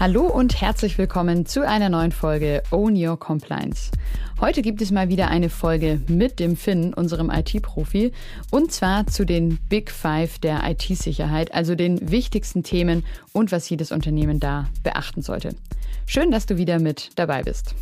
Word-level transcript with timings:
Hallo 0.00 0.26
und 0.26 0.60
herzlich 0.60 0.98
willkommen 0.98 1.46
zu 1.46 1.66
einer 1.66 1.88
neuen 1.88 2.10
Folge 2.10 2.64
Own 2.72 2.96
Your 2.96 3.16
Compliance. 3.16 3.92
Heute 4.40 4.60
gibt 4.60 4.82
es 4.82 4.90
mal 4.90 5.08
wieder 5.08 5.28
eine 5.28 5.48
Folge 5.48 6.00
mit 6.08 6.40
dem 6.40 6.56
Finn, 6.56 6.92
unserem 6.92 7.30
IT-Profi, 7.30 8.12
und 8.50 8.72
zwar 8.72 9.06
zu 9.06 9.24
den 9.24 9.58
Big 9.68 9.92
Five 9.92 10.40
der 10.40 10.68
IT-Sicherheit, 10.68 11.54
also 11.54 11.76
den 11.76 12.10
wichtigsten 12.10 12.64
Themen 12.64 13.04
und 13.32 13.52
was 13.52 13.70
jedes 13.70 13.92
Unternehmen 13.92 14.40
da 14.40 14.68
beachten 14.82 15.22
sollte. 15.22 15.54
Schön, 16.06 16.32
dass 16.32 16.46
du 16.46 16.56
wieder 16.56 16.80
mit 16.80 17.10
dabei 17.14 17.44
bist. 17.44 17.76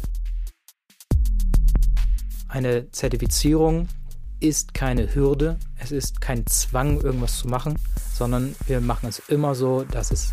Eine 2.46 2.90
Zertifizierung 2.90 3.88
ist 4.38 4.74
keine 4.74 5.14
Hürde, 5.14 5.56
es 5.78 5.90
ist 5.90 6.20
kein 6.20 6.46
Zwang, 6.46 7.00
irgendwas 7.00 7.38
zu 7.38 7.48
machen, 7.48 7.78
sondern 8.12 8.54
wir 8.66 8.82
machen 8.82 9.08
es 9.08 9.18
immer 9.30 9.54
so, 9.54 9.84
dass 9.84 10.10
es 10.10 10.32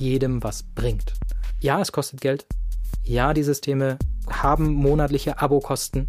jedem 0.00 0.42
was 0.42 0.62
bringt. 0.62 1.14
Ja, 1.60 1.80
es 1.80 1.92
kostet 1.92 2.20
Geld. 2.20 2.46
Ja, 3.04 3.34
die 3.34 3.42
Systeme 3.42 3.98
haben 4.28 4.72
monatliche 4.72 5.40
Abokosten. 5.40 6.08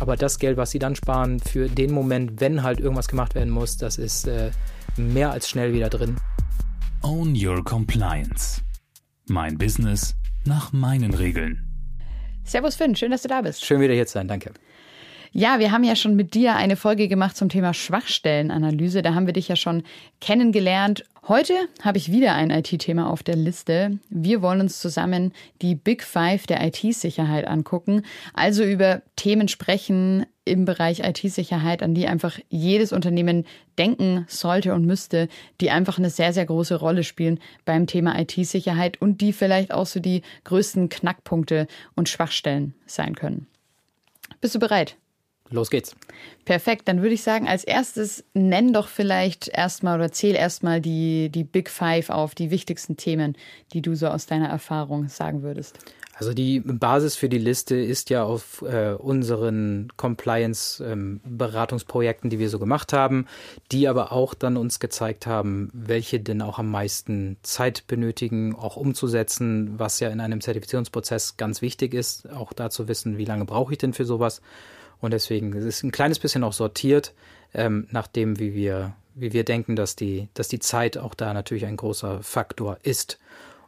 Aber 0.00 0.16
das 0.16 0.38
Geld, 0.38 0.56
was 0.56 0.70
sie 0.70 0.78
dann 0.78 0.94
sparen 0.94 1.40
für 1.40 1.68
den 1.68 1.92
Moment, 1.92 2.40
wenn 2.40 2.62
halt 2.62 2.80
irgendwas 2.80 3.08
gemacht 3.08 3.34
werden 3.34 3.50
muss, 3.50 3.76
das 3.76 3.98
ist 3.98 4.28
äh, 4.28 4.50
mehr 4.96 5.32
als 5.32 5.48
schnell 5.48 5.72
wieder 5.72 5.88
drin. 5.88 6.16
Own 7.02 7.34
Your 7.34 7.64
Compliance. 7.64 8.60
Mein 9.28 9.58
Business 9.58 10.14
nach 10.44 10.72
meinen 10.72 11.14
Regeln. 11.14 11.64
Servus 12.44 12.76
Finn, 12.76 12.96
schön, 12.96 13.10
dass 13.10 13.22
du 13.22 13.28
da 13.28 13.42
bist. 13.42 13.64
Schön 13.64 13.80
wieder 13.80 13.94
hier 13.94 14.06
zu 14.06 14.14
sein, 14.14 14.28
danke. 14.28 14.52
Ja, 15.32 15.58
wir 15.58 15.72
haben 15.72 15.84
ja 15.84 15.94
schon 15.94 16.16
mit 16.16 16.34
dir 16.34 16.56
eine 16.56 16.76
Folge 16.76 17.06
gemacht 17.08 17.36
zum 17.36 17.48
Thema 17.48 17.74
Schwachstellenanalyse. 17.74 19.02
Da 19.02 19.14
haben 19.14 19.26
wir 19.26 19.34
dich 19.34 19.48
ja 19.48 19.56
schon 19.56 19.82
kennengelernt. 20.20 21.04
Heute 21.28 21.52
habe 21.82 21.98
ich 21.98 22.10
wieder 22.10 22.34
ein 22.36 22.48
IT-Thema 22.48 23.10
auf 23.10 23.22
der 23.22 23.36
Liste. 23.36 23.98
Wir 24.08 24.40
wollen 24.40 24.62
uns 24.62 24.80
zusammen 24.80 25.34
die 25.60 25.74
Big 25.74 26.02
Five 26.02 26.46
der 26.46 26.66
IT-Sicherheit 26.66 27.46
angucken, 27.46 28.00
also 28.32 28.64
über 28.64 29.02
Themen 29.14 29.48
sprechen 29.48 30.24
im 30.46 30.64
Bereich 30.64 31.00
IT-Sicherheit, 31.00 31.82
an 31.82 31.94
die 31.94 32.06
einfach 32.06 32.38
jedes 32.48 32.94
Unternehmen 32.94 33.44
denken 33.76 34.24
sollte 34.26 34.72
und 34.72 34.86
müsste, 34.86 35.28
die 35.60 35.70
einfach 35.70 35.98
eine 35.98 36.08
sehr, 36.08 36.32
sehr 36.32 36.46
große 36.46 36.76
Rolle 36.76 37.04
spielen 37.04 37.40
beim 37.66 37.86
Thema 37.86 38.18
IT-Sicherheit 38.18 38.98
und 38.98 39.20
die 39.20 39.34
vielleicht 39.34 39.70
auch 39.70 39.84
so 39.84 40.00
die 40.00 40.22
größten 40.44 40.88
Knackpunkte 40.88 41.66
und 41.94 42.08
Schwachstellen 42.08 42.72
sein 42.86 43.14
können. 43.14 43.48
Bist 44.40 44.54
du 44.54 44.58
bereit? 44.58 44.96
Los 45.50 45.70
geht's. 45.70 45.96
Perfekt, 46.44 46.88
dann 46.88 47.00
würde 47.00 47.14
ich 47.14 47.22
sagen, 47.22 47.48
als 47.48 47.64
erstes 47.64 48.24
nenn 48.34 48.72
doch 48.72 48.88
vielleicht 48.88 49.48
erstmal 49.48 49.98
oder 49.98 50.12
zähl 50.12 50.34
erstmal 50.34 50.80
die, 50.80 51.30
die 51.30 51.44
Big 51.44 51.70
Five 51.70 52.10
auf, 52.10 52.34
die 52.34 52.50
wichtigsten 52.50 52.96
Themen, 52.96 53.36
die 53.72 53.82
du 53.82 53.94
so 53.94 54.08
aus 54.08 54.26
deiner 54.26 54.48
Erfahrung 54.48 55.08
sagen 55.08 55.42
würdest. 55.42 55.78
Also 56.18 56.34
die 56.34 56.60
Basis 56.60 57.14
für 57.14 57.28
die 57.28 57.38
Liste 57.38 57.76
ist 57.76 58.10
ja 58.10 58.24
auf 58.24 58.62
äh, 58.62 58.94
unseren 58.94 59.86
Compliance-Beratungsprojekten, 59.96 62.26
ähm, 62.26 62.30
die 62.30 62.40
wir 62.40 62.50
so 62.50 62.58
gemacht 62.58 62.92
haben, 62.92 63.28
die 63.70 63.86
aber 63.86 64.10
auch 64.10 64.34
dann 64.34 64.56
uns 64.56 64.80
gezeigt 64.80 65.28
haben, 65.28 65.70
welche 65.72 66.18
denn 66.18 66.42
auch 66.42 66.58
am 66.58 66.72
meisten 66.72 67.36
Zeit 67.44 67.86
benötigen, 67.86 68.56
auch 68.56 68.76
umzusetzen, 68.76 69.78
was 69.78 70.00
ja 70.00 70.08
in 70.08 70.20
einem 70.20 70.40
Zertifizierungsprozess 70.40 71.36
ganz 71.36 71.62
wichtig 71.62 71.94
ist, 71.94 72.28
auch 72.32 72.52
da 72.52 72.68
zu 72.68 72.88
wissen, 72.88 73.16
wie 73.16 73.24
lange 73.24 73.44
brauche 73.44 73.72
ich 73.72 73.78
denn 73.78 73.92
für 73.92 74.04
sowas. 74.04 74.42
Und 75.00 75.12
deswegen 75.12 75.52
es 75.52 75.64
ist 75.64 75.82
ein 75.82 75.92
kleines 75.92 76.18
bisschen 76.18 76.44
auch 76.44 76.52
sortiert, 76.52 77.14
ähm, 77.54 77.86
nach 77.90 78.06
dem, 78.06 78.38
wie 78.38 78.54
wir, 78.54 78.94
wie 79.14 79.32
wir 79.32 79.44
denken, 79.44 79.76
dass 79.76 79.96
die, 79.96 80.28
dass 80.34 80.48
die 80.48 80.58
Zeit 80.58 80.98
auch 80.98 81.14
da 81.14 81.32
natürlich 81.32 81.66
ein 81.66 81.76
großer 81.76 82.22
Faktor 82.22 82.78
ist. 82.82 83.18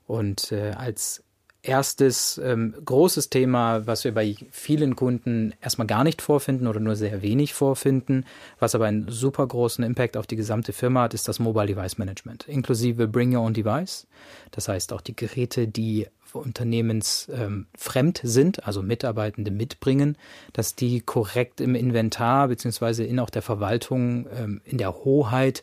Und 0.06 0.52
äh, 0.52 0.72
als 0.72 1.22
erstes 1.62 2.38
ähm, 2.38 2.74
großes 2.84 3.28
Thema, 3.28 3.86
was 3.86 4.04
wir 4.04 4.14
bei 4.14 4.34
vielen 4.50 4.96
Kunden 4.96 5.52
erstmal 5.60 5.86
gar 5.86 6.04
nicht 6.04 6.22
vorfinden 6.22 6.66
oder 6.66 6.80
nur 6.80 6.96
sehr 6.96 7.22
wenig 7.22 7.52
vorfinden, 7.54 8.24
was 8.58 8.74
aber 8.74 8.86
einen 8.86 9.08
super 9.08 9.46
großen 9.46 9.84
Impact 9.84 10.16
auf 10.16 10.26
die 10.26 10.36
gesamte 10.36 10.72
Firma 10.72 11.02
hat, 11.02 11.14
ist 11.14 11.28
das 11.28 11.38
Mobile 11.38 11.66
Device 11.66 11.98
Management, 11.98 12.48
inklusive 12.48 13.06
Bring 13.08 13.36
Your 13.36 13.42
Own 13.42 13.54
Device. 13.54 14.06
Das 14.50 14.68
heißt 14.68 14.92
auch 14.92 15.00
die 15.00 15.16
Geräte, 15.16 15.68
die 15.68 16.06
unternehmensfremd 16.32 18.24
ähm, 18.24 18.30
sind, 18.30 18.64
also 18.66 18.82
Mitarbeitende 18.82 19.50
mitbringen, 19.50 20.16
dass 20.52 20.76
die 20.76 21.00
korrekt 21.00 21.60
im 21.60 21.74
Inventar 21.74 22.48
beziehungsweise 22.48 23.04
in 23.04 23.18
auch 23.18 23.30
der 23.30 23.42
Verwaltung 23.42 24.26
ähm, 24.34 24.60
in 24.64 24.78
der 24.78 24.94
Hoheit 25.04 25.62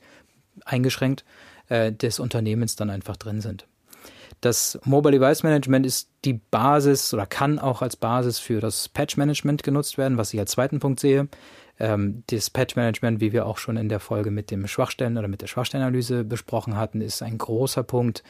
eingeschränkt 0.66 1.24
äh, 1.70 1.92
des 1.92 2.20
Unternehmens 2.20 2.76
dann 2.76 2.90
einfach 2.90 3.18
drin 3.18 3.42
sind. 3.42 3.66
Das 4.42 4.80
Mobile 4.84 5.20
Device 5.20 5.44
Management 5.44 5.86
ist 5.86 6.10
die 6.24 6.34
Basis 6.34 7.14
oder 7.14 7.26
kann 7.26 7.60
auch 7.60 7.82
als 7.82 7.96
Basis 7.96 8.40
für 8.40 8.60
das 8.60 8.88
Patch 8.90 9.18
Management 9.18 9.64
genutzt 9.64 9.98
werden, 9.98 10.18
was 10.18 10.34
ich 10.34 10.40
als 10.40 10.52
zweiten 10.52 10.80
Punkt 10.80 11.00
sehe. 11.00 11.28
Ähm, 11.80 12.24
das 12.28 12.50
Patch 12.50 12.76
Management, 12.76 13.20
wie 13.20 13.34
wir 13.34 13.46
auch 13.46 13.58
schon 13.58 13.78
in 13.78 13.90
der 13.90 14.00
Folge 14.00 14.32
mit 14.32 14.52
dem 14.52 14.68
Schwachstellen 14.68 15.18
oder 15.18 15.28
mit 15.28 15.42
der 15.42 15.48
Schwachstellenanalyse 15.48 16.24
besprochen 16.24 16.76
hatten, 16.76 17.02
ist 17.02 17.22
ein 17.22 17.38
großer 17.38 17.84
Punkt, 17.84 18.24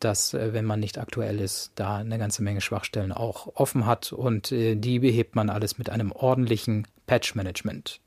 dass, 0.00 0.34
äh, 0.34 0.52
wenn 0.52 0.64
man 0.64 0.80
nicht 0.80 0.98
aktuell 0.98 1.40
ist, 1.40 1.72
da 1.76 1.98
eine 1.98 2.18
ganze 2.18 2.42
Menge 2.42 2.60
Schwachstellen 2.60 3.12
auch 3.12 3.48
offen 3.54 3.86
hat 3.86 4.12
und 4.12 4.52
äh, 4.52 4.74
die 4.74 4.98
behebt 4.98 5.36
man 5.36 5.50
alles 5.50 5.78
mit 5.78 5.90
einem 5.90 6.12
ordentlichen 6.12 6.86
Patch 7.06 7.34
Management. 7.34 8.00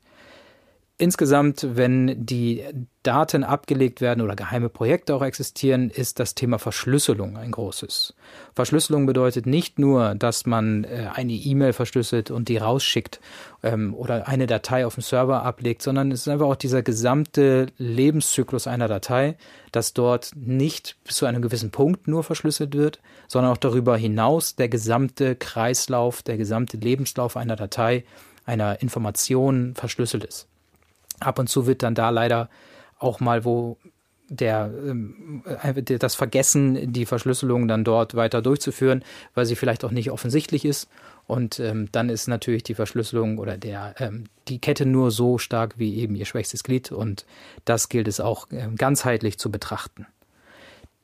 Insgesamt, 0.98 1.76
wenn 1.76 2.24
die 2.24 2.64
Daten 3.02 3.44
abgelegt 3.44 4.00
werden 4.00 4.22
oder 4.22 4.34
geheime 4.34 4.70
Projekte 4.70 5.14
auch 5.14 5.20
existieren, 5.20 5.90
ist 5.90 6.18
das 6.18 6.34
Thema 6.34 6.58
Verschlüsselung 6.58 7.36
ein 7.36 7.50
großes. 7.50 8.14
Verschlüsselung 8.54 9.04
bedeutet 9.04 9.44
nicht 9.44 9.78
nur, 9.78 10.14
dass 10.14 10.46
man 10.46 10.84
äh, 10.84 11.10
eine 11.12 11.34
E-Mail 11.34 11.74
verschlüsselt 11.74 12.30
und 12.30 12.48
die 12.48 12.56
rausschickt 12.56 13.20
ähm, 13.62 13.94
oder 13.94 14.26
eine 14.26 14.46
Datei 14.46 14.86
auf 14.86 14.94
dem 14.94 15.02
Server 15.02 15.42
ablegt, 15.42 15.82
sondern 15.82 16.10
es 16.12 16.20
ist 16.22 16.28
einfach 16.28 16.46
auch 16.46 16.56
dieser 16.56 16.82
gesamte 16.82 17.66
Lebenszyklus 17.76 18.66
einer 18.66 18.88
Datei, 18.88 19.36
dass 19.72 19.92
dort 19.92 20.30
nicht 20.34 20.96
bis 21.04 21.16
zu 21.16 21.26
einem 21.26 21.42
gewissen 21.42 21.70
Punkt 21.70 22.08
nur 22.08 22.24
verschlüsselt 22.24 22.74
wird, 22.74 23.00
sondern 23.28 23.52
auch 23.52 23.58
darüber 23.58 23.98
hinaus 23.98 24.56
der 24.56 24.70
gesamte 24.70 25.36
Kreislauf, 25.36 26.22
der 26.22 26.38
gesamte 26.38 26.78
Lebenslauf 26.78 27.36
einer 27.36 27.56
Datei, 27.56 28.06
einer 28.46 28.80
Information 28.80 29.74
verschlüsselt 29.74 30.24
ist. 30.24 30.48
Ab 31.20 31.38
und 31.38 31.48
zu 31.48 31.66
wird 31.66 31.82
dann 31.82 31.94
da 31.94 32.10
leider 32.10 32.48
auch 32.98 33.20
mal, 33.20 33.44
wo 33.44 33.76
der, 34.28 34.72
ähm, 34.86 35.42
das 35.84 36.14
Vergessen, 36.14 36.92
die 36.92 37.06
Verschlüsselung 37.06 37.68
dann 37.68 37.84
dort 37.84 38.14
weiter 38.14 38.42
durchzuführen, 38.42 39.04
weil 39.34 39.46
sie 39.46 39.56
vielleicht 39.56 39.84
auch 39.84 39.90
nicht 39.90 40.10
offensichtlich 40.10 40.64
ist. 40.64 40.88
Und 41.26 41.58
ähm, 41.60 41.88
dann 41.92 42.08
ist 42.08 42.28
natürlich 42.28 42.62
die 42.62 42.74
Verschlüsselung 42.74 43.38
oder 43.38 43.56
der, 43.56 43.94
ähm, 43.98 44.24
die 44.48 44.60
Kette 44.60 44.86
nur 44.86 45.10
so 45.10 45.38
stark 45.38 45.78
wie 45.78 45.96
eben 45.96 46.14
ihr 46.14 46.24
schwächstes 46.24 46.62
Glied. 46.62 46.92
Und 46.92 47.24
das 47.64 47.88
gilt 47.88 48.08
es 48.08 48.20
auch 48.20 48.48
ähm, 48.50 48.76
ganzheitlich 48.76 49.38
zu 49.38 49.50
betrachten. 49.50 50.06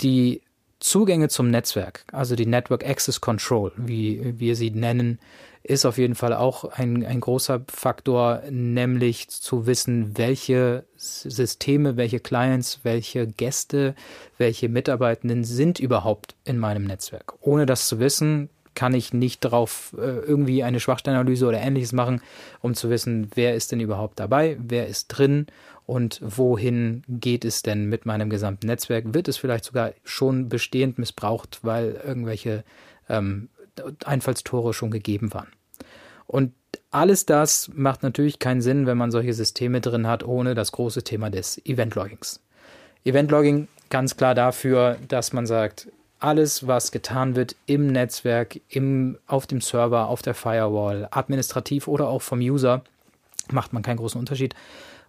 Die 0.01 0.43
Zugänge 0.81 1.29
zum 1.29 1.51
Netzwerk, 1.51 2.05
also 2.11 2.35
die 2.35 2.47
Network 2.47 2.85
Access 2.85 3.21
Control, 3.21 3.73
wie 3.77 4.35
wir 4.39 4.57
sie 4.57 4.71
nennen, 4.71 5.21
ist 5.63 5.87
auf 5.87 5.99
jeden 5.99 6.15
Fall 6.15 6.35
auch 6.35 6.65
ein, 6.65 7.05
ein 7.05 7.21
großer 7.21 7.63
Faktor, 7.69 8.43
nämlich 8.51 9.29
zu 9.29 9.67
wissen, 9.67 10.17
welche 10.19 10.85
Systeme, 10.97 11.97
welche 11.97 12.21
Clients, 12.21 12.81
welche 12.83 13.27
Gäste, 13.27 13.95
welche 14.39 14.69
Mitarbeitenden 14.69 15.45
sind 15.45 15.79
überhaupt 15.79 16.35
in 16.45 16.59
meinem 16.59 16.85
Netzwerk. 16.85 17.35
Ohne 17.41 17.67
das 17.67 17.87
zu 17.87 18.01
wissen, 18.01 18.51
kann 18.75 18.95
ich 18.95 19.13
nicht 19.13 19.45
darauf 19.45 19.95
äh, 19.99 20.01
irgendwie 20.01 20.63
eine 20.63 20.81
Schwachstellenanalyse 20.81 21.47
oder 21.47 21.61
ähnliches 21.61 21.93
machen, 21.93 22.23
um 22.61 22.75
zu 22.75 22.91
wissen, 22.91 23.31
wer 23.35 23.55
ist 23.55 23.71
denn 23.71 23.81
überhaupt 23.81 24.19
dabei, 24.19 24.57
wer 24.61 24.87
ist 24.87 25.09
drin 25.09 25.47
und 25.85 26.21
wohin 26.25 27.03
geht 27.09 27.45
es 27.45 27.63
denn 27.63 27.87
mit 27.87 28.07
meinem 28.07 28.31
gesamten 28.31 28.67
Netzwerk? 28.67 29.13
Wird 29.15 29.29
es 29.29 29.37
vielleicht 29.37 29.65
sogar 29.65 29.93
schon 30.05 30.49
bestehend 30.49 30.99
missbraucht, 30.99 31.61
weil 31.63 32.01
irgendwelche 32.05 32.65
ähm, 33.09 33.49
Einfallstore 34.05 34.75
schon 34.75 34.91
gegeben 34.91 35.33
waren. 35.35 35.49
Und 36.27 36.53
alles 36.91 37.27
das 37.27 37.71
macht 37.75 38.03
natürlich 38.03 38.39
keinen 38.39 38.63
Sinn, 38.63 38.87
wenn 38.87 38.99
man 38.99 39.11
solche 39.11 39.35
Systeme 39.35 39.81
drin 39.81 40.07
hat, 40.07 40.25
ohne 40.25 40.55
das 40.55 40.73
große 40.73 41.03
Thema 41.03 41.31
des 41.31 41.65
Event-Loggings. 41.65 42.41
Event-Logging 43.05 43.69
ganz 43.91 44.17
klar 44.17 44.35
dafür, 44.35 44.97
dass 45.09 45.33
man 45.33 45.47
sagt, 45.47 45.89
alles, 46.19 46.67
was 46.67 46.93
getan 46.93 47.35
wird 47.35 47.57
im 47.67 47.89
Netzwerk, 47.89 48.61
im, 48.69 49.19
auf 49.27 49.47
dem 49.47 49.61
Server, 49.61 50.09
auf 50.09 50.23
der 50.23 50.35
Firewall, 50.35 51.09
administrativ 51.11 51.89
oder 51.89 52.09
auch 52.09 52.23
vom 52.23 52.39
User, 52.39 52.83
macht 53.51 53.73
man 53.73 53.83
keinen 53.83 53.97
großen 53.97 54.19
Unterschied, 54.19 54.55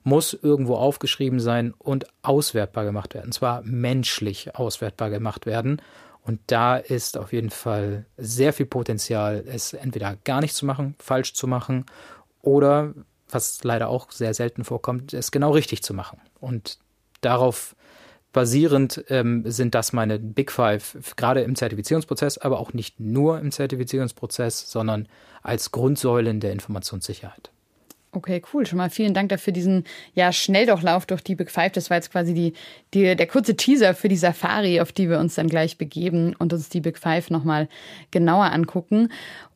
muss 0.04 0.34
irgendwo 0.34 0.76
aufgeschrieben 0.76 1.40
sein 1.40 1.74
und 1.78 2.08
auswertbar 2.24 2.84
gemacht 2.84 3.14
werden. 3.14 3.28
Und 3.28 3.34
zwar 3.34 3.62
menschlich 3.64 4.56
auswertbar 4.56 5.10
gemacht 5.12 5.46
werden. 5.46 5.82
Und 6.26 6.40
da 6.48 6.78
ist 6.78 7.18
auf 7.18 7.34
jeden 7.34 7.50
Fall 7.50 8.06
sehr 8.18 8.54
viel 8.54 8.66
Potenzial, 8.66 9.44
es 9.46 9.74
entweder 9.74 10.16
gar 10.24 10.42
nicht 10.42 10.56
zu 10.56 10.66
machen, 10.66 10.96
falsch 10.98 11.34
zu 11.34 11.48
machen 11.48 11.86
oder, 12.42 12.94
was 13.30 13.64
leider 13.64 13.90
auch 13.90 14.12
sehr 14.12 14.34
selten 14.34 14.64
vorkommt, 14.64 15.14
es 15.14 15.32
genau 15.32 15.52
richtig 15.52 15.84
zu 15.84 15.94
machen. 15.94 16.22
Und 16.40 16.78
darauf 17.22 17.76
basierend 18.34 19.06
ähm, 19.10 19.44
sind 19.46 19.76
das 19.76 19.94
meine 19.94 20.20
Big 20.20 20.52
Five, 20.52 20.98
gerade 21.16 21.42
im 21.42 21.56
Zertifizierungsprozess, 21.56 22.38
aber 22.38 22.60
auch 22.60 22.74
nicht 22.74 23.00
nur 23.00 23.40
im 23.40 23.52
Zertifizierungsprozess, 23.52 24.70
sondern 24.70 25.08
als 25.42 25.72
Grundsäulen 25.72 26.40
der 26.40 26.52
Informationssicherheit. 26.52 27.53
Okay, 28.16 28.44
cool. 28.54 28.66
Schon 28.66 28.78
mal 28.78 28.92
vielen 28.92 29.16
Dank 29.16 29.30
dafür 29.30 29.54
diesen 29.54 29.86
ja 30.14 30.32
Schnelldurchlauf 30.32 31.08
durch 31.08 31.22
die 31.22 31.36
Big 31.36 31.50
Five. 31.50 31.72
Das 31.72 31.90
war 31.90 31.98
jetzt 31.98 32.12
quasi 32.12 32.34
die, 32.34 32.54
die, 32.94 33.16
der 33.16 33.28
kurze 33.28 33.58
Teaser 33.58 33.96
für 33.96 34.08
die 34.08 34.18
Safari, 34.18 34.80
auf 34.80 34.92
die 34.92 35.10
wir 35.10 35.20
uns 35.20 35.36
dann 35.36 35.48
gleich 35.48 35.78
begeben 35.78 36.36
und 36.38 36.54
uns 36.54 36.70
die 36.70 36.82
Big 36.82 37.00
Five 37.00 37.32
nochmal 37.32 37.68
genauer 38.12 38.52
angucken. 38.52 39.10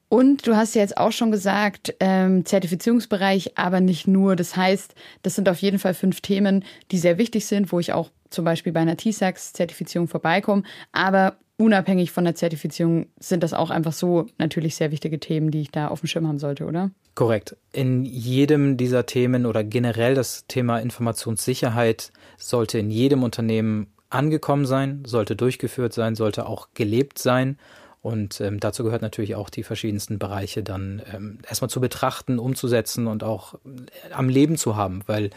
Und 0.09 0.47
du 0.47 0.55
hast 0.55 0.73
ja 0.73 0.81
jetzt 0.81 0.97
auch 0.97 1.11
schon 1.11 1.31
gesagt, 1.31 1.93
ähm, 1.99 2.45
Zertifizierungsbereich, 2.45 3.57
aber 3.57 3.81
nicht 3.81 4.07
nur. 4.07 4.35
Das 4.35 4.55
heißt, 4.55 4.95
das 5.21 5.35
sind 5.35 5.49
auf 5.49 5.59
jeden 5.59 5.79
Fall 5.79 5.93
fünf 5.93 6.21
Themen, 6.21 6.63
die 6.91 6.97
sehr 6.97 7.17
wichtig 7.17 7.45
sind, 7.45 7.71
wo 7.71 7.79
ich 7.79 7.93
auch 7.93 8.09
zum 8.29 8.45
Beispiel 8.45 8.71
bei 8.71 8.79
einer 8.79 8.97
TSAX-Zertifizierung 8.97 10.07
vorbeikomme. 10.07 10.63
Aber 10.93 11.35
unabhängig 11.57 12.11
von 12.11 12.23
der 12.23 12.35
Zertifizierung 12.35 13.07
sind 13.19 13.43
das 13.43 13.53
auch 13.53 13.69
einfach 13.69 13.93
so 13.93 14.27
natürlich 14.37 14.75
sehr 14.75 14.91
wichtige 14.91 15.19
Themen, 15.19 15.51
die 15.51 15.61
ich 15.61 15.71
da 15.71 15.89
auf 15.89 15.99
dem 15.99 16.07
Schirm 16.07 16.27
haben 16.27 16.39
sollte, 16.39 16.65
oder? 16.65 16.91
Korrekt. 17.17 17.57
In 17.71 18.05
jedem 18.05 18.77
dieser 18.77 19.07
Themen 19.07 19.47
oder 19.47 19.63
generell 19.63 20.13
das 20.13 20.45
Thema 20.47 20.77
Informationssicherheit 20.77 22.11
sollte 22.37 22.77
in 22.77 22.91
jedem 22.91 23.23
Unternehmen 23.23 23.87
angekommen 24.11 24.67
sein, 24.67 25.01
sollte 25.03 25.35
durchgeführt 25.35 25.93
sein, 25.93 26.13
sollte 26.13 26.45
auch 26.45 26.67
gelebt 26.75 27.17
sein. 27.17 27.57
Und 28.03 28.39
ähm, 28.39 28.59
dazu 28.59 28.83
gehört 28.83 29.01
natürlich 29.01 29.33
auch 29.33 29.49
die 29.49 29.63
verschiedensten 29.63 30.19
Bereiche 30.19 30.61
dann 30.61 31.01
ähm, 31.11 31.39
erstmal 31.49 31.71
zu 31.71 31.81
betrachten, 31.81 32.37
umzusetzen 32.37 33.07
und 33.07 33.23
auch 33.23 33.55
äh, 33.55 34.13
am 34.13 34.29
Leben 34.29 34.55
zu 34.55 34.75
haben, 34.75 35.01
weil 35.07 35.31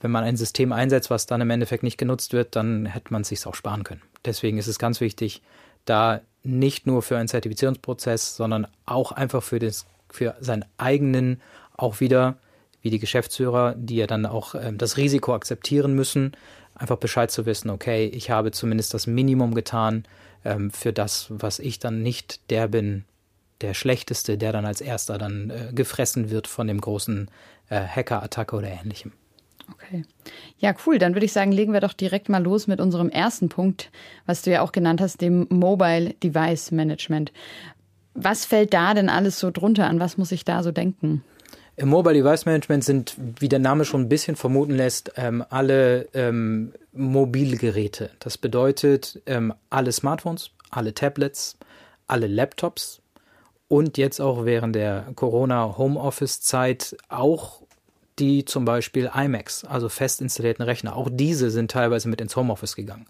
wenn 0.00 0.12
man 0.12 0.22
ein 0.22 0.36
System 0.36 0.70
einsetzt, 0.70 1.10
was 1.10 1.26
dann 1.26 1.40
im 1.40 1.50
Endeffekt 1.50 1.82
nicht 1.82 1.98
genutzt 1.98 2.32
wird, 2.32 2.54
dann 2.54 2.86
hätte 2.86 3.12
man 3.12 3.22
es 3.22 3.28
sich 3.30 3.44
auch 3.44 3.56
sparen 3.56 3.82
können. 3.82 4.02
Deswegen 4.24 4.56
ist 4.56 4.68
es 4.68 4.78
ganz 4.78 5.00
wichtig, 5.00 5.42
da 5.84 6.20
nicht 6.44 6.86
nur 6.86 7.02
für 7.02 7.18
einen 7.18 7.26
Zertifizierungsprozess, 7.26 8.36
sondern 8.36 8.68
auch 8.86 9.10
einfach 9.10 9.42
für 9.42 9.58
das 9.58 9.84
für 10.10 10.36
seinen 10.40 10.64
eigenen 10.76 11.40
auch 11.76 12.00
wieder, 12.00 12.36
wie 12.82 12.90
die 12.90 12.98
Geschäftsführer, 12.98 13.74
die 13.76 13.96
ja 13.96 14.06
dann 14.06 14.26
auch 14.26 14.54
äh, 14.54 14.72
das 14.72 14.96
Risiko 14.96 15.34
akzeptieren 15.34 15.94
müssen, 15.94 16.32
einfach 16.74 16.96
Bescheid 16.96 17.30
zu 17.30 17.46
wissen, 17.46 17.70
okay, 17.70 18.06
ich 18.06 18.30
habe 18.30 18.50
zumindest 18.52 18.94
das 18.94 19.06
Minimum 19.06 19.54
getan 19.54 20.04
ähm, 20.44 20.70
für 20.70 20.92
das, 20.92 21.26
was 21.30 21.58
ich 21.58 21.78
dann 21.78 22.02
nicht 22.02 22.50
der 22.50 22.68
bin, 22.68 23.04
der 23.60 23.74
Schlechteste, 23.74 24.38
der 24.38 24.52
dann 24.52 24.64
als 24.64 24.80
erster 24.80 25.18
dann 25.18 25.50
äh, 25.50 25.72
gefressen 25.72 26.30
wird 26.30 26.46
von 26.46 26.68
dem 26.68 26.80
großen 26.80 27.28
äh, 27.68 27.80
Hacker-Attacke 27.80 28.54
oder 28.54 28.68
ähnlichem. 28.68 29.12
Okay. 29.70 30.04
Ja, 30.58 30.74
cool. 30.86 30.98
Dann 30.98 31.14
würde 31.14 31.26
ich 31.26 31.32
sagen, 31.32 31.52
legen 31.52 31.72
wir 31.72 31.80
doch 31.80 31.92
direkt 31.92 32.28
mal 32.28 32.42
los 32.42 32.66
mit 32.66 32.80
unserem 32.80 33.10
ersten 33.10 33.48
Punkt, 33.48 33.90
was 34.24 34.42
du 34.42 34.50
ja 34.50 34.62
auch 34.62 34.72
genannt 34.72 35.00
hast, 35.00 35.20
dem 35.20 35.46
Mobile 35.50 36.14
Device 36.22 36.70
Management. 36.70 37.32
Was 38.20 38.44
fällt 38.44 38.74
da 38.74 38.94
denn 38.94 39.08
alles 39.08 39.38
so 39.38 39.50
drunter? 39.50 39.86
An 39.86 40.00
was 40.00 40.18
muss 40.18 40.32
ich 40.32 40.44
da 40.44 40.62
so 40.62 40.72
denken? 40.72 41.24
Im 41.76 41.90
Mobile 41.90 42.14
Device 42.14 42.44
Management 42.44 42.82
sind, 42.82 43.16
wie 43.38 43.48
der 43.48 43.60
Name 43.60 43.84
schon 43.84 44.02
ein 44.02 44.08
bisschen 44.08 44.34
vermuten 44.34 44.74
lässt, 44.74 45.12
ähm, 45.16 45.44
alle 45.48 46.08
ähm, 46.12 46.72
Mobilgeräte. 46.92 48.10
Das 48.18 48.36
bedeutet 48.36 49.22
ähm, 49.26 49.54
alle 49.70 49.92
Smartphones, 49.92 50.50
alle 50.70 50.92
Tablets, 50.92 51.56
alle 52.08 52.26
Laptops 52.26 53.00
und 53.68 53.96
jetzt 53.96 54.20
auch 54.20 54.44
während 54.44 54.74
der 54.74 55.06
Corona 55.14 55.78
Homeoffice 55.78 56.40
Zeit 56.40 56.96
auch 57.08 57.62
die 58.18 58.44
zum 58.44 58.64
Beispiel 58.64 59.10
iMacs, 59.14 59.64
also 59.64 59.88
fest 59.88 60.20
installierten 60.20 60.64
Rechner. 60.64 60.96
Auch 60.96 61.08
diese 61.12 61.50
sind 61.50 61.70
teilweise 61.70 62.08
mit 62.08 62.20
ins 62.20 62.34
Homeoffice 62.34 62.74
gegangen. 62.74 63.06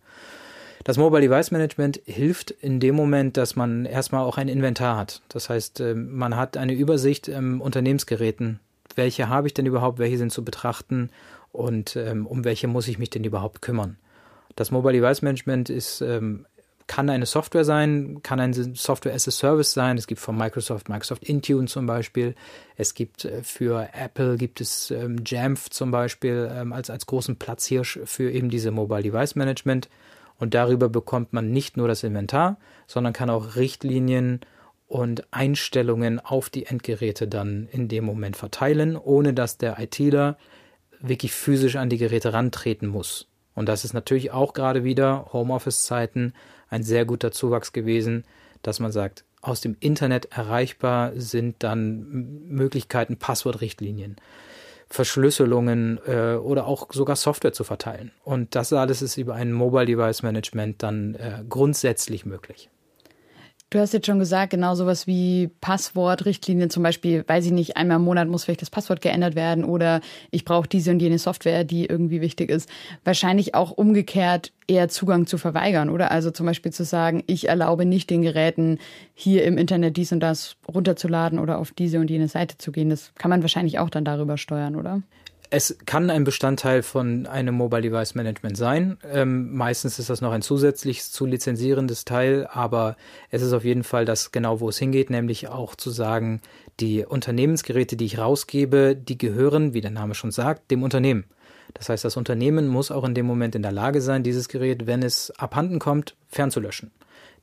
Das 0.84 0.96
Mobile 0.96 1.22
Device 1.22 1.50
Management 1.50 2.00
hilft 2.04 2.50
in 2.50 2.80
dem 2.80 2.94
Moment, 2.94 3.36
dass 3.36 3.56
man 3.56 3.84
erstmal 3.84 4.24
auch 4.24 4.38
ein 4.38 4.48
Inventar 4.48 4.96
hat. 4.96 5.22
Das 5.28 5.50
heißt, 5.50 5.80
ähm, 5.80 6.16
man 6.16 6.36
hat 6.36 6.56
eine 6.56 6.74
Übersicht 6.74 7.28
im 7.28 7.60
Unternehmensgeräten. 7.60 8.60
Welche 8.94 9.28
habe 9.28 9.46
ich 9.46 9.54
denn 9.54 9.66
überhaupt? 9.66 9.98
Welche 9.98 10.18
sind 10.18 10.32
zu 10.32 10.44
betrachten? 10.44 11.10
Und 11.52 11.96
ähm, 11.96 12.26
um 12.26 12.44
welche 12.44 12.68
muss 12.68 12.88
ich 12.88 12.98
mich 12.98 13.10
denn 13.10 13.24
überhaupt 13.24 13.62
kümmern? 13.62 13.96
Das 14.56 14.70
Mobile 14.70 14.94
Device 14.94 15.22
Management 15.22 15.70
ist 15.70 16.00
ähm, 16.00 16.46
kann 16.88 17.10
eine 17.10 17.26
Software 17.26 17.64
sein, 17.64 18.22
kann 18.22 18.40
ein 18.40 18.74
Software 18.74 19.14
as 19.14 19.28
a 19.28 19.30
Service 19.30 19.72
sein. 19.72 19.98
Es 19.98 20.06
gibt 20.06 20.20
von 20.20 20.36
Microsoft 20.36 20.88
Microsoft 20.88 21.22
Intune 21.22 21.68
zum 21.68 21.86
Beispiel. 21.86 22.34
Es 22.76 22.94
gibt 22.94 23.24
äh, 23.24 23.42
für 23.44 23.88
Apple 23.92 24.36
gibt 24.36 24.60
es 24.60 24.90
ähm, 24.90 25.22
Jamf 25.24 25.70
zum 25.70 25.90
Beispiel 25.90 26.50
ähm, 26.52 26.72
als 26.72 26.90
als 26.90 27.06
großen 27.06 27.36
Platzhirsch 27.36 28.00
für 28.04 28.32
eben 28.32 28.48
diese 28.48 28.70
Mobile 28.72 29.02
Device 29.02 29.36
Management. 29.36 29.88
Und 30.38 30.54
darüber 30.54 30.88
bekommt 30.88 31.32
man 31.32 31.50
nicht 31.50 31.76
nur 31.76 31.88
das 31.88 32.04
Inventar, 32.04 32.58
sondern 32.86 33.12
kann 33.12 33.30
auch 33.30 33.56
Richtlinien 33.56 34.40
und 34.86 35.26
Einstellungen 35.32 36.18
auf 36.18 36.48
die 36.48 36.66
Endgeräte 36.66 37.28
dann 37.28 37.68
in 37.70 37.88
dem 37.88 38.04
Moment 38.04 38.36
verteilen, 38.36 38.96
ohne 38.96 39.34
dass 39.34 39.58
der 39.58 39.78
ITler 39.78 40.38
wirklich 41.00 41.32
physisch 41.32 41.76
an 41.76 41.90
die 41.90 41.98
Geräte 41.98 42.32
rantreten 42.32 42.88
muss. 42.88 43.28
Und 43.54 43.68
das 43.68 43.84
ist 43.84 43.92
natürlich 43.92 44.30
auch 44.30 44.54
gerade 44.54 44.84
wieder 44.84 45.30
Homeoffice-Zeiten 45.32 46.32
ein 46.68 46.82
sehr 46.82 47.04
guter 47.04 47.32
Zuwachs 47.32 47.72
gewesen, 47.72 48.24
dass 48.62 48.80
man 48.80 48.92
sagt, 48.92 49.24
aus 49.40 49.60
dem 49.60 49.76
Internet 49.80 50.26
erreichbar 50.26 51.12
sind 51.14 51.56
dann 51.62 52.46
Möglichkeiten, 52.48 53.16
Passwortrichtlinien. 53.18 54.16
Verschlüsselungen 54.90 56.00
äh, 56.06 56.34
oder 56.34 56.66
auch 56.66 56.88
sogar 56.90 57.16
Software 57.16 57.52
zu 57.52 57.64
verteilen. 57.64 58.10
Und 58.24 58.54
das 58.54 58.72
alles 58.72 59.02
ist 59.02 59.16
über 59.16 59.34
ein 59.34 59.52
Mobile 59.52 59.86
Device 59.86 60.22
Management 60.22 60.82
dann 60.82 61.14
äh, 61.14 61.44
grundsätzlich 61.48 62.24
möglich. 62.24 62.70
Du 63.70 63.78
hast 63.78 63.92
jetzt 63.92 64.06
schon 64.06 64.18
gesagt, 64.18 64.48
genau 64.48 64.74
sowas 64.74 65.06
wie 65.06 65.50
Passwortrichtlinien 65.60 66.70
zum 66.70 66.82
Beispiel, 66.82 67.22
weiß 67.28 67.44
ich 67.44 67.52
nicht, 67.52 67.76
einmal 67.76 67.98
im 67.98 68.04
Monat 68.04 68.26
muss 68.26 68.44
vielleicht 68.44 68.62
das 68.62 68.70
Passwort 68.70 69.02
geändert 69.02 69.34
werden 69.34 69.62
oder 69.62 70.00
ich 70.30 70.46
brauche 70.46 70.66
diese 70.66 70.90
und 70.90 71.02
jene 71.02 71.18
Software, 71.18 71.64
die 71.64 71.84
irgendwie 71.84 72.22
wichtig 72.22 72.48
ist. 72.48 72.70
Wahrscheinlich 73.04 73.54
auch 73.54 73.70
umgekehrt 73.70 74.52
eher 74.68 74.88
Zugang 74.88 75.26
zu 75.26 75.36
verweigern, 75.36 75.90
oder? 75.90 76.10
Also 76.10 76.30
zum 76.30 76.46
Beispiel 76.46 76.72
zu 76.72 76.84
sagen, 76.84 77.22
ich 77.26 77.50
erlaube 77.50 77.84
nicht 77.84 78.08
den 78.08 78.22
Geräten 78.22 78.78
hier 79.12 79.44
im 79.44 79.58
Internet 79.58 79.98
dies 79.98 80.12
und 80.12 80.20
das 80.20 80.56
runterzuladen 80.66 81.38
oder 81.38 81.58
auf 81.58 81.72
diese 81.72 82.00
und 82.00 82.08
jene 82.08 82.28
Seite 82.28 82.56
zu 82.56 82.72
gehen. 82.72 82.88
Das 82.88 83.12
kann 83.16 83.28
man 83.28 83.42
wahrscheinlich 83.42 83.78
auch 83.78 83.90
dann 83.90 84.06
darüber 84.06 84.38
steuern, 84.38 84.76
oder? 84.76 85.02
Es 85.50 85.78
kann 85.86 86.10
ein 86.10 86.24
Bestandteil 86.24 86.82
von 86.82 87.26
einem 87.26 87.54
Mobile 87.54 87.80
Device 87.80 88.14
Management 88.14 88.58
sein. 88.58 88.98
Ähm, 89.10 89.56
meistens 89.56 89.98
ist 89.98 90.10
das 90.10 90.20
noch 90.20 90.32
ein 90.32 90.42
zusätzliches 90.42 91.10
zu 91.10 91.24
lizenzierendes 91.24 92.04
Teil, 92.04 92.46
aber 92.52 92.96
es 93.30 93.40
ist 93.40 93.54
auf 93.54 93.64
jeden 93.64 93.82
Fall 93.82 94.04
das 94.04 94.30
genau, 94.30 94.60
wo 94.60 94.68
es 94.68 94.78
hingeht, 94.78 95.08
nämlich 95.08 95.48
auch 95.48 95.74
zu 95.74 95.90
sagen, 95.90 96.42
die 96.80 97.06
Unternehmensgeräte, 97.06 97.96
die 97.96 98.04
ich 98.04 98.18
rausgebe, 98.18 98.94
die 98.94 99.16
gehören, 99.16 99.72
wie 99.72 99.80
der 99.80 99.90
Name 99.90 100.14
schon 100.14 100.32
sagt, 100.32 100.70
dem 100.70 100.82
Unternehmen. 100.82 101.24
Das 101.72 101.88
heißt, 101.88 102.04
das 102.04 102.16
Unternehmen 102.18 102.68
muss 102.68 102.90
auch 102.90 103.04
in 103.04 103.14
dem 103.14 103.26
Moment 103.26 103.54
in 103.54 103.62
der 103.62 103.72
Lage 103.72 104.02
sein, 104.02 104.22
dieses 104.22 104.48
Gerät, 104.48 104.86
wenn 104.86 105.02
es 105.02 105.30
abhanden 105.38 105.78
kommt, 105.78 106.14
fernzulöschen 106.28 106.90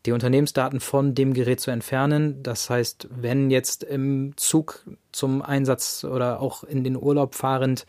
die 0.06 0.12
Unternehmensdaten 0.12 0.80
von 0.80 1.16
dem 1.16 1.34
Gerät 1.34 1.60
zu 1.60 1.72
entfernen. 1.72 2.44
Das 2.44 2.70
heißt, 2.70 3.08
wenn 3.12 3.50
jetzt 3.50 3.84
im 3.84 4.34
Zug 4.38 4.86
zum 5.12 5.42
Einsatz 5.42 6.04
oder 6.04 6.42
auch 6.42 6.64
in 6.64 6.84
den 6.84 6.96
Urlaub 6.96 7.36
fahrend 7.36 7.86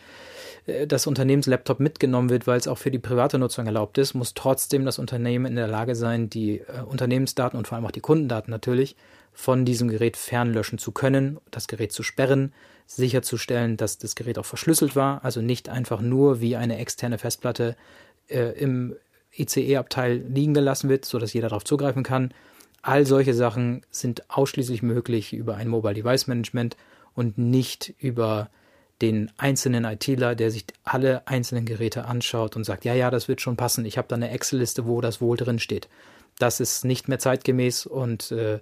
äh, 0.67 0.87
das 0.87 1.07
Unternehmenslaptop 1.07 1.81
mitgenommen 1.81 2.31
wird, 2.31 2.47
weil 2.47 2.59
es 2.59 2.69
auch 2.69 2.79
für 2.79 2.91
die 2.91 2.99
private 2.99 3.39
Nutzung 3.39 3.67
erlaubt 3.67 3.99
ist, 3.99 4.15
muss 4.15 4.35
trotzdem 4.35 4.85
das 4.85 4.99
Unternehmen 4.99 5.47
in 5.47 5.57
der 5.57 5.69
Lage 5.69 5.95
sein, 5.95 6.31
die 6.31 6.61
äh, 6.61 6.83
Unternehmensdaten 6.87 7.59
und 7.59 7.69
vor 7.69 7.77
allem 7.77 7.87
auch 7.87 7.91
die 7.91 8.01
Kundendaten 8.01 8.51
natürlich 8.51 8.97
von 9.33 9.65
diesem 9.65 9.89
Gerät 9.89 10.17
fernlöschen 10.17 10.79
zu 10.79 10.93
können, 10.93 11.39
das 11.51 11.69
Gerät 11.69 11.93
zu 11.93 12.03
sperren, 12.03 12.55
sicherzustellen, 12.87 13.77
dass 13.77 13.99
das 13.99 14.15
Gerät 14.15 14.39
auch 14.39 14.47
verschlüsselt 14.47 14.97
war, 14.97 15.25
also 15.25 15.43
nicht 15.43 15.69
einfach 15.69 16.01
nur 16.01 16.41
wie 16.41 16.57
eine 16.57 16.79
externe 16.79 17.19
Festplatte 17.19 17.77
äh, 18.29 18.53
im 18.59 18.97
ICE-Abteil 19.39 20.25
liegen 20.29 20.55
gelassen 20.55 20.89
wird, 20.89 21.05
sodass 21.05 21.33
jeder 21.33 21.49
darauf 21.49 21.65
zugreifen 21.65 22.03
kann. 22.03 22.33
All 22.83 23.07
solche 23.07 23.35
Sachen 23.35 23.83
sind 23.91 24.31
ausschließlich 24.31 24.83
möglich 24.83 25.33
über 25.33 25.57
ein 25.57 25.69
Mobile 25.69 25.95
Device 25.95 26.27
Management 26.27 26.77
und 27.15 27.37
nicht 27.39 27.95
über 27.99 28.49
den 29.03 29.31
einzelnen 29.37 29.85
ITler, 29.85 30.35
der 30.35 30.51
sich 30.51 30.65
alle 30.85 31.27
einzelnen 31.27 31.67
Geräte 31.67 32.07
anschaut 32.07 32.57
und 32.57 32.65
sagt, 32.65 32.85
ja, 32.85 32.95
ja, 32.95 33.11
das 33.11 33.29
wird 33.29 33.41
schon 33.41 33.57
passen. 33.57 33.85
Ich 33.85 33.99
habe 33.99 34.09
da 34.09 34.17
eine 34.17 34.31
Excel-Liste, 34.31 34.87
wo 34.87 35.01
das 35.01 35.21
wohl 35.21 35.37
drin 35.37 35.59
steht. 35.59 35.89
Das 36.39 36.61
ist 36.61 36.85
nicht 36.85 37.09
mehr 37.09 37.19
zeitgemäß 37.19 37.87
und 37.87 38.31
äh, 38.31 38.61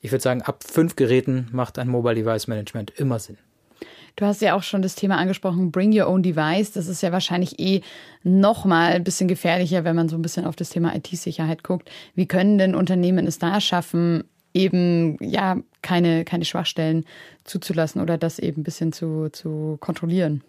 ich 0.00 0.10
würde 0.10 0.22
sagen, 0.22 0.42
ab 0.42 0.64
fünf 0.64 0.96
Geräten 0.96 1.48
macht 1.52 1.78
ein 1.78 1.88
Mobile 1.88 2.16
Device 2.16 2.48
Management 2.48 2.90
immer 2.98 3.18
Sinn. 3.18 3.38
Du 4.16 4.26
hast 4.26 4.42
ja 4.42 4.54
auch 4.54 4.62
schon 4.62 4.82
das 4.82 4.94
Thema 4.94 5.16
angesprochen, 5.16 5.70
Bring 5.70 5.98
Your 5.98 6.08
Own 6.08 6.22
Device. 6.22 6.72
Das 6.72 6.86
ist 6.86 7.02
ja 7.02 7.12
wahrscheinlich 7.12 7.58
eh 7.58 7.82
noch 8.22 8.64
mal 8.64 8.92
ein 8.92 9.04
bisschen 9.04 9.28
gefährlicher, 9.28 9.84
wenn 9.84 9.96
man 9.96 10.08
so 10.08 10.16
ein 10.16 10.22
bisschen 10.22 10.44
auf 10.44 10.56
das 10.56 10.70
Thema 10.70 10.94
IT-Sicherheit 10.94 11.62
guckt. 11.62 11.90
Wie 12.14 12.26
können 12.26 12.58
denn 12.58 12.74
Unternehmen 12.74 13.26
es 13.26 13.38
da 13.38 13.60
schaffen, 13.60 14.24
eben 14.54 15.16
ja 15.20 15.56
keine, 15.80 16.24
keine 16.24 16.44
Schwachstellen 16.44 17.04
zuzulassen 17.44 18.02
oder 18.02 18.18
das 18.18 18.38
eben 18.38 18.60
ein 18.60 18.64
bisschen 18.64 18.92
zu, 18.92 19.30
zu 19.30 19.78
kontrollieren? 19.80 20.42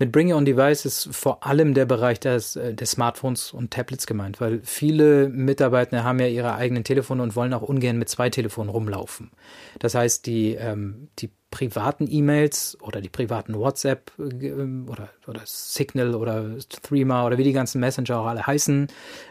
Mit 0.00 0.12
Bring 0.12 0.30
Your 0.30 0.36
Own 0.36 0.44
Device 0.44 0.84
ist 0.84 1.08
vor 1.10 1.44
allem 1.44 1.74
der 1.74 1.84
Bereich 1.84 2.20
des, 2.20 2.54
äh, 2.54 2.72
des 2.72 2.92
Smartphones 2.92 3.52
und 3.52 3.72
Tablets 3.72 4.06
gemeint, 4.06 4.40
weil 4.40 4.60
viele 4.62 5.28
Mitarbeiter 5.28 6.04
haben 6.04 6.20
ja 6.20 6.28
ihre 6.28 6.54
eigenen 6.54 6.84
Telefone 6.84 7.22
und 7.22 7.34
wollen 7.34 7.52
auch 7.52 7.62
ungern 7.62 7.98
mit 7.98 8.08
zwei 8.08 8.30
Telefonen 8.30 8.70
rumlaufen. 8.70 9.32
Das 9.80 9.96
heißt, 9.96 10.26
die, 10.26 10.54
ähm, 10.54 11.08
die 11.18 11.30
privaten 11.50 12.06
E-Mails 12.10 12.76
oder 12.82 13.00
die 13.00 13.08
privaten 13.08 13.54
WhatsApp 13.54 14.12
äh, 14.18 14.52
oder, 14.86 15.08
oder 15.26 15.40
Signal 15.44 16.14
oder 16.14 16.58
Threema 16.82 17.26
oder 17.26 17.38
wie 17.38 17.44
die 17.44 17.52
ganzen 17.52 17.80
Messenger 17.80 18.20
auch 18.20 18.26
alle 18.26 18.46
heißen, 18.46 18.88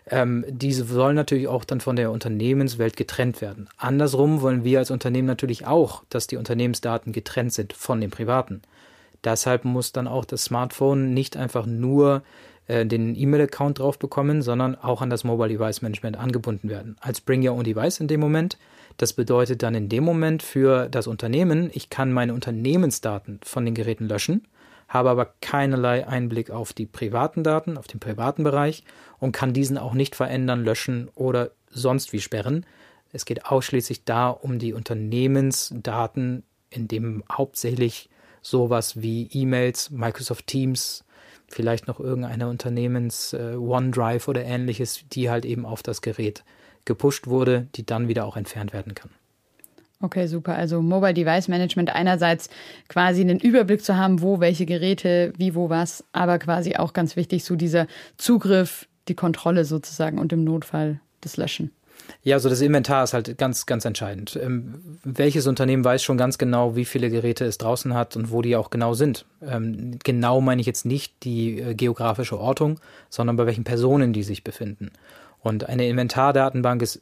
ähm, 0.09 0.45
diese 0.47 0.83
sollen 0.86 1.15
natürlich 1.15 1.47
auch 1.47 1.63
dann 1.63 1.81
von 1.81 1.95
der 1.95 2.12
Unternehmenswelt 2.12 2.97
getrennt 2.97 3.41
werden. 3.41 3.69
Andersrum 3.77 4.41
wollen 4.41 4.63
wir 4.63 4.79
als 4.79 4.91
Unternehmen 4.91 5.27
natürlich 5.27 5.67
auch, 5.67 6.03
dass 6.09 6.27
die 6.27 6.38
Unternehmensdaten 6.38 7.13
getrennt 7.13 7.53
sind 7.53 7.74
von 7.74 8.01
den 8.01 8.09
privaten. 8.09 8.62
Deshalb 9.24 9.65
muss 9.65 9.91
dann 9.91 10.07
auch 10.07 10.25
das 10.25 10.45
Smartphone 10.45 11.13
nicht 11.13 11.38
einfach 11.38 11.65
nur 11.65 12.24
äh, 12.67 12.86
den 12.86 13.15
E-Mail-Account 13.15 13.79
drauf 13.79 14.00
bekommen, 14.00 14.41
sondern 14.41 14.75
auch 14.75 15.01
an 15.01 15.09
das 15.09 15.24
Mobile 15.24 15.50
Device 15.50 15.81
Management 15.81 16.17
angebunden 16.17 16.69
werden. 16.69 16.97
Als 17.00 17.21
Bring 17.21 17.47
Your 17.47 17.55
Own 17.55 17.63
Device 17.63 18.00
in 18.00 18.07
dem 18.07 18.19
Moment. 18.19 18.57
Das 18.97 19.13
bedeutet 19.13 19.61
dann 19.61 19.75
in 19.75 19.89
dem 19.89 20.03
Moment 20.03 20.41
für 20.41 20.89
das 20.89 21.07
Unternehmen, 21.07 21.69
ich 21.73 21.89
kann 21.89 22.11
meine 22.11 22.33
Unternehmensdaten 22.33 23.39
von 23.43 23.63
den 23.63 23.75
Geräten 23.75 24.07
löschen, 24.07 24.47
habe 24.87 25.11
aber 25.11 25.33
keinerlei 25.41 26.07
Einblick 26.07 26.49
auf 26.49 26.73
die 26.73 26.87
privaten 26.87 27.43
Daten, 27.43 27.77
auf 27.77 27.87
den 27.87 27.99
privaten 27.99 28.43
Bereich 28.43 28.83
und 29.19 29.33
kann 29.33 29.53
diesen 29.53 29.77
auch 29.77 29.93
nicht 29.93 30.15
verändern, 30.15 30.63
löschen 30.63 31.09
oder 31.13 31.51
sonst 31.69 32.11
wie 32.11 32.21
sperren. 32.21 32.65
Es 33.11 33.25
geht 33.25 33.45
ausschließlich 33.45 34.03
da 34.03 34.29
um 34.29 34.57
die 34.57 34.73
Unternehmensdaten, 34.73 36.43
in 36.69 36.87
dem 36.87 37.23
hauptsächlich 37.31 38.09
sowas 38.41 39.01
wie 39.01 39.29
E-Mails, 39.31 39.91
Microsoft 39.91 40.47
Teams, 40.47 41.03
vielleicht 41.47 41.87
noch 41.87 41.99
irgendeine 41.99 42.49
Unternehmens 42.49 43.33
äh, 43.33 43.55
OneDrive 43.55 44.27
oder 44.27 44.43
ähnliches, 44.43 45.03
die 45.11 45.29
halt 45.29 45.45
eben 45.45 45.65
auf 45.65 45.83
das 45.83 46.01
Gerät 46.01 46.43
gepusht 46.88 47.27
wurde, 47.27 47.67
die 47.75 47.86
dann 47.86 48.08
wieder 48.08 48.25
auch 48.25 48.36
entfernt 48.36 48.74
werden 48.74 48.96
kann. 48.96 49.12
Okay, 50.00 50.27
super. 50.27 50.56
Also 50.56 50.82
Mobile 50.82 51.13
Device 51.13 51.48
Management 51.48 51.94
einerseits 51.94 52.50
quasi 52.88 53.22
einen 53.22 53.39
Überblick 53.39 53.84
zu 53.84 53.98
haben, 53.98 54.22
wo 54.22 54.39
welche 54.39 54.65
Geräte, 54.65 55.34
wie, 55.38 55.56
wo 55.56 55.70
was, 55.70 56.03
aber 56.12 56.38
quasi 56.38 56.75
auch 56.75 56.94
ganz 56.94 57.15
wichtig, 57.15 57.44
so 57.44 57.56
dieser 57.56 57.88
Zugriff, 58.17 58.88
die 59.08 59.15
Kontrolle 59.15 59.65
sozusagen 59.65 60.20
und 60.20 60.32
im 60.34 60.44
Notfall 60.44 61.00
das 61.22 61.38
Löschen. 61.38 61.72
Ja, 62.24 62.36
also 62.36 62.48
das 62.48 62.62
Inventar 62.62 63.03
ist 63.03 63.13
halt 63.13 63.38
ganz, 63.38 63.65
ganz 63.65 63.86
entscheidend. 63.86 64.39
Ähm, 64.41 65.00
welches 65.03 65.48
Unternehmen 65.48 65.84
weiß 65.84 66.03
schon 66.03 66.17
ganz 66.17 66.38
genau, 66.38 66.75
wie 66.75 66.86
viele 66.86 67.10
Geräte 67.10 67.46
es 67.46 67.58
draußen 67.58 67.94
hat 67.94 68.15
und 68.15 68.32
wo 68.32 68.41
die 68.41 68.56
auch 68.56 68.70
genau 68.70 68.94
sind? 68.94 69.25
Ähm, 69.41 69.98
genau 70.03 70.39
meine 70.39 70.62
ich 70.62 70.67
jetzt 70.67 70.86
nicht 70.86 71.13
die 71.24 71.60
äh, 71.60 71.74
geografische 71.74 72.39
Ortung, 72.39 72.79
sondern 73.10 73.36
bei 73.36 73.46
welchen 73.46 73.63
Personen 73.63 74.13
die 74.13 74.24
sich 74.24 74.44
befinden. 74.44 74.91
Und 75.41 75.67
eine 75.67 75.88
Inventardatenbank 75.88 76.82
ist 76.82 77.01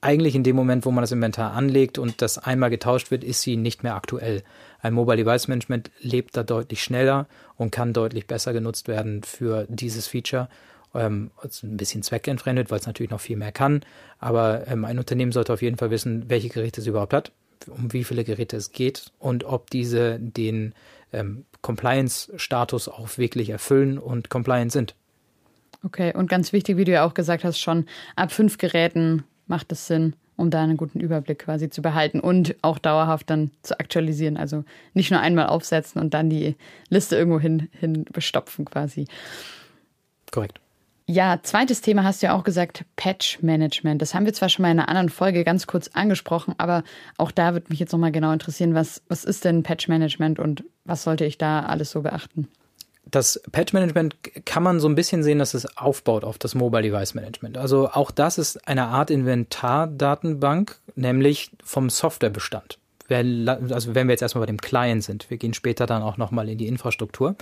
eigentlich 0.00 0.34
in 0.34 0.42
dem 0.42 0.54
Moment, 0.54 0.84
wo 0.84 0.90
man 0.90 1.02
das 1.02 1.12
Inventar 1.12 1.52
anlegt 1.52 1.98
und 1.98 2.20
das 2.20 2.36
einmal 2.36 2.68
getauscht 2.68 3.10
wird, 3.10 3.24
ist 3.24 3.40
sie 3.40 3.56
nicht 3.56 3.82
mehr 3.82 3.94
aktuell. 3.94 4.42
Ein 4.80 4.92
Mobile 4.92 5.16
Device 5.16 5.48
Management 5.48 5.90
lebt 6.00 6.36
da 6.36 6.42
deutlich 6.42 6.82
schneller 6.82 7.26
und 7.56 7.70
kann 7.70 7.94
deutlich 7.94 8.26
besser 8.26 8.52
genutzt 8.52 8.86
werden 8.86 9.22
für 9.22 9.66
dieses 9.70 10.06
Feature 10.06 10.48
ähm, 10.94 11.30
ein 11.42 11.76
bisschen 11.76 12.02
zweckentfremdet, 12.02 12.70
weil 12.70 12.80
es 12.80 12.86
natürlich 12.86 13.10
noch 13.10 13.20
viel 13.20 13.36
mehr 13.36 13.52
kann. 13.52 13.80
Aber 14.18 14.66
ähm, 14.68 14.84
ein 14.84 14.98
Unternehmen 14.98 15.32
sollte 15.32 15.52
auf 15.52 15.62
jeden 15.62 15.78
Fall 15.78 15.90
wissen, 15.90 16.28
welche 16.28 16.50
Geräte 16.50 16.82
es 16.82 16.86
überhaupt 16.86 17.14
hat, 17.14 17.32
um 17.66 17.92
wie 17.92 18.04
viele 18.04 18.24
Geräte 18.24 18.56
es 18.56 18.72
geht 18.72 19.10
und 19.18 19.44
ob 19.44 19.70
diese 19.70 20.18
den 20.20 20.74
ähm, 21.12 21.46
Compliance-Status 21.62 22.88
auch 22.88 23.16
wirklich 23.16 23.50
erfüllen 23.50 23.98
und 23.98 24.28
compliant 24.28 24.70
sind. 24.70 24.94
Okay, 25.84 26.14
und 26.14 26.30
ganz 26.30 26.52
wichtig, 26.52 26.78
wie 26.78 26.84
du 26.84 26.92
ja 26.92 27.04
auch 27.04 27.12
gesagt 27.12 27.44
hast, 27.44 27.58
schon 27.58 27.84
ab 28.16 28.32
fünf 28.32 28.56
Geräten 28.56 29.24
macht 29.46 29.70
es 29.70 29.86
Sinn, 29.86 30.16
um 30.36 30.48
da 30.48 30.62
einen 30.62 30.78
guten 30.78 30.98
Überblick 30.98 31.40
quasi 31.40 31.68
zu 31.68 31.82
behalten 31.82 32.20
und 32.20 32.56
auch 32.62 32.78
dauerhaft 32.78 33.28
dann 33.28 33.50
zu 33.62 33.78
aktualisieren. 33.78 34.38
Also 34.38 34.64
nicht 34.94 35.10
nur 35.10 35.20
einmal 35.20 35.46
aufsetzen 35.46 36.00
und 36.00 36.14
dann 36.14 36.30
die 36.30 36.56
Liste 36.88 37.16
irgendwo 37.16 37.38
hin, 37.38 37.68
hin 37.72 38.04
bestopfen 38.10 38.64
quasi. 38.64 39.06
Korrekt. 40.32 40.58
Ja, 41.06 41.40
zweites 41.42 41.82
Thema 41.82 42.02
hast 42.02 42.22
du 42.22 42.28
ja 42.28 42.34
auch 42.34 42.44
gesagt, 42.44 42.86
Patch 42.96 43.42
Management. 43.42 44.00
Das 44.00 44.14
haben 44.14 44.24
wir 44.24 44.32
zwar 44.32 44.48
schon 44.48 44.62
mal 44.62 44.70
in 44.70 44.78
einer 44.78 44.88
anderen 44.88 45.10
Folge 45.10 45.44
ganz 45.44 45.66
kurz 45.66 45.88
angesprochen, 45.88 46.54
aber 46.56 46.82
auch 47.18 47.30
da 47.30 47.52
würde 47.52 47.66
mich 47.68 47.78
jetzt 47.78 47.92
nochmal 47.92 48.10
genau 48.10 48.32
interessieren, 48.32 48.74
was, 48.74 49.02
was 49.08 49.24
ist 49.24 49.44
denn 49.44 49.62
Patch 49.62 49.86
Management 49.88 50.38
und 50.38 50.64
was 50.86 51.02
sollte 51.02 51.26
ich 51.26 51.36
da 51.36 51.60
alles 51.60 51.90
so 51.90 52.00
beachten? 52.00 52.48
Das 53.10 53.40
Patch 53.52 53.72
Management 53.72 54.16
kann 54.44 54.62
man 54.62 54.80
so 54.80 54.88
ein 54.88 54.94
bisschen 54.94 55.22
sehen, 55.22 55.38
dass 55.38 55.54
es 55.54 55.76
aufbaut 55.76 56.24
auf 56.24 56.38
das 56.38 56.54
Mobile 56.54 56.82
Device 56.82 57.14
Management. 57.14 57.58
Also 57.58 57.88
auch 57.90 58.10
das 58.10 58.38
ist 58.38 58.66
eine 58.66 58.86
Art 58.86 59.10
Inventardatenbank, 59.10 60.78
nämlich 60.96 61.50
vom 61.62 61.90
Softwarebestand. 61.90 62.78
Also 63.10 63.94
wenn 63.94 64.08
wir 64.08 64.12
jetzt 64.12 64.22
erstmal 64.22 64.42
bei 64.42 64.52
dem 64.52 64.60
Client 64.60 65.04
sind, 65.04 65.28
wir 65.28 65.36
gehen 65.36 65.52
später 65.52 65.86
dann 65.86 66.02
auch 66.02 66.16
nochmal 66.16 66.48
in 66.48 66.56
die 66.56 66.66
Infrastruktur. 66.66 67.36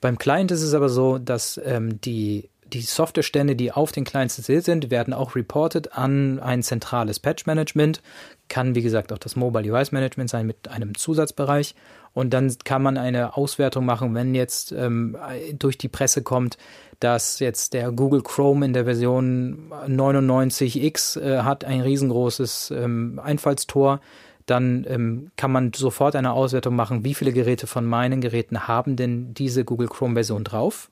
Beim 0.00 0.16
Client 0.16 0.52
ist 0.52 0.62
es 0.62 0.74
aber 0.74 0.88
so, 0.88 1.18
dass 1.18 1.60
ähm, 1.64 2.00
die 2.00 2.48
die 2.72 2.80
Softwarestände, 2.80 3.54
die 3.54 3.72
auf 3.72 3.92
den 3.92 4.04
Clients 4.04 4.36
sind, 4.36 4.90
werden 4.90 5.12
auch 5.12 5.36
reported 5.36 5.92
an 5.92 6.40
ein 6.40 6.62
zentrales 6.62 7.20
Patch-Management. 7.20 8.00
Kann, 8.48 8.74
wie 8.74 8.82
gesagt, 8.82 9.12
auch 9.12 9.18
das 9.18 9.36
Mobile 9.36 9.64
Device 9.64 9.92
Management 9.92 10.30
sein 10.30 10.46
mit 10.46 10.68
einem 10.68 10.94
Zusatzbereich. 10.94 11.74
Und 12.14 12.34
dann 12.34 12.54
kann 12.64 12.82
man 12.82 12.98
eine 12.98 13.36
Auswertung 13.36 13.86
machen, 13.86 14.14
wenn 14.14 14.34
jetzt 14.34 14.72
ähm, 14.72 15.16
durch 15.58 15.78
die 15.78 15.88
Presse 15.88 16.22
kommt, 16.22 16.58
dass 17.00 17.38
jetzt 17.40 17.72
der 17.72 17.90
Google 17.90 18.22
Chrome 18.22 18.64
in 18.64 18.72
der 18.72 18.84
Version 18.84 19.72
99X 19.88 21.20
äh, 21.20 21.42
hat 21.42 21.64
ein 21.64 21.80
riesengroßes 21.80 22.72
ähm, 22.76 23.20
Einfallstor 23.22 24.00
dann 24.46 24.84
ähm, 24.88 25.30
kann 25.36 25.52
man 25.52 25.72
sofort 25.72 26.16
eine 26.16 26.32
Auswertung 26.32 26.74
machen, 26.74 27.04
wie 27.04 27.14
viele 27.14 27.32
Geräte 27.32 27.66
von 27.66 27.86
meinen 27.86 28.20
Geräten 28.20 28.66
haben 28.66 28.96
denn 28.96 29.34
diese 29.34 29.64
Google 29.64 29.88
Chrome 29.88 30.14
Version 30.14 30.44
drauf. 30.44 30.90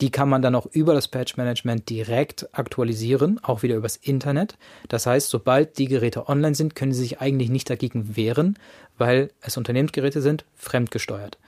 Die 0.00 0.10
kann 0.10 0.28
man 0.28 0.42
dann 0.42 0.54
auch 0.54 0.66
über 0.66 0.94
das 0.94 1.08
Patch 1.08 1.36
Management 1.36 1.88
direkt 1.88 2.48
aktualisieren, 2.52 3.40
auch 3.42 3.62
wieder 3.62 3.76
übers 3.76 3.96
Internet. 3.96 4.56
Das 4.88 5.06
heißt, 5.06 5.28
sobald 5.28 5.78
die 5.78 5.86
Geräte 5.86 6.28
online 6.28 6.54
sind, 6.54 6.74
können 6.74 6.92
sie 6.92 7.02
sich 7.02 7.20
eigentlich 7.20 7.50
nicht 7.50 7.70
dagegen 7.70 8.16
wehren, 8.16 8.58
weil 8.98 9.30
es 9.40 9.56
Unternehmensgeräte 9.56 10.22
sind, 10.22 10.44
fremdgesteuert. 10.54 11.38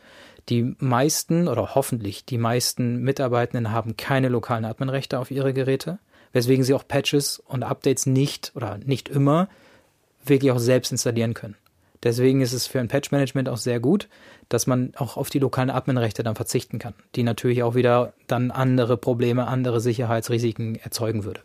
Die 0.49 0.75
meisten 0.79 1.49
oder 1.49 1.75
hoffentlich 1.75 2.27
die 2.27 2.39
meisten 2.39 2.99
Mitarbeitenden 2.99 3.73
haben 3.73 3.97
keine 3.97 4.29
lokalen 4.29 4.65
Adminrechte 4.65 5.19
auf 5.19 5.31
ihre 5.31 5.55
Geräte, 5.55 5.99
weswegen 6.33 6.65
sie 6.65 6.75
auch 6.75 6.87
Patches 6.87 7.39
und 7.39 7.63
Updates 7.63 8.07
nicht 8.07 8.53
oder 8.55 8.79
nicht 8.79 9.09
immer 9.09 9.49
wirklich 10.25 10.53
auch 10.53 10.59
selbst 10.59 10.93
installieren 10.93 11.35
können. 11.35 11.57
Deswegen 12.05 12.43
ist 12.43 12.53
es 12.53 12.67
für 12.67 12.81
ein 12.81 12.89
Patch-Management 12.89 13.49
auch 13.49 13.57
sehr 13.57 13.81
gut, 13.81 14.09
dass 14.51 14.67
man 14.67 14.93
auch 14.97 15.17
auf 15.17 15.31
die 15.31 15.39
lokalen 15.39 15.71
Adminrechte 15.71 16.23
dann 16.23 16.37
verzichten 16.37 16.79
kann, 16.79 16.95
die 17.17 17.23
natürlich 17.23 17.63
auch 17.63 17.75
wieder 17.75 18.13
dann 18.27 18.51
andere 18.51 18.97
Probleme, 18.99 19.47
andere 19.47 19.81
Sicherheitsrisiken 19.81 20.77
erzeugen 20.77 21.25
würde. 21.25 21.41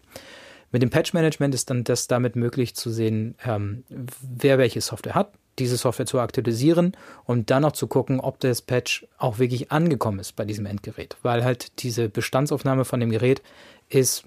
Mit 0.71 0.83
dem 0.83 0.89
Patch-Management 0.89 1.55
ist 1.55 1.69
dann 1.69 1.83
das 1.83 2.07
damit 2.07 2.35
möglich 2.35 2.75
zu 2.75 2.91
sehen, 2.91 3.35
ähm, 3.43 3.83
wer 4.21 4.57
welche 4.59 4.81
Software 4.81 5.15
hat, 5.15 5.31
diese 5.57 5.77
Software 5.77 6.05
zu 6.05 6.19
aktualisieren 6.19 6.95
und 7.25 7.49
dann 7.49 7.65
auch 7.65 7.71
zu 7.71 7.87
gucken, 7.87 8.19
ob 8.19 8.39
das 8.39 8.61
Patch 8.61 9.07
auch 9.17 9.39
wirklich 9.39 9.71
angekommen 9.71 10.19
ist 10.19 10.35
bei 10.35 10.45
diesem 10.45 10.65
Endgerät, 10.65 11.17
weil 11.23 11.43
halt 11.43 11.81
diese 11.81 12.09
Bestandsaufnahme 12.09 12.85
von 12.85 12.99
dem 12.99 13.09
Gerät 13.09 13.41
ist 13.89 14.25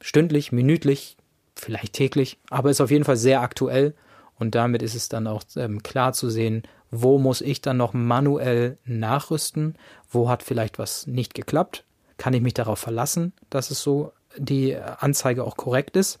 stündlich, 0.00 0.52
minütlich, 0.52 1.16
vielleicht 1.56 1.94
täglich, 1.94 2.38
aber 2.50 2.70
ist 2.70 2.80
auf 2.80 2.90
jeden 2.90 3.04
Fall 3.04 3.16
sehr 3.16 3.40
aktuell 3.40 3.94
und 4.38 4.54
damit 4.54 4.82
ist 4.82 4.94
es 4.94 5.08
dann 5.08 5.26
auch 5.26 5.42
ähm, 5.56 5.82
klar 5.82 6.12
zu 6.12 6.30
sehen, 6.30 6.62
wo 6.90 7.18
muss 7.18 7.40
ich 7.40 7.60
dann 7.60 7.76
noch 7.76 7.92
manuell 7.92 8.78
nachrüsten, 8.84 9.76
wo 10.10 10.28
hat 10.28 10.42
vielleicht 10.42 10.78
was 10.78 11.06
nicht 11.06 11.34
geklappt, 11.34 11.84
kann 12.18 12.34
ich 12.34 12.42
mich 12.42 12.54
darauf 12.54 12.78
verlassen, 12.78 13.32
dass 13.50 13.70
es 13.70 13.82
so 13.82 14.12
die 14.36 14.76
Anzeige 14.76 15.44
auch 15.44 15.56
korrekt 15.56 15.96
ist? 15.96 16.18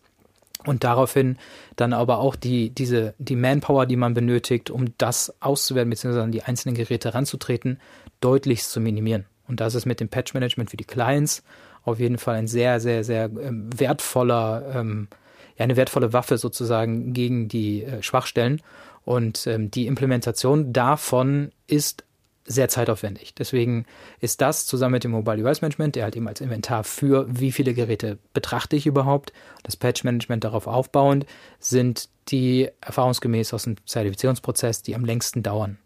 Und 0.66 0.82
daraufhin 0.82 1.36
dann 1.76 1.92
aber 1.92 2.18
auch 2.18 2.36
die, 2.36 2.70
diese, 2.70 3.14
die 3.18 3.36
Manpower, 3.36 3.84
die 3.84 3.96
man 3.96 4.14
benötigt, 4.14 4.70
um 4.70 4.96
das 4.96 5.34
auszuwerten, 5.40 5.90
beziehungsweise 5.90 6.24
an 6.24 6.32
die 6.32 6.42
einzelnen 6.42 6.74
Geräte 6.74 7.12
ranzutreten, 7.12 7.80
deutlichst 8.20 8.70
zu 8.70 8.80
minimieren. 8.80 9.26
Und 9.46 9.60
das 9.60 9.74
ist 9.74 9.84
mit 9.84 10.00
dem 10.00 10.08
Patch 10.08 10.32
Management 10.32 10.70
für 10.70 10.78
die 10.78 10.86
Clients 10.86 11.42
auf 11.84 12.00
jeden 12.00 12.16
Fall 12.16 12.36
ein 12.36 12.46
sehr, 12.46 12.80
sehr, 12.80 13.04
sehr 13.04 13.24
ähm, 13.24 13.68
wertvoller 13.78 14.72
ähm, 14.74 15.08
ja 15.56 15.64
eine 15.64 15.76
wertvolle 15.76 16.12
Waffe 16.12 16.38
sozusagen 16.38 17.12
gegen 17.12 17.48
die 17.48 17.84
äh, 17.84 18.02
Schwachstellen. 18.02 18.60
Und 19.04 19.46
ähm, 19.46 19.70
die 19.70 19.86
Implementation 19.86 20.72
davon 20.72 21.52
ist 21.66 22.04
sehr 22.46 22.68
zeitaufwendig. 22.68 23.34
Deswegen 23.34 23.86
ist 24.20 24.40
das 24.40 24.66
zusammen 24.66 24.92
mit 24.92 25.04
dem 25.04 25.12
Mobile 25.12 25.38
Device 25.38 25.62
Management, 25.62 25.96
der 25.96 26.04
halt 26.04 26.16
eben 26.16 26.28
als 26.28 26.40
Inventar 26.40 26.84
für 26.84 27.26
wie 27.28 27.52
viele 27.52 27.72
Geräte 27.72 28.18
betrachte 28.34 28.76
ich 28.76 28.86
überhaupt, 28.86 29.32
das 29.62 29.76
Patch 29.76 30.04
Management 30.04 30.44
darauf 30.44 30.66
aufbauend, 30.66 31.24
sind 31.58 32.08
die 32.28 32.68
erfahrungsgemäß 32.80 33.54
aus 33.54 33.64
dem 33.64 33.76
Zertifizierungsprozess, 33.86 34.82
die 34.82 34.94
am 34.94 35.04
längsten 35.04 35.42
dauern. 35.42 35.78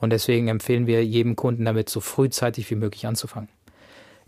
Und 0.00 0.10
deswegen 0.10 0.48
empfehlen 0.48 0.86
wir 0.86 1.04
jedem 1.04 1.36
Kunden 1.36 1.64
damit 1.64 1.88
so 1.88 2.00
frühzeitig 2.00 2.70
wie 2.70 2.74
möglich 2.74 3.06
anzufangen. 3.06 3.48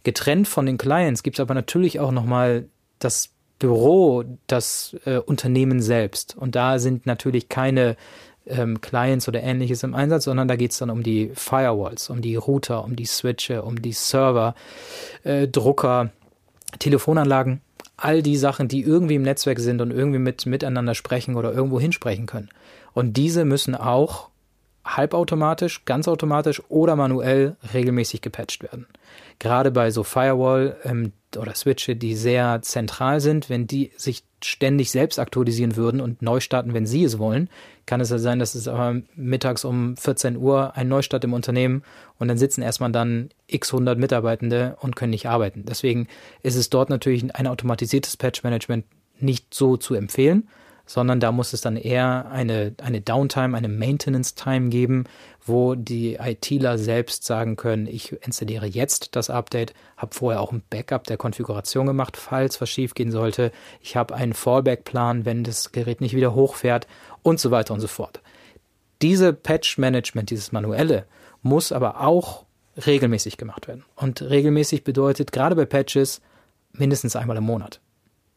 Getrennt 0.05 0.49
von 0.49 0.67
den 0.67 0.79
Clients 0.79 1.23
gibt 1.23 1.39
es 1.39 1.41
aber 1.41 1.55
natürlich 1.55 2.01
auch 2.01 2.13
nochmal 2.13 2.69
das 2.99 3.34
Büro, 3.65 4.25
das 4.47 4.95
äh, 5.07 5.17
Unternehmen 5.17 5.81
selbst. 5.81 6.37
Und 6.37 6.55
da 6.55 6.79
sind 6.79 7.07
natürlich 7.07 7.49
keine 7.49 7.97
ähm, 8.47 8.83
Clients 8.83 9.27
oder 9.27 9.43
ähnliches 9.43 9.83
im 9.85 9.95
Einsatz, 9.95 10.25
sondern 10.25 10.49
da 10.49 10.57
geht 10.57 10.73
es 10.73 10.79
dann 10.79 10.91
um 10.91 11.03
die 11.03 11.31
Firewalls, 11.33 12.11
um 12.11 12.21
die 12.21 12.37
Router, 12.37 12.85
um 12.85 12.95
die 12.95 13.07
Switche, 13.07 13.63
um 13.63 13.81
die 13.81 13.93
Server, 13.93 14.55
äh, 15.23 15.49
Drucker, 15.49 16.11
Telefonanlagen, 16.79 17.63
all 17.97 18.23
die 18.23 18.37
Sachen, 18.37 18.69
die 18.69 18.83
irgendwie 18.83 19.15
im 19.15 19.23
Netzwerk 19.23 19.59
sind 19.61 19.81
und 19.81 19.93
irgendwie 19.93 20.19
mit 20.19 20.45
miteinander 20.45 20.95
sprechen 20.95 21.35
oder 21.35 21.55
irgendwo 21.55 21.81
hinsprechen 21.81 22.27
können. 22.27 22.51
Und 22.93 23.17
diese 23.17 23.47
müssen 23.47 23.75
auch 23.75 24.29
halbautomatisch, 24.85 25.85
ganz 25.85 26.09
automatisch 26.09 26.63
oder 26.69 26.95
manuell 26.97 27.57
regelmäßig 27.73 28.21
gepatcht 28.21 28.63
werden. 28.63 28.87
Gerade 29.39 29.71
bei 29.71 29.91
so 29.91 30.03
Firewall 30.03 30.77
ähm, 30.85 31.13
oder 31.37 31.55
Switche, 31.55 31.97
die 31.97 32.15
sehr 32.15 32.61
zentral 32.63 33.21
sind, 33.21 33.49
wenn 33.51 33.67
die 33.67 33.91
sich 33.97 34.25
ständig 34.43 34.91
selbst 34.91 35.19
aktualisieren 35.19 35.77
würden 35.77 36.01
und 36.01 36.21
neu 36.21 36.41
starten, 36.41 36.75
wenn 36.75 36.87
sie 36.87 37.03
es 37.03 37.19
wollen, 37.19 37.49
kann 37.87 38.01
es 38.01 38.11
ja 38.11 38.19
sein, 38.19 38.39
dass 38.39 38.55
es 38.55 38.69
aber 38.69 39.01
mittags 39.17 39.65
um 39.65 39.97
14 39.97 40.37
Uhr 40.37 40.77
ein 40.77 40.89
Neustart 40.89 41.25
im 41.25 41.33
Unternehmen 41.33 41.83
und 42.19 42.29
dann 42.29 42.39
sitzen 42.39 42.63
erstmal 42.63 42.93
dann 42.93 43.31
x 43.47 43.73
100 43.73 43.99
Mitarbeitende 43.99 44.77
und 44.81 44.97
können 44.97 45.11
nicht 45.11 45.29
arbeiten. 45.29 45.65
Deswegen 45.67 46.09
ist 46.43 46.57
es 46.57 46.71
dort 46.71 46.91
natürlich 46.91 47.25
ein 47.35 47.47
automatisiertes 47.47 48.17
Patch-Management 48.17 48.85
nicht 49.19 49.55
so 49.55 49.77
zu 49.77 49.95
empfehlen, 49.95 50.49
sondern 50.87 51.21
da 51.21 51.33
muss 51.33 51.53
es 51.53 51.61
dann 51.61 51.77
eher 51.77 52.31
eine, 52.31 52.75
eine 52.83 53.01
Downtime, 53.01 53.57
eine 53.57 53.69
Maintenance-Time 53.69 54.69
geben, 54.69 55.05
wo 55.45 55.75
die 55.75 56.15
ITler 56.15 56.79
selbst 56.79 57.25
sagen 57.25 57.57
können, 57.57 57.87
ich 57.87 58.13
installiere 58.25 58.67
jetzt 58.67 59.17
das 59.17 59.31
Update, 59.31 59.75
habe 59.97 60.15
vorher 60.15 60.41
auch 60.41 60.53
ein 60.53 60.63
Backup 60.69 61.05
der 61.05 61.17
Konfiguration 61.17 61.87
gemacht, 61.87 62.17
falls 62.17 62.61
was 62.61 62.69
schiefgehen 62.69 63.11
sollte. 63.11 63.51
Ich 63.81 63.97
habe 63.97 64.15
einen 64.15 64.35
Fallback-Plan, 64.35 65.25
wenn 65.25 65.45
das 65.45 65.73
Gerät 65.73 66.01
nicht 66.01 66.15
wieder 66.15 66.35
hochfährt 66.35 66.87
und 67.23 67.41
so 67.41 67.51
weiter 67.51 67.75
und 67.75 67.81
so 67.81 67.89
fort. 67.89 68.21
Diese 69.03 69.33
Patch-Management, 69.33 70.31
dieses 70.31 70.53
manuelle, 70.53 71.07
muss 71.43 71.73
aber 71.73 72.01
auch 72.01 72.45
regelmäßig 72.87 73.37
gemacht 73.37 73.69
werden. 73.69 73.85
Und 73.97 74.23
regelmäßig 74.23 74.85
bedeutet 74.85 75.33
gerade 75.33 75.57
bei 75.57 75.67
Patches 75.67 76.21
mindestens 76.73 77.17
einmal 77.17 77.37
im 77.37 77.45
Monat 77.45 77.81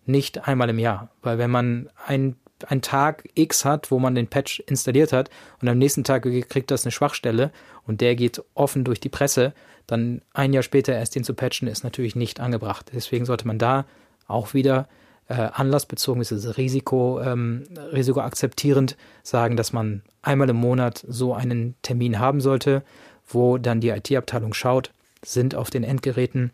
nicht 0.07 0.47
einmal 0.47 0.69
im 0.69 0.79
Jahr. 0.79 1.09
Weil 1.21 1.37
wenn 1.37 1.51
man 1.51 1.89
ein 2.05 2.35
einen 2.65 2.81
Tag 2.81 3.29
X 3.35 3.65
hat, 3.65 3.91
wo 3.91 3.99
man 3.99 4.15
den 4.15 4.27
Patch 4.27 4.59
installiert 4.61 5.13
hat 5.13 5.29
und 5.61 5.67
am 5.67 5.77
nächsten 5.77 6.03
Tag 6.03 6.23
kriegt 6.23 6.71
das 6.71 6.85
eine 6.85 6.91
Schwachstelle 6.91 7.51
und 7.85 8.01
der 8.01 8.15
geht 8.15 8.43
offen 8.55 8.83
durch 8.83 8.99
die 8.99 9.09
Presse, 9.09 9.53
dann 9.85 10.21
ein 10.33 10.53
Jahr 10.53 10.63
später 10.63 10.93
erst 10.93 11.15
den 11.15 11.23
zu 11.23 11.33
patchen, 11.33 11.67
ist 11.67 11.83
natürlich 11.83 12.15
nicht 12.15 12.39
angebracht. 12.39 12.91
Deswegen 12.93 13.25
sollte 13.25 13.47
man 13.47 13.57
da 13.57 13.85
auch 14.27 14.53
wieder 14.53 14.87
äh, 15.29 15.35
anlassbezogen, 15.35 16.21
ist 16.21 16.57
Risiko, 16.57 17.21
ähm, 17.21 17.63
Risiko 17.93 18.21
akzeptierend 18.21 18.97
sagen, 19.23 19.55
dass 19.55 19.71
man 19.71 20.01
einmal 20.21 20.49
im 20.49 20.57
Monat 20.57 21.05
so 21.07 21.33
einen 21.33 21.75
Termin 21.81 22.19
haben 22.19 22.41
sollte, 22.41 22.83
wo 23.27 23.57
dann 23.57 23.81
die 23.81 23.89
IT-Abteilung 23.89 24.53
schaut, 24.53 24.91
sind 25.23 25.55
auf 25.55 25.69
den 25.69 25.83
Endgeräten 25.83 26.51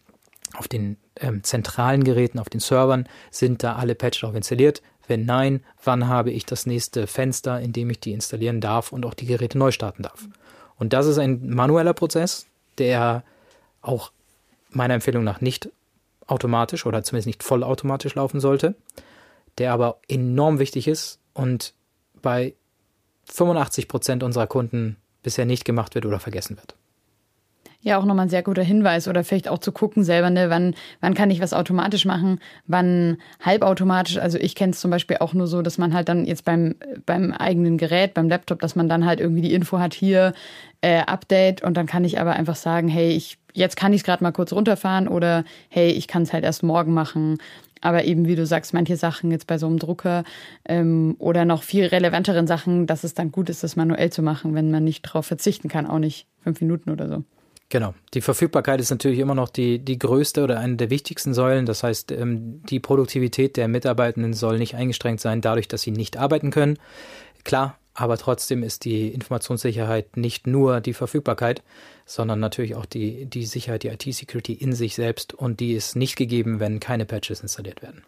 auf 0.55 0.67
den 0.67 0.97
ähm, 1.19 1.43
zentralen 1.43 2.03
Geräten, 2.03 2.39
auf 2.39 2.49
den 2.49 2.59
Servern, 2.59 3.07
sind 3.31 3.63
da 3.63 3.75
alle 3.75 3.95
Patches 3.95 4.23
auch 4.23 4.33
installiert? 4.33 4.81
Wenn 5.07 5.25
nein, 5.25 5.63
wann 5.83 6.07
habe 6.07 6.31
ich 6.31 6.45
das 6.45 6.65
nächste 6.65 7.07
Fenster, 7.07 7.59
in 7.59 7.73
dem 7.73 7.89
ich 7.89 7.99
die 7.99 8.13
installieren 8.13 8.61
darf 8.61 8.91
und 8.91 9.05
auch 9.05 9.13
die 9.13 9.25
Geräte 9.25 9.57
neu 9.57 9.71
starten 9.71 10.03
darf? 10.03 10.27
Und 10.77 10.93
das 10.93 11.05
ist 11.05 11.17
ein 11.17 11.49
manueller 11.49 11.93
Prozess, 11.93 12.47
der 12.77 13.23
auch 13.81 14.11
meiner 14.69 14.95
Empfehlung 14.95 15.23
nach 15.23 15.41
nicht 15.41 15.69
automatisch 16.25 16.85
oder 16.85 17.03
zumindest 17.03 17.27
nicht 17.27 17.43
vollautomatisch 17.43 18.15
laufen 18.15 18.39
sollte, 18.39 18.75
der 19.57 19.73
aber 19.73 19.99
enorm 20.07 20.59
wichtig 20.59 20.87
ist 20.87 21.19
und 21.33 21.73
bei 22.21 22.53
85 23.25 23.87
Prozent 23.87 24.23
unserer 24.23 24.47
Kunden 24.47 24.97
bisher 25.21 25.45
nicht 25.45 25.65
gemacht 25.65 25.95
wird 25.95 26.05
oder 26.05 26.19
vergessen 26.19 26.57
wird. 26.57 26.75
Ja, 27.85 27.97
auch 27.97 28.05
nochmal 28.05 28.27
ein 28.27 28.29
sehr 28.29 28.43
guter 28.43 28.63
Hinweis 28.63 29.09
oder 29.09 29.25
vielleicht 29.25 29.49
auch 29.49 29.59
zu 29.59 29.73
gucken 29.73 30.05
selber, 30.05 30.29
ne, 30.29 30.49
wann, 30.49 30.73
wann 31.01 31.13
kann 31.13 31.29
ich 31.29 31.41
was 31.41 31.53
automatisch 31.53 32.05
machen, 32.05 32.39
wann 32.65 33.17
halbautomatisch. 33.41 34.17
Also 34.17 34.37
ich 34.37 34.55
kenne 34.55 34.71
es 34.71 34.79
zum 34.79 34.89
Beispiel 34.89 35.17
auch 35.19 35.33
nur 35.33 35.47
so, 35.47 35.61
dass 35.61 35.77
man 35.77 35.93
halt 35.93 36.07
dann 36.07 36.23
jetzt 36.23 36.45
beim, 36.45 36.75
beim 37.05 37.33
eigenen 37.33 37.77
Gerät, 37.77 38.13
beim 38.13 38.29
Laptop, 38.29 38.61
dass 38.61 38.77
man 38.77 38.87
dann 38.87 39.05
halt 39.05 39.19
irgendwie 39.19 39.41
die 39.41 39.53
Info 39.53 39.79
hat, 39.79 39.93
hier 39.93 40.31
äh, 40.79 40.99
Update 41.01 41.61
und 41.61 41.75
dann 41.75 41.85
kann 41.85 42.05
ich 42.05 42.21
aber 42.21 42.31
einfach 42.31 42.55
sagen, 42.55 42.87
hey, 42.87 43.09
ich 43.09 43.37
jetzt 43.53 43.75
kann 43.75 43.91
ich 43.91 43.99
es 43.99 44.05
gerade 44.05 44.23
mal 44.23 44.31
kurz 44.31 44.53
runterfahren 44.53 45.09
oder 45.09 45.43
hey, 45.69 45.91
ich 45.91 46.07
kann 46.07 46.23
es 46.23 46.31
halt 46.31 46.45
erst 46.45 46.63
morgen 46.63 46.93
machen. 46.93 47.37
Aber 47.81 48.05
eben, 48.05 48.27
wie 48.27 48.35
du 48.35 48.45
sagst, 48.45 48.73
manche 48.73 48.95
Sachen 48.95 49.29
jetzt 49.29 49.45
bei 49.45 49.57
so 49.57 49.67
einem 49.67 49.77
Drucker 49.77 50.23
ähm, 50.65 51.17
oder 51.19 51.43
noch 51.43 51.63
viel 51.63 51.85
relevanteren 51.85 52.47
Sachen, 52.47 52.87
dass 52.87 53.03
es 53.03 53.13
dann 53.13 53.33
gut 53.33 53.49
ist, 53.49 53.61
das 53.61 53.75
manuell 53.75 54.09
zu 54.09 54.21
machen, 54.21 54.55
wenn 54.55 54.71
man 54.71 54.85
nicht 54.85 55.01
drauf 55.01 55.25
verzichten 55.25 55.67
kann, 55.67 55.85
auch 55.85 55.99
nicht 55.99 56.25
fünf 56.43 56.61
Minuten 56.61 56.89
oder 56.89 57.09
so. 57.09 57.23
Genau. 57.73 57.95
Die 58.13 58.21
Verfügbarkeit 58.21 58.79
ist 58.79 58.91
natürlich 58.91 59.17
immer 59.17 59.33
noch 59.33 59.49
die, 59.49 59.79
die 59.79 59.97
größte 59.97 60.43
oder 60.43 60.59
eine 60.59 60.75
der 60.75 60.91
wichtigsten 60.91 61.33
Säulen. 61.33 61.65
Das 61.65 61.81
heißt, 61.81 62.11
ähm, 62.11 62.61
die 62.69 62.79
Produktivität 62.79 63.57
der 63.57 63.67
Mitarbeitenden 63.67 64.33
soll 64.33 64.59
nicht 64.59 64.75
eingeschränkt 64.75 65.21
sein, 65.21 65.41
dadurch, 65.41 65.69
dass 65.69 65.81
sie 65.81 65.89
nicht 65.89 66.15
arbeiten 66.15 66.51
können. 66.51 66.77
Klar, 67.43 67.79
aber 67.95 68.19
trotzdem 68.19 68.61
ist 68.61 68.85
die 68.85 69.07
Informationssicherheit 69.07 70.17
nicht 70.17 70.45
nur 70.45 70.81
die 70.81 70.93
Verfügbarkeit, 70.93 71.63
sondern 72.05 72.39
natürlich 72.39 72.75
auch 72.75 72.85
die, 72.85 73.25
die 73.25 73.43
Sicherheit, 73.43 73.81
die 73.81 73.87
IT-Security 73.87 74.53
in 74.53 74.73
sich 74.73 74.93
selbst. 74.93 75.33
Und 75.33 75.59
die 75.59 75.73
ist 75.73 75.95
nicht 75.95 76.15
gegeben, 76.15 76.59
wenn 76.59 76.79
keine 76.79 77.07
Patches 77.07 77.41
installiert 77.41 77.81
werden. 77.81 78.03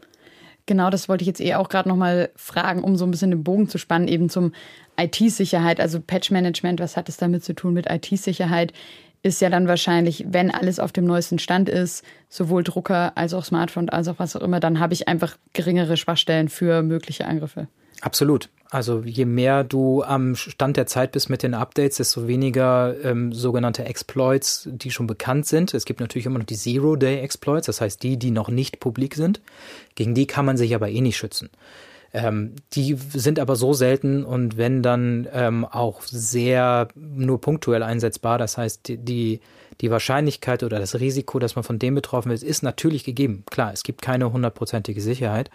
Genau, 0.68 0.92
das 0.92 1.10
wollte 1.10 1.24
ich 1.24 1.28
jetzt 1.28 1.42
eh 1.42 1.56
auch 1.56 1.70
gerade 1.70 1.90
nochmal 1.90 2.30
fragen, 2.36 2.84
um 2.84 2.98
so 2.98 3.06
ein 3.06 3.12
bisschen 3.12 3.32
den 3.32 3.44
Bogen 3.44 3.68
zu 3.68 3.80
spannen, 3.80 4.08
eben 4.08 4.30
zum 4.30 4.52
IT-Sicherheit, 4.98 5.80
also 5.80 6.00
Patch-Management, 6.00 6.80
was 6.80 6.98
hat 6.98 7.10
es 7.10 7.18
damit 7.18 7.44
zu 7.44 7.54
tun 7.54 7.74
mit 7.74 7.88
IT-Sicherheit? 7.90 8.74
Ist 9.26 9.42
ja 9.42 9.50
dann 9.50 9.68
wahrscheinlich, 9.68 10.24
wenn 10.30 10.52
alles 10.52 10.80
auf 10.80 10.92
dem 10.92 11.06
neuesten 11.06 11.40
Stand 11.40 11.68
ist, 11.68 12.06
sowohl 12.30 12.64
Drucker 12.64 13.18
als 13.18 13.34
auch 13.34 13.44
Smartphone 13.44 13.90
als 13.90 14.08
auch 14.08 14.20
was 14.20 14.36
auch 14.36 14.42
immer, 14.42 14.60
dann 14.60 14.80
habe 14.80 14.94
ich 14.94 15.08
einfach 15.08 15.36
geringere 15.54 15.98
Schwachstellen 15.98 16.48
für 16.48 16.84
mögliche 16.84 17.26
Angriffe. 17.26 17.68
Absolut. 18.02 18.50
Also 18.70 19.02
je 19.04 19.26
mehr 19.26 19.64
du 19.64 20.04
am 20.04 20.36
Stand 20.36 20.78
der 20.78 20.86
Zeit 20.86 21.12
bist 21.12 21.32
mit 21.32 21.42
den 21.42 21.56
Updates, 21.56 21.98
desto 21.98 22.28
weniger 22.28 22.96
ähm, 23.04 23.34
sogenannte 23.34 23.86
Exploits, 23.86 24.70
die 24.72 24.92
schon 24.92 25.08
bekannt 25.08 25.48
sind. 25.48 25.74
Es 25.74 25.86
gibt 25.86 26.02
natürlich 26.02 26.28
immer 26.28 26.38
noch 26.38 26.46
die 26.46 26.58
Zero-Day-Exploits, 26.58 27.66
das 27.66 27.82
heißt 27.82 28.04
die, 28.04 28.18
die 28.18 28.32
noch 28.32 28.50
nicht 28.50 28.80
publik 28.80 29.16
sind. 29.16 29.42
Gegen 29.96 30.14
die 30.14 30.28
kann 30.28 30.46
man 30.46 30.58
sich 30.58 30.76
aber 30.76 30.90
eh 30.90 31.02
nicht 31.02 31.18
schützen. 31.18 31.50
Ähm, 32.16 32.56
die 32.72 32.94
sind 32.94 33.40
aber 33.40 33.58
so 33.58 33.74
selten 33.74 34.24
und 34.24 34.56
wenn 34.56 34.82
dann 34.82 35.28
ähm, 35.34 35.66
auch 35.66 36.02
sehr 36.04 36.88
nur 36.96 37.42
punktuell 37.42 37.84
einsetzbar. 37.84 38.38
Das 38.38 38.58
heißt, 38.58 38.88
die, 38.88 39.42
die 39.82 39.92
Wahrscheinlichkeit 39.92 40.64
oder 40.64 40.80
das 40.80 40.98
Risiko, 40.98 41.40
dass 41.40 41.56
man 41.58 41.66
von 41.66 41.78
dem 41.78 41.94
betroffen 41.94 42.32
ist, 42.32 42.42
ist 42.42 42.64
natürlich 42.64 43.04
gegeben. 43.04 43.44
Klar, 43.52 43.74
es 43.74 43.84
gibt 43.84 44.02
keine 44.02 44.32
hundertprozentige 44.32 45.02
Sicherheit, 45.02 45.50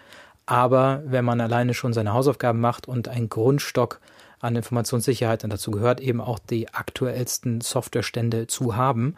aber 0.45 1.01
wenn 1.07 1.25
man 1.25 1.41
alleine 1.41 1.73
schon 1.73 1.93
seine 1.93 2.13
Hausaufgaben 2.13 2.59
macht 2.59 2.87
und 2.87 3.07
ein 3.07 3.27
Grundstock 3.27 3.99
an 4.39 4.55
Informationssicherheit, 4.55 5.43
und 5.43 5.51
dazu 5.51 5.71
gehört 5.71 5.99
eben 5.99 6.21
auch 6.21 6.37
die 6.37 6.71
aktuellsten 6.71 7.61
Softwarestände 7.61 8.45
zu 8.45 8.75
haben, 8.75 9.15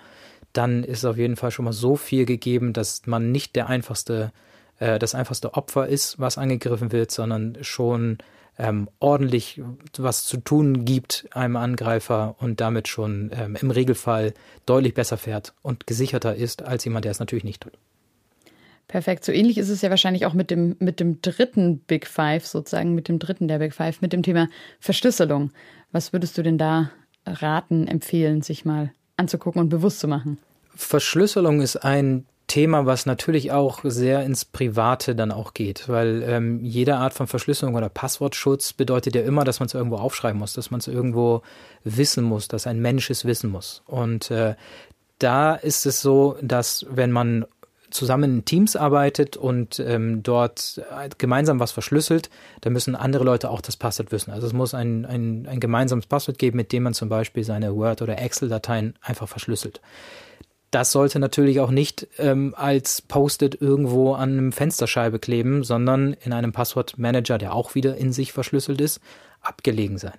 dann 0.54 0.86
ist 0.86 1.04
auf 1.04 1.18
jeden 1.18 1.36
Fall 1.36 1.52
schon 1.52 1.66
mal 1.66 1.74
so 1.74 1.98
viel 1.98 2.26
gegeben, 2.26 2.72
dass 2.72 3.06
man 3.06 3.34
nicht 3.34 3.58
der 3.58 3.68
einfachste 3.68 4.32
äh, 4.80 5.00
das 5.00 5.16
einfachste 5.16 5.54
Opfer 5.54 5.88
ist, 5.88 6.20
was 6.20 6.38
angegriffen 6.38 6.92
wird, 6.92 7.12
sondern 7.12 7.58
schon 7.62 8.18
ähm, 8.58 8.90
ordentlich 9.00 9.62
was 9.98 10.26
zu 10.26 10.38
tun 10.38 10.86
gibt 10.86 11.28
einem 11.32 11.56
Angreifer 11.56 12.36
und 12.40 12.62
damit 12.62 12.88
schon 12.88 13.32
ähm, 13.34 13.58
im 13.60 13.72
Regelfall 13.72 14.34
deutlich 14.66 14.94
besser 14.94 15.18
fährt 15.18 15.54
und 15.62 15.88
gesicherter 15.88 16.36
ist 16.36 16.62
als 16.64 16.86
jemand, 16.86 17.06
der 17.06 17.12
es 17.12 17.20
natürlich 17.20 17.44
nicht 17.44 17.62
tut. 17.62 17.74
Perfekt. 18.88 19.26
So 19.26 19.32
ähnlich 19.32 19.58
ist 19.58 19.70
es 19.70 19.82
ja 19.82 19.90
wahrscheinlich 19.90 20.26
auch 20.26 20.34
mit 20.34 20.52
dem, 20.52 20.76
mit 20.80 21.00
dem 21.00 21.22
dritten 21.22 21.80
Big 21.80 22.06
Five, 22.06 22.46
sozusagen 22.46 22.94
mit 22.94 23.08
dem 23.08 23.18
dritten 23.18 23.48
der 23.48 23.60
Big 23.60 23.74
Five, 23.74 24.02
mit 24.02 24.14
dem 24.14 24.22
Thema 24.22 24.50
Verschlüsselung. 24.80 25.52
Was 25.92 26.14
würdest 26.14 26.38
du 26.38 26.44
denn 26.44 26.58
da 26.58 26.92
raten, 27.26 27.88
empfehlen, 27.88 28.42
sich 28.42 28.66
mal 28.66 28.92
anzugucken 29.18 29.62
und 29.62 29.70
bewusst 29.70 30.00
zu 30.00 30.08
machen? 30.08 30.38
Verschlüsselung 30.76 31.62
ist 31.62 31.78
ein 31.78 32.26
Thema, 32.48 32.86
was 32.86 33.06
natürlich 33.06 33.52
auch 33.52 33.80
sehr 33.84 34.24
ins 34.24 34.46
Private 34.46 35.16
dann 35.16 35.32
auch 35.32 35.54
geht, 35.54 35.88
weil 35.88 36.24
ähm, 36.28 36.60
jede 36.64 36.96
Art 36.96 37.14
von 37.14 37.28
Verschlüsselung 37.28 37.76
oder 37.76 37.90
Passwortschutz 37.90 38.74
bedeutet 38.74 39.16
ja 39.16 39.22
immer, 39.22 39.44
dass 39.44 39.60
man 39.60 39.68
es 39.68 39.74
irgendwo 39.74 39.96
aufschreiben 39.96 40.40
muss, 40.40 40.54
dass 40.54 40.70
man 40.70 40.80
es 40.80 40.88
irgendwo 40.88 41.42
wissen 41.84 42.24
muss, 42.24 42.48
dass 42.48 42.68
ein 42.68 42.80
Mensch 42.80 43.10
es 43.10 43.26
wissen 43.26 43.50
muss. 43.50 43.82
Und 43.88 44.30
äh, 44.30 44.56
da 45.20 45.56
ist 45.56 45.86
es 45.86 46.02
so, 46.02 46.38
dass 46.42 46.86
wenn 46.90 47.12
man 47.12 47.46
zusammen 47.94 48.38
in 48.38 48.46
Teams 48.46 48.76
arbeitet 48.76 49.38
und 49.38 49.80
ähm, 49.80 50.24
dort 50.24 50.82
gemeinsam 51.18 51.60
was 51.60 51.72
verschlüsselt, 51.72 52.30
dann 52.62 52.74
müssen 52.74 52.96
andere 52.96 53.24
Leute 53.24 53.50
auch 53.50 53.62
das 53.62 53.78
Passwort 53.78 54.12
wissen. 54.12 54.32
Also 54.32 54.48
es 54.48 54.54
muss 54.54 54.74
ein, 54.74 55.06
ein, 55.06 55.48
ein 55.48 55.60
gemeinsames 55.60 56.08
Passwort 56.08 56.40
geben, 56.40 56.58
mit 56.58 56.72
dem 56.72 56.84
man 56.84 56.94
zum 56.94 57.10
Beispiel 57.10 57.44
seine 57.44 57.76
Word- 57.76 58.02
oder 58.02 58.18
Excel-Dateien 58.18 58.96
einfach 59.02 59.28
verschlüsselt. 59.28 59.80
Das 60.74 60.92
sollte 60.92 61.20
natürlich 61.20 61.60
auch 61.60 61.70
nicht 61.70 62.08
ähm, 62.18 62.56
als 62.58 63.04
Post-it 63.04 63.62
irgendwo 63.62 64.14
an 64.14 64.32
einem 64.32 64.52
Fensterscheibe 64.52 65.20
kleben, 65.20 65.64
sondern 65.64 66.14
in 66.14 66.34
einem 66.34 66.52
Passwortmanager, 66.52 67.38
der 67.38 67.54
auch 67.54 67.76
wieder 67.76 67.96
in 67.96 68.12
sich 68.12 68.34
verschlüsselt 68.34 68.82
ist, 68.82 69.00
abgelegen 69.42 70.00
sein. 70.00 70.18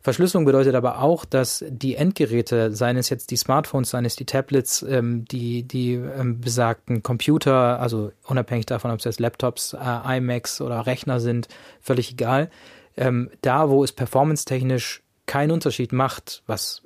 Verschlüsselung 0.00 0.46
bedeutet 0.46 0.74
aber 0.74 1.02
auch, 1.02 1.26
dass 1.26 1.62
die 1.68 1.96
Endgeräte, 1.96 2.72
seien 2.74 2.96
es 2.96 3.10
jetzt 3.10 3.30
die 3.30 3.36
Smartphones, 3.36 3.90
seien 3.90 4.06
es 4.06 4.16
die 4.16 4.24
Tablets, 4.24 4.82
ähm, 4.82 5.26
die, 5.26 5.64
die 5.64 5.92
ähm, 5.92 6.40
besagten 6.40 7.02
Computer, 7.02 7.78
also 7.78 8.10
unabhängig 8.26 8.64
davon, 8.64 8.90
ob 8.90 9.00
es 9.00 9.04
jetzt 9.04 9.20
Laptops, 9.20 9.74
äh, 9.74 10.16
iMacs 10.16 10.62
oder 10.62 10.86
Rechner 10.86 11.20
sind, 11.20 11.48
völlig 11.82 12.12
egal, 12.12 12.48
ähm, 12.96 13.28
da 13.42 13.68
wo 13.68 13.84
es 13.84 13.92
performance-technisch 13.92 15.02
keinen 15.26 15.50
Unterschied 15.50 15.92
macht, 15.92 16.42
was 16.46 16.83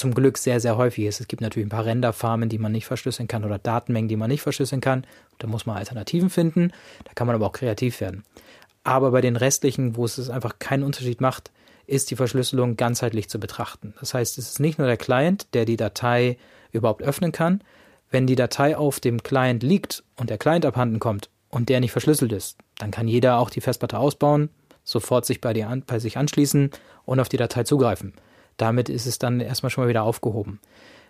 zum 0.00 0.14
Glück 0.14 0.38
sehr, 0.38 0.60
sehr 0.60 0.76
häufig 0.78 1.04
ist. 1.04 1.20
Es 1.20 1.28
gibt 1.28 1.42
natürlich 1.42 1.66
ein 1.66 1.70
paar 1.70 1.84
Renderfarmen, 1.84 2.48
die 2.48 2.58
man 2.58 2.72
nicht 2.72 2.86
verschlüsseln 2.86 3.28
kann 3.28 3.44
oder 3.44 3.58
Datenmengen, 3.58 4.08
die 4.08 4.16
man 4.16 4.30
nicht 4.30 4.40
verschlüsseln 4.40 4.80
kann. 4.80 5.06
Da 5.38 5.46
muss 5.46 5.66
man 5.66 5.76
Alternativen 5.76 6.30
finden. 6.30 6.72
Da 7.04 7.12
kann 7.14 7.26
man 7.26 7.36
aber 7.36 7.46
auch 7.46 7.52
kreativ 7.52 8.00
werden. 8.00 8.24
Aber 8.82 9.10
bei 9.10 9.20
den 9.20 9.36
restlichen, 9.36 9.96
wo 9.96 10.06
es 10.06 10.30
einfach 10.30 10.58
keinen 10.58 10.84
Unterschied 10.84 11.20
macht, 11.20 11.52
ist 11.86 12.10
die 12.10 12.16
Verschlüsselung 12.16 12.76
ganzheitlich 12.76 13.28
zu 13.28 13.38
betrachten. 13.38 13.92
Das 14.00 14.14
heißt, 14.14 14.38
es 14.38 14.48
ist 14.48 14.60
nicht 14.60 14.78
nur 14.78 14.86
der 14.86 14.96
Client, 14.96 15.48
der 15.52 15.66
die 15.66 15.76
Datei 15.76 16.38
überhaupt 16.72 17.02
öffnen 17.02 17.32
kann. 17.32 17.62
Wenn 18.10 18.26
die 18.26 18.36
Datei 18.36 18.76
auf 18.76 19.00
dem 19.00 19.22
Client 19.22 19.62
liegt 19.62 20.02
und 20.16 20.30
der 20.30 20.38
Client 20.38 20.64
abhanden 20.64 20.98
kommt 20.98 21.28
und 21.50 21.68
der 21.68 21.80
nicht 21.80 21.92
verschlüsselt 21.92 22.32
ist, 22.32 22.56
dann 22.78 22.90
kann 22.90 23.06
jeder 23.06 23.38
auch 23.38 23.50
die 23.50 23.60
Festplatte 23.60 23.98
ausbauen, 23.98 24.48
sofort 24.82 25.26
sich 25.26 25.42
bei, 25.42 25.66
an, 25.66 25.82
bei 25.86 25.98
sich 25.98 26.16
anschließen 26.16 26.70
und 27.04 27.20
auf 27.20 27.28
die 27.28 27.36
Datei 27.36 27.64
zugreifen. 27.64 28.14
Damit 28.60 28.90
ist 28.90 29.06
es 29.06 29.18
dann 29.18 29.40
erstmal 29.40 29.70
schon 29.70 29.84
mal 29.84 29.88
wieder 29.88 30.02
aufgehoben. 30.02 30.60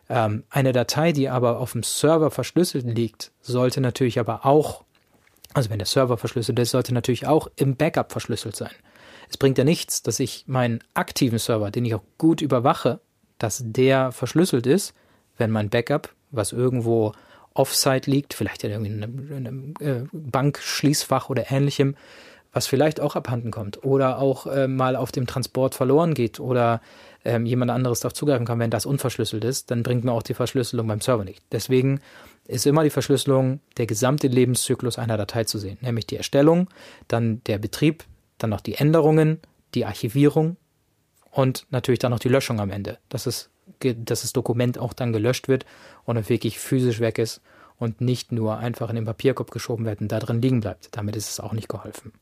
Ähm, 0.08 0.44
eine 0.50 0.72
Datei, 0.72 1.10
die 1.10 1.28
aber 1.28 1.58
auf 1.58 1.72
dem 1.72 1.82
Server 1.82 2.30
verschlüsselt 2.30 2.84
liegt, 2.84 3.32
sollte 3.40 3.80
natürlich 3.80 4.20
aber 4.20 4.46
auch, 4.46 4.84
also 5.52 5.68
wenn 5.68 5.78
der 5.78 5.86
Server 5.86 6.16
verschlüsselt 6.16 6.58
ist, 6.60 6.70
sollte 6.70 6.94
natürlich 6.94 7.26
auch 7.26 7.48
im 7.56 7.74
Backup 7.74 8.12
verschlüsselt 8.12 8.54
sein. 8.54 8.70
Es 9.28 9.36
bringt 9.36 9.58
ja 9.58 9.64
nichts, 9.64 10.02
dass 10.02 10.20
ich 10.20 10.44
meinen 10.46 10.80
aktiven 10.94 11.40
Server, 11.40 11.72
den 11.72 11.84
ich 11.84 11.94
auch 11.94 12.04
gut 12.18 12.40
überwache, 12.40 13.00
dass 13.38 13.62
der 13.64 14.12
verschlüsselt 14.12 14.66
ist, 14.66 14.94
wenn 15.36 15.50
mein 15.50 15.70
Backup, 15.70 16.14
was 16.30 16.52
irgendwo 16.52 17.12
offsite 17.54 18.08
liegt, 18.08 18.34
vielleicht 18.34 18.62
in 18.62 18.72
einem, 18.72 18.84
in 18.84 19.46
einem 19.46 19.74
äh, 19.80 20.02
Bankschließfach 20.12 21.30
oder 21.30 21.50
ähnlichem, 21.50 21.96
was 22.52 22.66
vielleicht 22.66 23.00
auch 23.00 23.16
abhanden 23.16 23.50
kommt 23.50 23.84
oder 23.84 24.18
auch 24.18 24.46
äh, 24.46 24.66
mal 24.66 24.96
auf 24.96 25.12
dem 25.12 25.26
Transport 25.26 25.74
verloren 25.74 26.14
geht 26.14 26.40
oder 26.40 26.80
ähm, 27.24 27.46
jemand 27.46 27.70
anderes 27.70 28.00
darauf 28.00 28.14
zugreifen 28.14 28.46
kann, 28.46 28.58
wenn 28.58 28.70
das 28.70 28.86
unverschlüsselt 28.86 29.44
ist, 29.44 29.70
dann 29.70 29.82
bringt 29.82 30.04
mir 30.04 30.12
auch 30.12 30.22
die 30.22 30.34
Verschlüsselung 30.34 30.86
beim 30.86 31.00
Server 31.00 31.24
nicht. 31.24 31.42
Deswegen 31.52 32.00
ist 32.46 32.66
immer 32.66 32.82
die 32.82 32.90
Verschlüsselung 32.90 33.60
der 33.76 33.86
gesamte 33.86 34.26
Lebenszyklus 34.26 34.98
einer 34.98 35.16
Datei 35.16 35.44
zu 35.44 35.58
sehen, 35.58 35.78
nämlich 35.80 36.06
die 36.06 36.16
Erstellung, 36.16 36.68
dann 37.08 37.42
der 37.44 37.58
Betrieb, 37.58 38.04
dann 38.38 38.50
noch 38.50 38.60
die 38.60 38.74
Änderungen, 38.74 39.40
die 39.74 39.84
Archivierung 39.84 40.56
und 41.30 41.66
natürlich 41.70 42.00
dann 42.00 42.10
noch 42.10 42.18
die 42.18 42.28
Löschung 42.28 42.58
am 42.58 42.70
Ende, 42.70 42.98
dass, 43.08 43.26
es, 43.26 43.50
dass 43.80 44.22
das 44.22 44.32
Dokument 44.32 44.78
auch 44.78 44.92
dann 44.92 45.12
gelöscht 45.12 45.46
wird 45.46 45.66
und 46.04 46.16
dann 46.16 46.28
wirklich 46.28 46.58
physisch 46.58 47.00
weg 47.00 47.18
ist 47.18 47.40
und 47.78 48.00
nicht 48.00 48.32
nur 48.32 48.58
einfach 48.58 48.90
in 48.90 48.96
den 48.96 49.04
Papierkorb 49.04 49.50
geschoben 49.50 49.84
wird 49.84 50.00
und 50.00 50.08
da 50.10 50.18
drin 50.18 50.42
liegen 50.42 50.60
bleibt. 50.60 50.88
Damit 50.92 51.16
ist 51.16 51.30
es 51.30 51.40
auch 51.40 51.52
nicht 51.52 51.68
geholfen. 51.68 52.12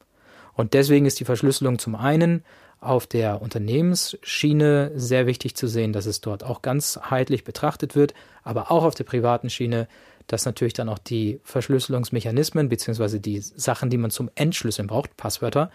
Und 0.58 0.74
deswegen 0.74 1.06
ist 1.06 1.20
die 1.20 1.24
Verschlüsselung 1.24 1.78
zum 1.78 1.94
einen 1.94 2.42
auf 2.80 3.06
der 3.06 3.40
Unternehmensschiene 3.42 4.90
sehr 4.96 5.28
wichtig 5.28 5.54
zu 5.54 5.68
sehen, 5.68 5.92
dass 5.92 6.04
es 6.04 6.20
dort 6.20 6.42
auch 6.42 6.62
ganzheitlich 6.62 7.44
betrachtet 7.44 7.94
wird, 7.94 8.12
aber 8.42 8.72
auch 8.72 8.82
auf 8.82 8.96
der 8.96 9.04
privaten 9.04 9.50
Schiene, 9.50 9.86
dass 10.26 10.46
natürlich 10.46 10.72
dann 10.72 10.88
auch 10.88 10.98
die 10.98 11.38
Verschlüsselungsmechanismen 11.44 12.68
beziehungsweise 12.68 13.20
die 13.20 13.38
Sachen, 13.38 13.88
die 13.88 13.98
man 13.98 14.10
zum 14.10 14.30
Entschlüsseln 14.34 14.88
braucht, 14.88 15.16
Passwörter, 15.16 15.70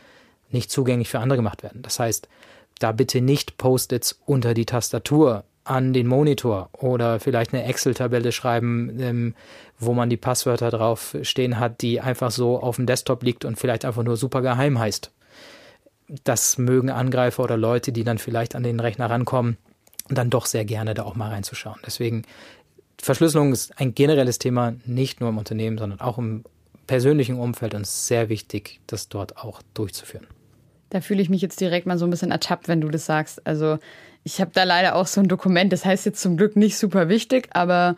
nicht 0.50 0.70
zugänglich 0.70 1.08
für 1.08 1.20
andere 1.20 1.38
gemacht 1.38 1.64
werden. 1.64 1.82
Das 1.82 1.98
heißt, 2.00 2.28
da 2.80 2.92
bitte 2.92 3.22
nicht 3.22 3.58
Post-its 3.58 4.20
unter 4.26 4.54
die 4.54 4.66
Tastatur 4.66 5.46
an 5.64 5.94
den 5.94 6.08
Monitor 6.08 6.70
oder 6.74 7.20
vielleicht 7.20 7.54
eine 7.54 7.64
Excel-Tabelle 7.64 8.32
schreiben, 8.32 9.00
ähm, 9.00 9.36
wo 9.80 9.94
man 9.94 10.10
die 10.10 10.18
Passwörter 10.18 10.72
drauf 10.72 11.16
stehen 11.22 11.60
hat, 11.60 11.82
die 11.82 12.02
einfach 12.02 12.32
so 12.32 12.60
auf 12.60 12.76
dem 12.76 12.86
Desktop 12.86 13.24
liegt 13.24 13.46
und 13.46 13.58
vielleicht 13.58 13.86
einfach 13.86 14.04
nur 14.04 14.18
super 14.18 14.42
geheim 14.42 14.80
heißt. 14.80 15.12
Das 16.24 16.58
mögen 16.58 16.90
Angreifer 16.90 17.44
oder 17.44 17.58
Leute, 17.58 17.92
die 17.92 18.04
dann 18.04 18.18
vielleicht 18.18 18.56
an 18.56 18.64
den 18.64 18.80
Rechner 18.80 19.10
rankommen, 19.10 19.58
dann 20.10 20.30
doch 20.30 20.46
sehr 20.46 20.66
gerne 20.66 20.94
da 20.94 21.04
auch 21.04 21.16
mal 21.16 21.30
reinzuschauen. 21.30 21.80
Deswegen 21.86 22.24
Verschlüsselung 23.02 23.52
ist 23.54 23.80
ein 23.80 23.96
generelles 23.96 24.40
Thema, 24.40 24.76
nicht 24.86 25.22
nur 25.22 25.30
im 25.30 25.38
Unternehmen, 25.38 25.78
sondern 25.78 26.02
auch 26.02 26.18
im 26.18 26.44
persönlichen 26.88 27.40
Umfeld 27.40 27.74
und 27.74 27.82
es 27.82 27.90
ist 27.90 28.08
sehr 28.08 28.30
wichtig, 28.30 28.82
das 28.88 29.08
dort 29.10 29.38
auch 29.38 29.62
durchzuführen. 29.74 30.28
Da 30.90 31.02
fühle 31.02 31.22
ich 31.22 31.30
mich 31.30 31.42
jetzt 31.42 31.60
direkt 31.60 31.88
mal 31.88 31.98
so 31.98 32.06
ein 32.06 32.12
bisschen 32.12 32.32
ertappt, 32.32 32.68
wenn 32.68 32.82
du 32.82 32.90
das 32.90 33.06
sagst. 33.06 33.48
Also 33.48 33.80
ich 34.24 34.40
habe 34.42 34.52
da 34.54 34.64
leider 34.64 34.96
auch 34.96 35.08
so 35.08 35.22
ein 35.22 35.28
Dokument, 35.28 35.74
das 35.74 35.86
heißt 35.86 36.06
jetzt 36.06 36.22
zum 36.22 36.38
Glück 36.38 36.56
nicht 36.56 36.78
super 36.78 37.10
wichtig, 37.10 37.50
aber 37.54 37.96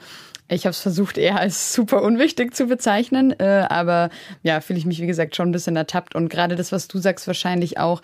ich 0.48 0.66
habe 0.66 0.72
es 0.72 0.80
versucht 0.80 1.18
eher 1.18 1.40
als 1.40 1.74
super 1.74 2.04
unwichtig 2.04 2.54
zu 2.56 2.68
bezeichnen. 2.68 3.32
Äh, 3.40 3.66
aber 3.70 4.10
ja, 4.44 4.62
fühle 4.62 4.78
ich 4.78 4.86
mich, 4.86 5.02
wie 5.02 5.08
gesagt, 5.08 5.36
schon 5.36 5.50
ein 5.50 5.52
bisschen 5.52 5.76
ertappt. 5.76 6.14
Und 6.14 6.30
gerade 6.30 6.56
das, 6.56 6.72
was 6.72 6.88
du 6.88 7.00
sagst, 7.00 7.26
wahrscheinlich 7.26 7.80
auch 7.80 8.02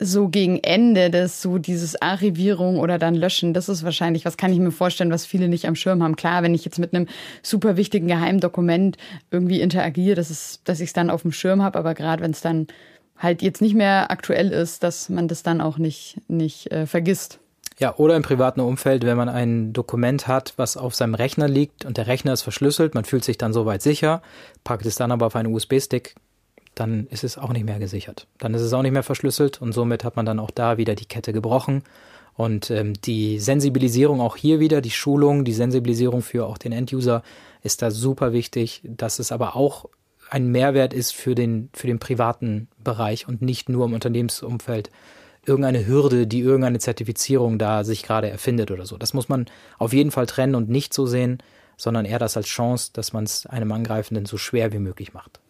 so 0.00 0.28
gegen 0.28 0.58
Ende, 0.58 1.10
das 1.10 1.40
so 1.40 1.58
dieses 1.58 2.00
Archivierung 2.00 2.78
oder 2.78 2.98
dann 2.98 3.14
Löschen, 3.14 3.54
das 3.54 3.68
ist 3.68 3.84
wahrscheinlich, 3.84 4.24
was 4.24 4.36
kann 4.36 4.52
ich 4.52 4.58
mir 4.58 4.70
vorstellen, 4.70 5.10
was 5.10 5.24
viele 5.24 5.48
nicht 5.48 5.66
am 5.66 5.76
Schirm 5.76 6.02
haben. 6.02 6.16
Klar, 6.16 6.42
wenn 6.42 6.54
ich 6.54 6.64
jetzt 6.64 6.78
mit 6.78 6.94
einem 6.94 7.06
super 7.42 7.76
wichtigen 7.76 8.06
Geheimdokument 8.06 8.96
irgendwie 9.30 9.60
interagiere, 9.60 10.16
das 10.16 10.30
ist, 10.30 10.68
dass 10.68 10.80
ich 10.80 10.88
es 10.88 10.92
dann 10.92 11.10
auf 11.10 11.22
dem 11.22 11.32
Schirm 11.32 11.62
habe, 11.62 11.78
aber 11.78 11.94
gerade 11.94 12.22
wenn 12.22 12.32
es 12.32 12.40
dann 12.40 12.66
halt 13.16 13.42
jetzt 13.42 13.60
nicht 13.60 13.74
mehr 13.74 14.10
aktuell 14.10 14.50
ist, 14.50 14.82
dass 14.82 15.08
man 15.08 15.26
das 15.26 15.42
dann 15.42 15.60
auch 15.60 15.78
nicht, 15.78 16.20
nicht 16.28 16.70
äh, 16.70 16.86
vergisst. 16.86 17.40
Ja, 17.78 17.94
oder 17.96 18.16
im 18.16 18.22
privaten 18.22 18.60
Umfeld, 18.60 19.04
wenn 19.04 19.16
man 19.16 19.28
ein 19.28 19.72
Dokument 19.72 20.26
hat, 20.26 20.54
was 20.56 20.76
auf 20.76 20.96
seinem 20.96 21.14
Rechner 21.14 21.46
liegt 21.46 21.84
und 21.84 21.96
der 21.96 22.08
Rechner 22.08 22.32
ist 22.32 22.42
verschlüsselt, 22.42 22.94
man 22.94 23.04
fühlt 23.04 23.24
sich 23.24 23.38
dann 23.38 23.52
soweit 23.52 23.82
sicher, 23.82 24.20
packt 24.64 24.84
es 24.84 24.96
dann 24.96 25.12
aber 25.12 25.26
auf 25.26 25.36
einen 25.36 25.54
USB-Stick, 25.54 26.16
dann 26.74 27.06
ist 27.06 27.22
es 27.22 27.38
auch 27.38 27.52
nicht 27.52 27.64
mehr 27.64 27.78
gesichert. 27.78 28.26
Dann 28.38 28.54
ist 28.54 28.62
es 28.62 28.72
auch 28.72 28.82
nicht 28.82 28.92
mehr 28.92 29.04
verschlüsselt 29.04 29.62
und 29.62 29.72
somit 29.72 30.02
hat 30.02 30.16
man 30.16 30.26
dann 30.26 30.40
auch 30.40 30.50
da 30.50 30.76
wieder 30.76 30.96
die 30.96 31.06
Kette 31.06 31.32
gebrochen. 31.32 31.84
Und 32.34 32.70
ähm, 32.70 32.94
die 33.00 33.40
Sensibilisierung 33.40 34.20
auch 34.20 34.36
hier 34.36 34.60
wieder, 34.60 34.80
die 34.80 34.92
Schulung, 34.92 35.44
die 35.44 35.52
Sensibilisierung 35.52 36.22
für 36.22 36.46
auch 36.46 36.58
den 36.58 36.70
Enduser 36.70 37.22
ist 37.62 37.82
da 37.82 37.90
super 37.90 38.32
wichtig, 38.32 38.80
dass 38.84 39.18
es 39.18 39.32
aber 39.32 39.56
auch 39.56 39.86
ein 40.30 40.48
Mehrwert 40.48 40.94
ist 40.94 41.12
für 41.12 41.34
den, 41.34 41.68
für 41.72 41.88
den 41.88 41.98
privaten 41.98 42.68
Bereich 42.82 43.26
und 43.26 43.42
nicht 43.42 43.68
nur 43.68 43.86
im 43.86 43.92
Unternehmensumfeld 43.92 44.90
irgendeine 45.48 45.86
Hürde, 45.86 46.26
die 46.26 46.40
irgendeine 46.40 46.78
Zertifizierung 46.78 47.58
da 47.58 47.82
sich 47.82 48.02
gerade 48.02 48.30
erfindet 48.30 48.70
oder 48.70 48.86
so. 48.86 48.98
Das 48.98 49.14
muss 49.14 49.28
man 49.28 49.46
auf 49.78 49.92
jeden 49.92 50.10
Fall 50.10 50.26
trennen 50.26 50.54
und 50.54 50.68
nicht 50.68 50.94
so 50.94 51.06
sehen, 51.06 51.38
sondern 51.76 52.04
eher 52.04 52.18
das 52.18 52.36
als 52.36 52.46
Chance, 52.46 52.90
dass 52.92 53.12
man 53.12 53.24
es 53.24 53.46
einem 53.46 53.72
Angreifenden 53.72 54.26
so 54.26 54.36
schwer 54.36 54.72
wie 54.72 54.78
möglich 54.78 55.14
macht. 55.14 55.40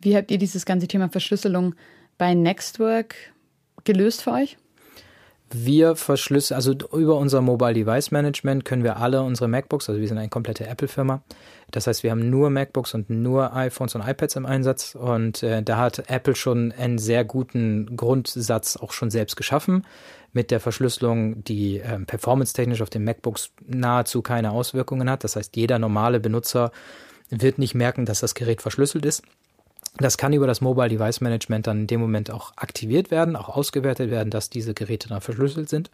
Wie 0.00 0.16
habt 0.16 0.30
ihr 0.30 0.38
dieses 0.38 0.66
ganze 0.66 0.88
Thema 0.88 1.08
Verschlüsselung 1.08 1.74
bei 2.18 2.34
Nextwork 2.34 3.14
gelöst 3.84 4.22
für 4.22 4.32
euch? 4.32 4.56
Wir 5.50 5.94
verschlüsseln, 5.94 6.56
also 6.56 6.72
über 6.72 7.16
unser 7.16 7.40
Mobile 7.40 7.74
Device 7.74 8.10
Management 8.10 8.64
können 8.64 8.82
wir 8.82 8.96
alle 8.96 9.22
unsere 9.22 9.46
MacBooks, 9.46 9.88
also 9.88 10.00
wir 10.00 10.08
sind 10.08 10.18
eine 10.18 10.28
komplette 10.28 10.66
Apple-Firma. 10.66 11.22
Das 11.74 11.88
heißt, 11.88 12.04
wir 12.04 12.12
haben 12.12 12.30
nur 12.30 12.50
MacBooks 12.50 12.94
und 12.94 13.10
nur 13.10 13.52
iPhones 13.52 13.96
und 13.96 14.06
iPads 14.06 14.36
im 14.36 14.46
Einsatz. 14.46 14.94
Und 14.94 15.42
äh, 15.42 15.60
da 15.60 15.78
hat 15.78 16.08
Apple 16.08 16.36
schon 16.36 16.70
einen 16.70 16.98
sehr 16.98 17.24
guten 17.24 17.96
Grundsatz 17.96 18.76
auch 18.76 18.92
schon 18.92 19.10
selbst 19.10 19.34
geschaffen 19.34 19.84
mit 20.32 20.52
der 20.52 20.60
Verschlüsselung, 20.60 21.42
die 21.42 21.80
äh, 21.80 21.98
performance-technisch 21.98 22.80
auf 22.80 22.90
den 22.90 23.02
MacBooks 23.02 23.50
nahezu 23.66 24.22
keine 24.22 24.52
Auswirkungen 24.52 25.10
hat. 25.10 25.24
Das 25.24 25.34
heißt, 25.34 25.56
jeder 25.56 25.80
normale 25.80 26.20
Benutzer 26.20 26.70
wird 27.28 27.58
nicht 27.58 27.74
merken, 27.74 28.04
dass 28.04 28.20
das 28.20 28.36
Gerät 28.36 28.62
verschlüsselt 28.62 29.04
ist. 29.04 29.24
Das 29.96 30.16
kann 30.16 30.32
über 30.32 30.46
das 30.46 30.60
Mobile 30.60 30.88
Device 30.88 31.20
Management 31.20 31.66
dann 31.66 31.80
in 31.80 31.86
dem 31.88 32.00
Moment 32.00 32.30
auch 32.30 32.52
aktiviert 32.54 33.10
werden, 33.10 33.34
auch 33.34 33.48
ausgewertet 33.48 34.12
werden, 34.12 34.30
dass 34.30 34.48
diese 34.48 34.74
Geräte 34.74 35.08
dann 35.08 35.20
verschlüsselt 35.20 35.68
sind. 35.68 35.90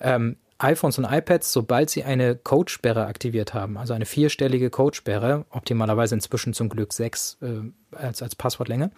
Ähm, 0.00 0.36
iPhones 0.62 0.98
und 0.98 1.04
iPads, 1.04 1.52
sobald 1.52 1.90
sie 1.90 2.04
eine 2.04 2.36
Codesperre 2.36 3.06
aktiviert 3.06 3.54
haben, 3.54 3.76
also 3.76 3.94
eine 3.94 4.06
vierstellige 4.06 4.70
Codesperre, 4.70 5.44
optimalerweise 5.50 6.14
inzwischen 6.14 6.54
zum 6.54 6.68
Glück 6.68 6.92
sechs 6.92 7.38
äh, 7.42 7.96
als, 7.96 8.22
als 8.22 8.34
Passwortlänge, 8.34 8.90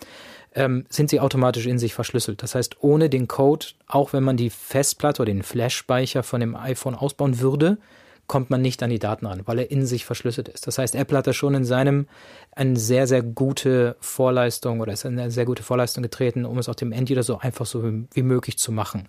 ähm, 0.55 0.85
sind 0.89 1.11
sie 1.11 1.21
automatisch 1.21 1.67
in 1.67 1.79
sich 1.79 1.95
verschlüsselt. 1.95 2.43
Das 2.43 2.55
heißt, 2.55 2.83
ohne 2.83 3.09
den 3.09 3.29
Code, 3.29 3.67
auch 3.87 4.13
wenn 4.13 4.23
man 4.23 4.37
die 4.37 4.51
Festplatte 4.51 5.23
oder 5.23 5.33
den 5.33 5.43
Flash-Speicher 5.43 6.23
von 6.23 6.41
dem 6.41 6.55
iPhone 6.55 6.95
ausbauen 6.95 7.41
würde, 7.41 7.79
kommt 8.27 8.51
man 8.51 8.63
nicht 8.63 8.83
an 8.83 8.91
die 8.91 8.99
Daten 8.99 9.27
ran, 9.27 9.43
weil 9.45 9.59
er 9.59 9.71
in 9.71 9.85
sich 9.85 10.05
verschlüsselt 10.05 10.49
ist. 10.49 10.67
Das 10.67 10.79
heißt, 10.79 10.95
Apple 10.95 11.19
hat 11.19 11.27
da 11.27 11.33
schon 11.33 11.55
in 11.55 11.65
seinem 11.65 12.07
eine 12.53 12.77
sehr, 12.77 13.07
sehr 13.07 13.23
gute 13.23 13.97
Vorleistung 14.01 14.81
oder 14.81 14.93
ist 14.93 15.05
eine 15.05 15.31
sehr 15.31 15.45
gute 15.45 15.63
Vorleistung 15.63 16.03
getreten, 16.03 16.47
um 16.47 16.59
es 16.59 16.69
auch 16.69 16.75
dem 16.75 16.93
End-User 16.93 17.23
so 17.23 17.39
einfach 17.39 17.67
so 17.67 17.85
wie 17.85 18.23
möglich 18.23 18.57
zu 18.59 18.73
machen. 18.73 19.09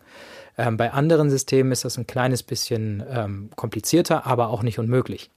Ähm, 0.58 0.78
bei 0.78 0.91
anderen 0.91 1.30
Systemen 1.30 1.72
ist 1.72 1.86
das 1.86 1.98
ein 1.98 2.08
kleines 2.08 2.44
bisschen 2.44 3.04
ähm, 3.10 3.50
komplizierter, 3.56 4.26
aber 4.26 4.50
auch 4.50 4.63
nicht 4.63 4.80
unmöglich. 4.80 5.32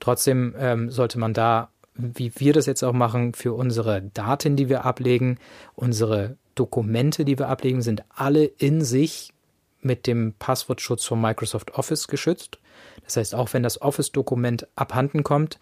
Trotzdem 0.00 0.54
ähm, 0.58 0.90
sollte 0.90 1.18
man 1.18 1.34
da, 1.34 1.70
wie 1.94 2.32
wir 2.36 2.52
das 2.52 2.66
jetzt 2.66 2.82
auch 2.82 2.92
machen, 2.92 3.34
für 3.34 3.52
unsere 3.52 4.02
Daten, 4.02 4.56
die 4.56 4.68
wir 4.68 4.84
ablegen, 4.84 5.38
unsere 5.74 6.36
Dokumente, 6.54 7.24
die 7.24 7.38
wir 7.38 7.48
ablegen, 7.48 7.82
sind 7.82 8.04
alle 8.14 8.44
in 8.44 8.82
sich 8.82 9.32
mit 9.80 10.06
dem 10.06 10.34
Passwortschutz 10.38 11.04
von 11.04 11.20
Microsoft 11.20 11.74
Office 11.74 12.08
geschützt. 12.08 12.58
Das 13.04 13.16
heißt, 13.16 13.34
auch 13.34 13.52
wenn 13.52 13.62
das 13.62 13.80
Office-Dokument 13.82 14.68
abhanden 14.76 15.22
kommt, 15.22 15.58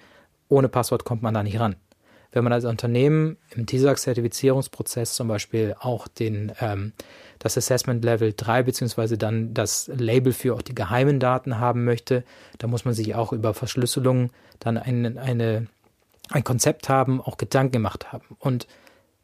ohne 0.48 0.68
Passwort 0.68 1.04
kommt 1.04 1.22
man 1.22 1.34
da 1.34 1.42
nicht 1.42 1.58
ran. 1.58 1.76
Wenn 2.32 2.44
man 2.44 2.52
als 2.52 2.64
Unternehmen 2.64 3.38
im 3.50 3.66
TISAX-Zertifizierungsprozess 3.66 5.14
zum 5.14 5.26
Beispiel 5.26 5.74
auch 5.78 6.06
den, 6.06 6.52
ähm, 6.60 6.92
das 7.40 7.56
Assessment 7.56 8.04
Level 8.04 8.32
3 8.36 8.62
beziehungsweise 8.62 9.18
dann 9.18 9.52
das 9.52 9.88
Label 9.88 10.32
für 10.32 10.54
auch 10.54 10.62
die 10.62 10.74
geheimen 10.74 11.18
Daten 11.18 11.58
haben 11.58 11.84
möchte, 11.84 12.22
da 12.58 12.68
muss 12.68 12.84
man 12.84 12.94
sich 12.94 13.16
auch 13.16 13.32
über 13.32 13.54
Verschlüsselung 13.54 14.30
dann 14.60 14.78
ein, 14.78 15.18
eine, 15.18 15.66
ein 16.28 16.44
Konzept 16.44 16.88
haben, 16.88 17.20
auch 17.20 17.38
Gedanken 17.38 17.72
gemacht 17.72 18.12
haben. 18.12 18.36
Und 18.38 18.68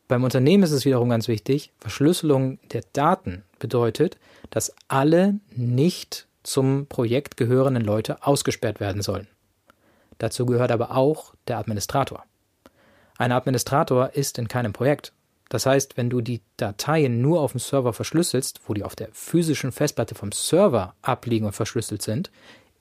beim 0.08 0.24
Unternehmen 0.24 0.64
ist 0.64 0.72
es 0.72 0.84
wiederum 0.84 1.10
ganz 1.10 1.28
wichtig, 1.28 1.72
Verschlüsselung 1.78 2.58
der 2.72 2.82
Daten 2.92 3.44
bedeutet, 3.58 4.18
dass 4.50 4.74
alle 4.88 5.38
nicht 5.50 6.26
zum 6.42 6.86
Projekt 6.86 7.36
gehörenden 7.36 7.84
Leute 7.84 8.24
ausgesperrt 8.26 8.80
werden 8.80 9.02
sollen. 9.02 9.26
Dazu 10.18 10.46
gehört 10.46 10.70
aber 10.70 10.96
auch 10.96 11.34
der 11.48 11.58
Administrator. 11.58 12.24
Ein 13.18 13.32
Administrator 13.32 14.10
ist 14.14 14.38
in 14.38 14.48
keinem 14.48 14.72
Projekt. 14.72 15.12
Das 15.48 15.66
heißt, 15.66 15.96
wenn 15.96 16.10
du 16.10 16.20
die 16.20 16.42
Dateien 16.56 17.20
nur 17.20 17.40
auf 17.40 17.52
dem 17.52 17.60
Server 17.60 17.92
verschlüsselst, 17.92 18.60
wo 18.66 18.74
die 18.74 18.82
auf 18.82 18.96
der 18.96 19.08
physischen 19.12 19.72
Festplatte 19.72 20.14
vom 20.14 20.32
Server 20.32 20.94
abliegen 21.02 21.46
und 21.46 21.52
verschlüsselt 21.52 22.02
sind, 22.02 22.30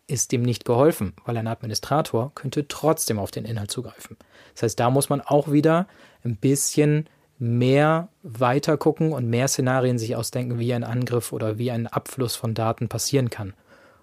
ist 0.07 0.31
dem 0.31 0.43
nicht 0.43 0.65
geholfen, 0.65 1.13
weil 1.25 1.37
ein 1.37 1.47
Administrator 1.47 2.31
könnte 2.35 2.67
trotzdem 2.67 3.19
auf 3.19 3.31
den 3.31 3.45
Inhalt 3.45 3.71
zugreifen. 3.71 4.17
Das 4.53 4.63
heißt, 4.63 4.79
da 4.79 4.89
muss 4.89 5.09
man 5.09 5.21
auch 5.21 5.51
wieder 5.51 5.87
ein 6.23 6.35
bisschen 6.35 7.07
mehr 7.37 8.09
weiter 8.23 8.77
gucken 8.77 9.11
und 9.11 9.29
mehr 9.29 9.47
Szenarien 9.47 9.97
sich 9.97 10.15
ausdenken, 10.15 10.59
wie 10.59 10.73
ein 10.73 10.83
Angriff 10.83 11.33
oder 11.33 11.57
wie 11.57 11.71
ein 11.71 11.87
Abfluss 11.87 12.35
von 12.35 12.53
Daten 12.53 12.87
passieren 12.87 13.29
kann. 13.29 13.53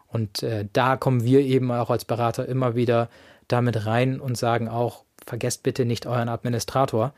Und 0.09 0.43
äh, 0.43 0.67
da 0.73 0.97
kommen 0.97 1.25
wir 1.25 1.41
eben 1.41 1.71
auch 1.73 1.89
als 1.89 2.05
Berater 2.05 2.47
immer 2.47 2.75
wieder 2.75 3.09
damit 3.49 3.87
rein 3.87 4.21
und 4.21 4.37
sagen 4.37 4.69
auch, 4.69 5.05
vergesst 5.25 5.63
bitte 5.63 5.85
nicht 5.85 6.07
euren 6.07 6.29
Administrator. 6.29 7.15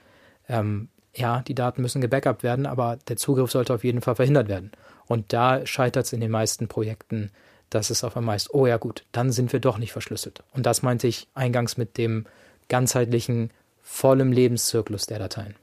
Ähm, 0.48 0.88
ja, 1.14 1.42
die 1.42 1.54
Daten 1.54 1.82
müssen 1.82 2.00
gebackupt 2.00 2.42
werden, 2.42 2.66
aber 2.66 2.98
der 3.08 3.16
Zugriff 3.16 3.50
sollte 3.50 3.74
auf 3.74 3.84
jeden 3.84 4.00
Fall 4.00 4.16
verhindert 4.16 4.48
werden. 4.48 4.72
Und 5.06 5.32
da 5.32 5.64
scheitert 5.66 6.06
es 6.06 6.12
in 6.12 6.20
den 6.20 6.30
meisten 6.30 6.68
Projekten, 6.68 7.30
dass 7.70 7.90
es 7.90 8.04
auf 8.04 8.16
einmal 8.16 8.36
ist, 8.36 8.52
oh 8.54 8.66
ja 8.66 8.76
gut, 8.76 9.04
dann 9.12 9.32
sind 9.32 9.52
wir 9.52 9.60
doch 9.60 9.78
nicht 9.78 9.92
verschlüsselt. 9.92 10.42
Und 10.54 10.66
das 10.66 10.82
meinte 10.82 11.06
ich 11.06 11.28
eingangs 11.34 11.76
mit 11.76 11.98
dem 11.98 12.26
ganzheitlichen, 12.68 13.50
vollem 13.82 14.32
Lebenszyklus 14.32 15.06
der 15.06 15.18
Dateien. 15.18 15.54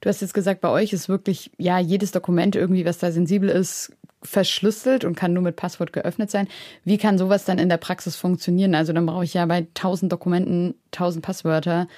Du 0.00 0.08
hast 0.08 0.20
jetzt 0.20 0.34
gesagt, 0.34 0.60
bei 0.60 0.68
euch 0.68 0.92
ist 0.92 1.08
wirklich, 1.08 1.50
ja, 1.58 1.78
jedes 1.78 2.12
Dokument 2.12 2.56
irgendwie, 2.56 2.84
was 2.84 2.98
da 2.98 3.12
sensibel 3.12 3.48
ist, 3.48 3.92
verschlüsselt 4.22 5.04
und 5.04 5.16
kann 5.16 5.32
nur 5.32 5.42
mit 5.42 5.56
Passwort 5.56 5.92
geöffnet 5.92 6.30
sein. 6.30 6.48
Wie 6.84 6.98
kann 6.98 7.18
sowas 7.18 7.44
dann 7.44 7.58
in 7.58 7.68
der 7.68 7.76
Praxis 7.76 8.16
funktionieren? 8.16 8.74
Also 8.74 8.92
dann 8.92 9.06
brauche 9.06 9.24
ich 9.24 9.34
ja 9.34 9.44
bei 9.46 9.66
tausend 9.74 10.10
Dokumenten 10.12 10.74
tausend 10.90 11.24
Passwörter. 11.24 11.88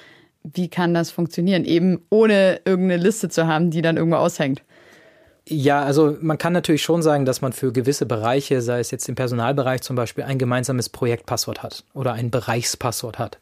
Wie 0.53 0.69
kann 0.69 0.93
das 0.93 1.11
funktionieren? 1.11 1.65
Eben 1.65 2.05
ohne 2.09 2.61
irgendeine 2.65 3.01
Liste 3.01 3.29
zu 3.29 3.47
haben, 3.47 3.71
die 3.71 3.81
dann 3.81 3.97
irgendwo 3.97 4.17
aushängt. 4.17 4.61
Ja, 5.49 5.81
also 5.83 6.17
man 6.19 6.37
kann 6.37 6.51
natürlich 6.51 6.83
schon 6.83 7.01
sagen, 7.01 7.23
dass 7.23 7.41
man 7.41 7.53
für 7.53 7.71
gewisse 7.71 8.05
Bereiche, 8.05 8.61
sei 8.61 8.81
es 8.81 8.91
jetzt 8.91 9.07
im 9.07 9.15
Personalbereich 9.15 9.81
zum 9.81 9.95
Beispiel, 9.95 10.25
ein 10.25 10.37
gemeinsames 10.37 10.89
Projektpasswort 10.89 11.63
hat 11.63 11.85
oder 11.93 12.11
ein 12.11 12.31
Bereichspasswort 12.31 13.17
hat. 13.17 13.37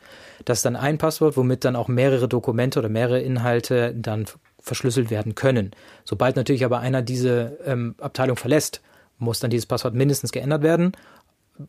Das 0.45 0.59
ist 0.59 0.65
dann 0.65 0.75
ein 0.75 0.99
Passwort, 0.99 1.35
womit 1.35 1.65
dann 1.65 1.75
auch 1.75 1.87
mehrere 1.87 2.27
Dokumente 2.27 2.77
oder 2.77 2.89
mehrere 2.89 3.21
Inhalte 3.21 3.95
dann 3.95 4.25
verschlüsselt 4.59 5.09
werden 5.09 5.33
können. 5.33 5.71
Sobald 6.03 6.35
natürlich 6.35 6.63
aber 6.63 6.79
einer 6.79 7.01
diese 7.01 7.57
ähm, 7.65 7.95
Abteilung 7.99 8.37
verlässt, 8.37 8.81
muss 9.17 9.39
dann 9.39 9.49
dieses 9.49 9.65
Passwort 9.65 9.95
mindestens 9.95 10.31
geändert 10.31 10.61
werden 10.61 10.91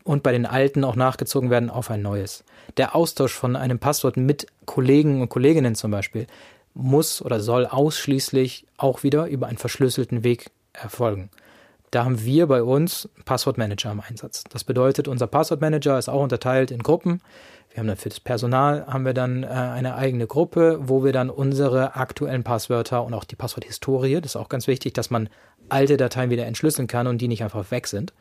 und 0.03 0.21
bei 0.21 0.33
den 0.33 0.45
alten 0.45 0.83
auch 0.83 0.95
nachgezogen 0.95 1.49
werden 1.49 1.71
auf 1.71 1.89
ein 1.89 2.03
neues. 2.03 2.43
Der 2.75 2.95
Austausch 2.95 3.33
von 3.33 3.55
einem 3.55 3.79
Passwort 3.79 4.17
mit 4.17 4.47
Kollegen 4.65 5.21
und 5.21 5.29
Kolleginnen 5.29 5.75
zum 5.75 5.91
Beispiel 5.91 6.27
muss 6.73 7.21
oder 7.21 7.39
soll 7.39 7.65
ausschließlich 7.65 8.65
auch 8.77 9.03
wieder 9.03 9.27
über 9.27 9.47
einen 9.47 9.57
verschlüsselten 9.57 10.23
Weg 10.23 10.51
erfolgen. 10.73 11.29
Da 11.91 12.03
haben 12.03 12.23
wir 12.23 12.47
bei 12.47 12.63
uns 12.63 13.09
Passwortmanager 13.23 13.91
im 13.91 14.01
Einsatz. 14.01 14.43
Das 14.49 14.63
bedeutet, 14.63 15.07
unser 15.07 15.27
Passwortmanager 15.27 15.97
ist 15.97 16.09
auch 16.09 16.21
unterteilt 16.21 16.69
in 16.69 16.83
Gruppen. 16.83 17.21
Wir 17.71 17.79
haben 17.79 17.87
dann 17.87 17.97
für 17.97 18.09
das 18.09 18.19
Personal 18.19 18.85
haben 18.87 19.05
wir 19.05 19.13
dann 19.13 19.43
äh, 19.43 19.47
eine 19.47 19.95
eigene 19.95 20.27
Gruppe, 20.27 20.79
wo 20.81 21.03
wir 21.03 21.13
dann 21.13 21.29
unsere 21.29 21.95
aktuellen 21.95 22.43
Passwörter 22.43 23.03
und 23.03 23.13
auch 23.13 23.23
die 23.23 23.35
Passworthistorie, 23.35 24.15
das 24.15 24.31
ist 24.31 24.35
auch 24.35 24.49
ganz 24.49 24.67
wichtig, 24.67 24.93
dass 24.93 25.09
man 25.09 25.29
alte 25.69 25.95
Dateien 25.95 26.29
wieder 26.29 26.45
entschlüsseln 26.45 26.87
kann 26.87 27.07
und 27.07 27.19
die 27.19 27.27
nicht 27.27 27.43
einfach 27.43 27.69
weg 27.71 27.87
sind, 27.87 28.13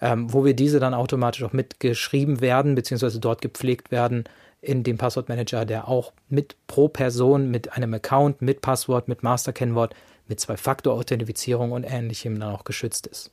ähm, 0.00 0.32
wo 0.32 0.44
wir 0.44 0.54
diese 0.54 0.80
dann 0.80 0.94
automatisch 0.94 1.42
auch 1.42 1.52
mitgeschrieben 1.52 2.40
werden, 2.40 2.74
beziehungsweise 2.74 3.20
dort 3.20 3.40
gepflegt 3.40 3.90
werden, 3.90 4.24
in 4.60 4.82
dem 4.82 4.98
Passwortmanager, 4.98 5.64
der 5.64 5.88
auch 5.88 6.12
mit 6.28 6.56
pro 6.66 6.88
Person, 6.88 7.50
mit 7.50 7.72
einem 7.72 7.94
Account, 7.94 8.42
mit 8.42 8.60
Passwort, 8.60 9.08
mit 9.08 9.22
Masterkennwort, 9.22 9.94
mit 10.28 10.40
Zwei-Faktor-Authentifizierung 10.40 11.72
und 11.72 11.84
ähnlichem 11.84 12.38
dann 12.40 12.52
auch 12.52 12.64
geschützt 12.64 13.06
ist. 13.06 13.30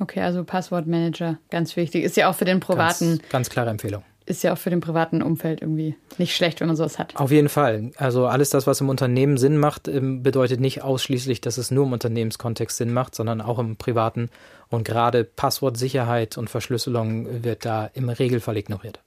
Okay, 0.00 0.20
also 0.20 0.44
Passwortmanager, 0.44 1.38
ganz 1.50 1.76
wichtig. 1.76 2.04
Ist 2.04 2.16
ja 2.16 2.28
auch 2.28 2.34
für 2.34 2.44
den 2.44 2.60
privaten. 2.60 3.18
Ganz, 3.18 3.28
ganz 3.30 3.50
klare 3.50 3.70
Empfehlung. 3.70 4.02
Ist 4.26 4.42
ja 4.42 4.52
auch 4.52 4.58
für 4.58 4.70
den 4.70 4.80
privaten 4.80 5.22
Umfeld 5.22 5.62
irgendwie 5.62 5.94
nicht 6.18 6.34
schlecht, 6.34 6.60
wenn 6.60 6.66
man 6.66 6.76
sowas 6.76 6.98
hat. 6.98 7.14
Auf 7.16 7.30
jeden 7.30 7.48
Fall. 7.48 7.92
Also 7.96 8.26
alles 8.26 8.50
das, 8.50 8.66
was 8.66 8.80
im 8.80 8.88
Unternehmen 8.88 9.38
Sinn 9.38 9.56
macht, 9.56 9.86
ähm, 9.86 10.24
bedeutet 10.24 10.58
nicht 10.58 10.82
ausschließlich, 10.82 11.40
dass 11.40 11.58
es 11.58 11.70
nur 11.70 11.86
im 11.86 11.92
Unternehmenskontext 11.92 12.76
Sinn 12.76 12.92
macht, 12.92 13.14
sondern 13.14 13.40
auch 13.40 13.60
im 13.60 13.76
privaten. 13.76 14.28
Und 14.68 14.84
gerade 14.84 15.22
Passwortsicherheit 15.22 16.38
und 16.38 16.50
Verschlüsselung 16.50 17.44
wird 17.44 17.64
da 17.64 17.86
im 17.94 18.08
Regelfall 18.08 18.56
ignoriert. 18.56 19.00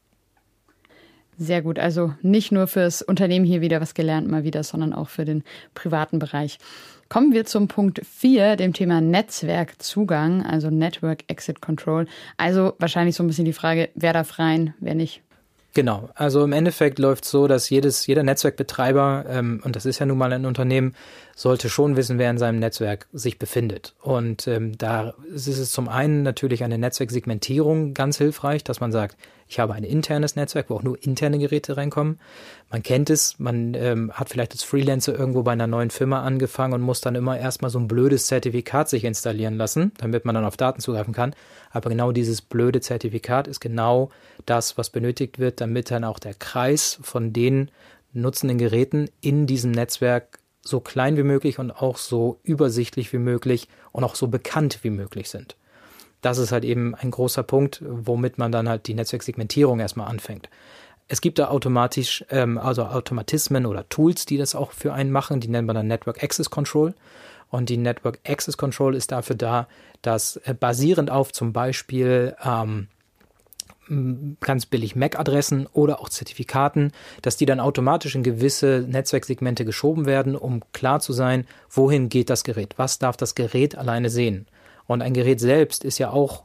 Sehr 1.37 1.61
gut. 1.61 1.79
Also 1.79 2.13
nicht 2.21 2.51
nur 2.51 2.67
fürs 2.67 3.01
Unternehmen 3.01 3.45
hier 3.45 3.61
wieder 3.61 3.79
was 3.79 3.93
gelernt, 3.93 4.29
mal 4.29 4.43
wieder, 4.43 4.63
sondern 4.63 4.93
auch 4.93 5.09
für 5.09 5.25
den 5.25 5.43
privaten 5.73 6.19
Bereich. 6.19 6.59
Kommen 7.09 7.33
wir 7.33 7.43
zum 7.45 7.67
Punkt 7.67 8.01
4, 8.05 8.55
dem 8.55 8.71
Thema 8.71 9.01
Netzwerkzugang, 9.01 10.45
also 10.45 10.69
Network 10.69 11.23
Exit 11.27 11.59
Control. 11.59 12.05
Also 12.37 12.73
wahrscheinlich 12.77 13.15
so 13.15 13.23
ein 13.23 13.27
bisschen 13.27 13.45
die 13.45 13.53
Frage, 13.53 13.89
wer 13.95 14.13
darf 14.13 14.37
rein, 14.37 14.75
wer 14.79 14.93
nicht. 14.93 15.23
Genau, 15.73 16.09
also 16.13 16.43
im 16.43 16.51
Endeffekt 16.51 16.99
läuft 16.99 17.23
es 17.23 17.31
so, 17.31 17.47
dass 17.47 17.69
jedes, 17.69 18.05
jeder 18.05 18.21
Netzwerkbetreiber, 18.21 19.25
ähm, 19.27 19.61
und 19.63 19.75
das 19.75 19.87
ist 19.87 19.97
ja 19.97 20.05
nun 20.05 20.17
mal 20.19 20.31
ein 20.33 20.45
Unternehmen, 20.45 20.95
sollte 21.39 21.69
schon 21.69 21.95
wissen, 21.95 22.19
wer 22.19 22.29
in 22.29 22.37
seinem 22.37 22.59
Netzwerk 22.59 23.07
sich 23.13 23.39
befindet. 23.39 23.95
Und 24.01 24.45
ähm, 24.49 24.77
da 24.77 25.13
ist 25.33 25.47
es 25.47 25.71
zum 25.71 25.87
einen 25.87 26.21
natürlich 26.21 26.65
eine 26.65 26.77
Netzwerksegmentierung 26.77 27.93
ganz 27.93 28.17
hilfreich, 28.17 28.65
dass 28.65 28.81
man 28.81 28.91
sagt, 28.91 29.15
ich 29.47 29.57
habe 29.57 29.73
ein 29.73 29.85
internes 29.85 30.35
Netzwerk, 30.35 30.69
wo 30.69 30.75
auch 30.75 30.83
nur 30.83 31.01
interne 31.01 31.39
Geräte 31.39 31.77
reinkommen. 31.77 32.19
Man 32.69 32.83
kennt 32.83 33.09
es, 33.09 33.39
man 33.39 33.73
ähm, 33.73 34.11
hat 34.11 34.27
vielleicht 34.27 34.51
als 34.51 34.63
Freelancer 34.63 35.17
irgendwo 35.17 35.43
bei 35.43 35.53
einer 35.53 35.65
neuen 35.65 35.91
Firma 35.91 36.23
angefangen 36.23 36.73
und 36.73 36.81
muss 36.81 36.99
dann 36.99 37.15
immer 37.15 37.39
erstmal 37.39 37.71
so 37.71 37.79
ein 37.79 37.87
blödes 37.87 38.27
Zertifikat 38.27 38.89
sich 38.89 39.05
installieren 39.05 39.55
lassen, 39.55 39.93
damit 39.97 40.25
man 40.25 40.35
dann 40.35 40.43
auf 40.43 40.57
Daten 40.57 40.81
zugreifen 40.81 41.13
kann. 41.13 41.33
Aber 41.71 41.89
genau 41.89 42.11
dieses 42.11 42.41
blöde 42.41 42.81
Zertifikat 42.81 43.47
ist 43.47 43.61
genau 43.61 44.09
das, 44.45 44.77
was 44.77 44.89
benötigt 44.89 45.39
wird, 45.39 45.61
damit 45.61 45.89
dann 45.89 46.03
auch 46.03 46.19
der 46.19 46.33
Kreis 46.33 46.99
von 47.01 47.31
den 47.31 47.71
nutzenden 48.11 48.57
Geräten 48.57 49.09
in 49.21 49.47
diesem 49.47 49.71
Netzwerk 49.71 50.39
so 50.69 50.79
klein 50.79 51.17
wie 51.17 51.23
möglich 51.23 51.59
und 51.59 51.71
auch 51.71 51.97
so 51.97 52.39
übersichtlich 52.43 53.11
wie 53.11 53.17
möglich 53.17 53.67
und 53.91 54.03
auch 54.03 54.15
so 54.15 54.27
bekannt 54.27 54.79
wie 54.83 54.89
möglich 54.89 55.29
sind 55.29 55.55
das 56.21 56.37
ist 56.37 56.51
halt 56.51 56.65
eben 56.65 56.95
ein 56.95 57.11
großer 57.11 57.43
Punkt, 57.43 57.81
womit 57.85 58.37
man 58.37 58.51
dann 58.51 58.67
halt 58.67 58.87
die 58.87 58.93
Netzwerksegmentierung 58.93 59.79
erstmal 59.79 60.09
anfängt. 60.09 60.49
Es 61.07 61.21
gibt 61.21 61.39
da 61.39 61.47
automatisch, 61.47 62.23
ähm, 62.29 62.57
also 62.57 62.85
Automatismen 62.85 63.65
oder 63.65 63.87
Tools, 63.89 64.25
die 64.25 64.37
das 64.37 64.53
auch 64.53 64.71
für 64.71 64.93
einen 64.93 65.11
machen, 65.11 65.39
die 65.39 65.47
nennt 65.47 65.67
man 65.67 65.75
dann 65.75 65.87
Network 65.87 66.23
Access 66.23 66.49
Control. 66.49 66.93
Und 67.49 67.69
die 67.69 67.77
Network 67.77 68.19
Access 68.27 68.57
Control 68.57 68.95
ist 68.95 69.11
dafür 69.11 69.35
da, 69.35 69.67
dass 70.03 70.37
äh, 70.37 70.53
basierend 70.53 71.09
auf 71.09 71.31
zum 71.31 71.51
Beispiel 71.51 72.35
ähm, 72.43 72.89
ganz 74.41 74.65
billig 74.65 74.95
MAC-Adressen 74.95 75.67
oder 75.73 75.99
auch 75.99 76.09
Zertifikaten, 76.09 76.91
dass 77.21 77.37
die 77.37 77.45
dann 77.45 77.59
automatisch 77.59 78.15
in 78.15 78.23
gewisse 78.23 78.85
Netzwerksegmente 78.87 79.65
geschoben 79.65 80.05
werden, 80.05 80.35
um 80.35 80.61
klar 80.73 80.99
zu 80.99 81.13
sein, 81.13 81.45
wohin 81.69 82.09
geht 82.09 82.29
das 82.29 82.43
Gerät, 82.43 82.75
was 82.77 82.99
darf 82.99 83.17
das 83.17 83.35
Gerät 83.35 83.77
alleine 83.77 84.09
sehen. 84.09 84.47
Und 84.85 85.01
ein 85.01 85.13
Gerät 85.13 85.39
selbst 85.39 85.83
ist 85.83 85.97
ja 85.97 86.11
auch 86.11 86.43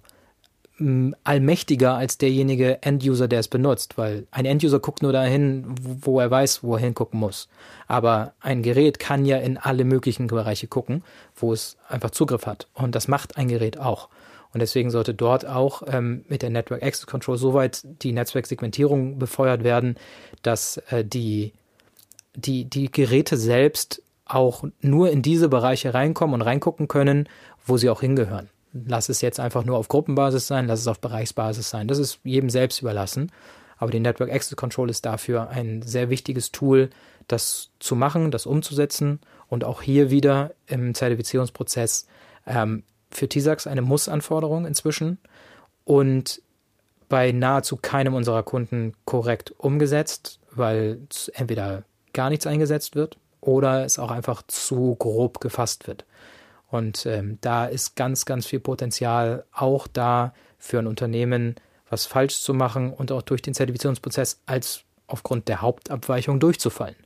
allmächtiger 1.23 1.95
als 1.95 2.19
derjenige 2.19 2.83
End-User, 2.83 3.29
der 3.29 3.39
es 3.39 3.47
benutzt, 3.47 3.97
weil 3.97 4.27
ein 4.33 4.45
End-User 4.45 4.81
guckt 4.81 5.03
nur 5.03 5.13
dahin, 5.13 5.67
wo 5.81 6.19
er 6.19 6.31
weiß, 6.31 6.65
wo 6.65 6.75
er 6.75 6.81
hingucken 6.81 7.21
muss. 7.21 7.49
Aber 7.87 8.33
ein 8.41 8.63
Gerät 8.63 8.99
kann 8.99 9.25
ja 9.25 9.39
in 9.39 9.57
alle 9.57 9.85
möglichen 9.85 10.27
Bereiche 10.27 10.67
gucken, 10.67 11.05
wo 11.37 11.53
es 11.53 11.77
einfach 11.89 12.11
Zugriff 12.11 12.47
hat. 12.47 12.67
Und 12.75 12.97
das 12.97 13.07
macht 13.07 13.37
ein 13.37 13.47
Gerät 13.47 13.79
auch. 13.79 14.09
Und 14.55 14.61
deswegen 14.61 14.91
sollte 14.91 15.13
dort 15.15 15.47
auch 15.47 15.83
ähm, 15.87 16.25
mit 16.29 16.43
der 16.43 16.51
Network 16.51 16.83
Access 16.83 17.07
Control 17.07 17.37
soweit 17.37 17.83
die 18.03 18.13
Netzwerksegmentierung 18.13 19.19
befeuert 19.19 19.65
werden, 19.65 19.97
dass 20.43 20.79
äh, 20.91 21.05
die, 21.05 21.53
die, 22.35 22.65
die 22.65 22.91
Geräte 22.91 23.37
selbst 23.37 24.03
auch 24.25 24.65
nur 24.81 25.11
in 25.11 25.21
diese 25.21 25.51
Bereiche 25.51 25.93
reinkommen 25.93 26.35
und 26.35 26.43
reingucken 26.43 26.89
können, 26.89 27.29
wo 27.67 27.77
sie 27.77 27.91
auch 27.91 28.01
hingehören 28.01 28.49
lass 28.75 29.09
es 29.09 29.21
jetzt 29.21 29.41
einfach 29.41 29.65
nur 29.65 29.79
auf 29.79 29.89
Gruppenbasis 29.89 30.47
sein, 30.47 30.67
lass 30.67 30.81
es 30.81 30.89
auf 30.89 31.01
Bereichsbasis 31.01 31.71
sein. 31.71 31.89
Das 31.89 31.99
ist 31.99 32.19
jedem 32.25 32.51
selbst 32.51 32.81
überlassen. 32.81 33.31
Aber 33.77 33.91
die 33.91 34.01
Network 34.01 34.31
Access 34.31 34.57
Control 34.57 34.91
ist 34.91 35.05
dafür 35.07 35.49
ein 35.49 35.83
sehr 35.83 36.11
wichtiges 36.11 36.53
Tool, 36.53 36.91
das 37.29 37.71
zu 37.79 37.97
machen, 37.97 38.31
das 38.31 38.47
umzusetzen 38.47 39.21
und 39.49 39.65
auch 39.65 39.83
hier 39.83 40.11
wieder 40.11 40.53
im 40.67 40.95
Zertifizierungsprozess 40.95 42.07
ähm, 42.47 42.85
für 43.15 43.29
TISAX 43.29 43.67
eine 43.67 43.83
Muss-Anforderung 43.83 44.67
inzwischen 44.67 45.19
und 45.85 46.43
bei 47.09 47.33
nahezu 47.33 47.77
keinem 47.77 48.15
unserer 48.15 48.43
Kunden 48.43 48.93
korrekt 49.05 49.55
umgesetzt, 49.59 50.41
weil 50.51 50.99
entweder 51.35 51.85
gar 52.13 52.31
nichts 52.31 52.47
eingesetzt 52.47 52.97
wird 52.97 53.19
oder 53.41 53.85
es 53.85 53.99
auch 53.99 54.11
einfach 54.11 54.43
zu 54.47 54.97
grob 54.97 55.41
gefasst 55.41 55.87
wird. 55.87 56.05
Und 56.71 57.07
ähm, 57.07 57.39
da 57.41 57.67
ist 57.67 57.95
ganz, 57.95 58.25
ganz 58.25 58.47
viel 58.47 58.61
Potenzial 58.61 59.45
auch 59.53 59.87
da 59.87 60.35
für 60.59 60.79
ein 60.79 60.87
Unternehmen, 60.87 61.55
was 61.89 62.07
falsch 62.07 62.41
zu 62.41 62.55
machen 62.55 62.93
und 62.93 63.13
auch 63.13 63.23
durch 63.23 63.43
den 63.43 63.55
Zertifizierungsprozess 63.55 64.41
als 64.47 64.83
aufgrund 65.07 65.49
der 65.49 65.61
Hauptabweichung 65.61 66.41
durchzufallen. 66.41 66.97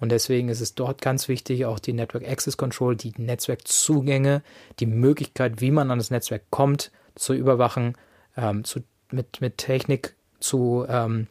Und 0.00 0.12
deswegen 0.12 0.48
ist 0.48 0.60
es 0.60 0.74
dort 0.74 1.02
ganz 1.02 1.28
wichtig, 1.28 1.64
auch 1.66 1.78
die 1.78 1.92
Network 1.92 2.26
Access 2.26 2.56
Control, 2.56 2.96
die 2.96 3.12
Netzwerkzugänge, 3.16 4.42
die 4.78 4.86
Möglichkeit, 4.86 5.60
wie 5.60 5.70
man 5.70 5.90
an 5.90 5.98
das 5.98 6.10
Netzwerk 6.10 6.42
kommt, 6.50 6.92
zu 7.14 7.34
überwachen, 7.34 7.96
ähm, 8.36 8.64
zu, 8.64 8.80
mit, 9.10 9.40
mit 9.40 9.58
Technik 9.58 10.14
zu 10.38 10.86
ähm, 10.88 11.26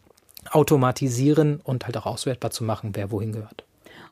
automatisieren 0.50 1.62
und 1.62 1.86
halt 1.86 1.98
auch 1.98 2.06
auswertbar 2.06 2.52
zu 2.52 2.64
machen, 2.64 2.92
wer 2.94 3.12
wohin 3.12 3.32
gehört. 3.32 3.64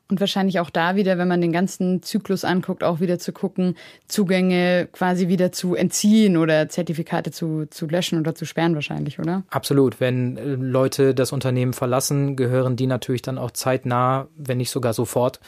Und 0.08 0.20
wahrscheinlich 0.20 0.60
auch 0.60 0.70
da 0.70 0.94
wieder, 0.94 1.18
wenn 1.18 1.26
man 1.26 1.40
den 1.40 1.50
ganzen 1.50 2.00
Zyklus 2.00 2.44
anguckt, 2.44 2.84
auch 2.84 3.00
wieder 3.00 3.18
zu 3.18 3.32
gucken, 3.32 3.76
Zugänge 4.06 4.88
quasi 4.92 5.26
wieder 5.26 5.50
zu 5.50 5.74
entziehen 5.74 6.36
oder 6.36 6.68
Zertifikate 6.68 7.32
zu, 7.32 7.66
zu 7.70 7.86
löschen 7.86 8.20
oder 8.20 8.34
zu 8.34 8.44
sperren 8.44 8.76
wahrscheinlich, 8.76 9.18
oder? 9.18 9.42
Absolut. 9.50 9.98
Wenn 9.98 10.36
äh, 10.36 10.44
Leute 10.54 11.12
das 11.12 11.32
Unternehmen 11.32 11.72
verlassen, 11.72 12.36
gehören 12.36 12.76
die 12.76 12.86
natürlich 12.86 13.22
dann 13.22 13.36
auch 13.36 13.50
zeitnah, 13.50 14.28
wenn 14.36 14.58
nicht 14.58 14.70
sogar 14.70 14.92
sofort, 14.92 15.40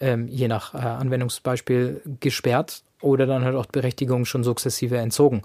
ähm, 0.00 0.26
je 0.26 0.48
nach 0.48 0.74
äh, 0.74 0.78
Anwendungsbeispiel 0.78 2.02
gesperrt 2.18 2.82
oder 3.00 3.26
dann 3.26 3.44
halt 3.44 3.54
auch 3.54 3.66
Berechtigungen 3.66 4.26
schon 4.26 4.42
sukzessive 4.42 4.98
entzogen. 4.98 5.42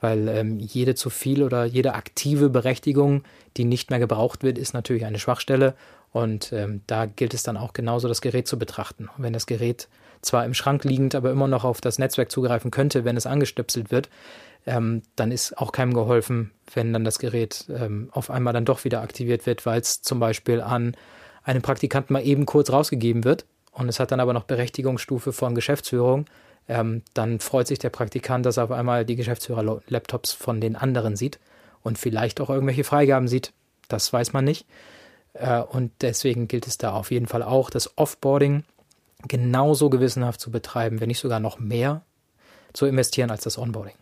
Weil 0.00 0.28
ähm, 0.28 0.58
jede 0.58 0.94
zu 0.94 1.10
viel 1.10 1.42
oder 1.42 1.64
jede 1.64 1.94
aktive 1.94 2.48
Berechtigung, 2.48 3.22
die 3.56 3.64
nicht 3.64 3.90
mehr 3.90 3.98
gebraucht 3.98 4.42
wird, 4.42 4.56
ist 4.56 4.72
natürlich 4.72 5.04
eine 5.04 5.18
Schwachstelle 5.18 5.74
und 6.12 6.52
ähm, 6.52 6.82
da 6.86 7.06
gilt 7.06 7.34
es 7.34 7.42
dann 7.42 7.56
auch 7.56 7.72
genauso, 7.72 8.08
das 8.08 8.20
Gerät 8.20 8.48
zu 8.48 8.58
betrachten. 8.58 9.08
Und 9.16 9.22
wenn 9.22 9.32
das 9.32 9.46
Gerät 9.46 9.88
zwar 10.22 10.44
im 10.44 10.54
Schrank 10.54 10.84
liegend, 10.84 11.14
aber 11.14 11.30
immer 11.30 11.48
noch 11.48 11.64
auf 11.64 11.80
das 11.80 11.98
Netzwerk 11.98 12.30
zugreifen 12.30 12.70
könnte, 12.70 13.04
wenn 13.04 13.16
es 13.16 13.26
angestöpselt 13.26 13.90
wird, 13.90 14.10
ähm, 14.66 15.02
dann 15.16 15.32
ist 15.32 15.56
auch 15.56 15.72
keinem 15.72 15.94
geholfen, 15.94 16.50
wenn 16.74 16.92
dann 16.92 17.04
das 17.04 17.18
Gerät 17.18 17.64
ähm, 17.70 18.10
auf 18.12 18.30
einmal 18.30 18.52
dann 18.52 18.64
doch 18.64 18.84
wieder 18.84 19.00
aktiviert 19.00 19.46
wird, 19.46 19.64
weil 19.64 19.80
es 19.80 20.02
zum 20.02 20.20
Beispiel 20.20 20.60
an 20.60 20.96
einen 21.42 21.62
Praktikanten 21.62 22.12
mal 22.12 22.26
eben 22.26 22.44
kurz 22.44 22.70
rausgegeben 22.70 23.24
wird 23.24 23.46
und 23.72 23.88
es 23.88 24.00
hat 24.00 24.12
dann 24.12 24.20
aber 24.20 24.34
noch 24.34 24.44
Berechtigungsstufe 24.44 25.32
von 25.32 25.54
Geschäftsführung, 25.54 26.26
ähm, 26.68 27.02
dann 27.14 27.40
freut 27.40 27.66
sich 27.66 27.78
der 27.78 27.90
Praktikant, 27.90 28.44
dass 28.44 28.58
er 28.58 28.64
auf 28.64 28.70
einmal 28.70 29.04
die 29.04 29.16
Geschäftsführer-Laptops 29.16 30.32
von 30.32 30.60
den 30.60 30.76
anderen 30.76 31.16
sieht 31.16 31.38
und 31.82 31.98
vielleicht 31.98 32.40
auch 32.40 32.50
irgendwelche 32.50 32.84
Freigaben 32.84 33.28
sieht. 33.28 33.52
Das 33.88 34.12
weiß 34.12 34.32
man 34.32 34.44
nicht. 34.44 34.66
Äh, 35.34 35.60
und 35.60 35.92
deswegen 36.00 36.48
gilt 36.48 36.66
es 36.66 36.78
da 36.78 36.92
auf 36.92 37.10
jeden 37.10 37.26
Fall 37.26 37.42
auch, 37.42 37.70
das 37.70 37.96
Offboarding 37.98 38.64
genauso 39.28 39.90
gewissenhaft 39.90 40.40
zu 40.40 40.50
betreiben, 40.50 41.00
wenn 41.00 41.08
nicht 41.08 41.20
sogar 41.20 41.40
noch 41.40 41.58
mehr 41.58 42.02
zu 42.72 42.86
investieren 42.86 43.30
als 43.30 43.42
das 43.42 43.58
Onboarding. 43.58 43.94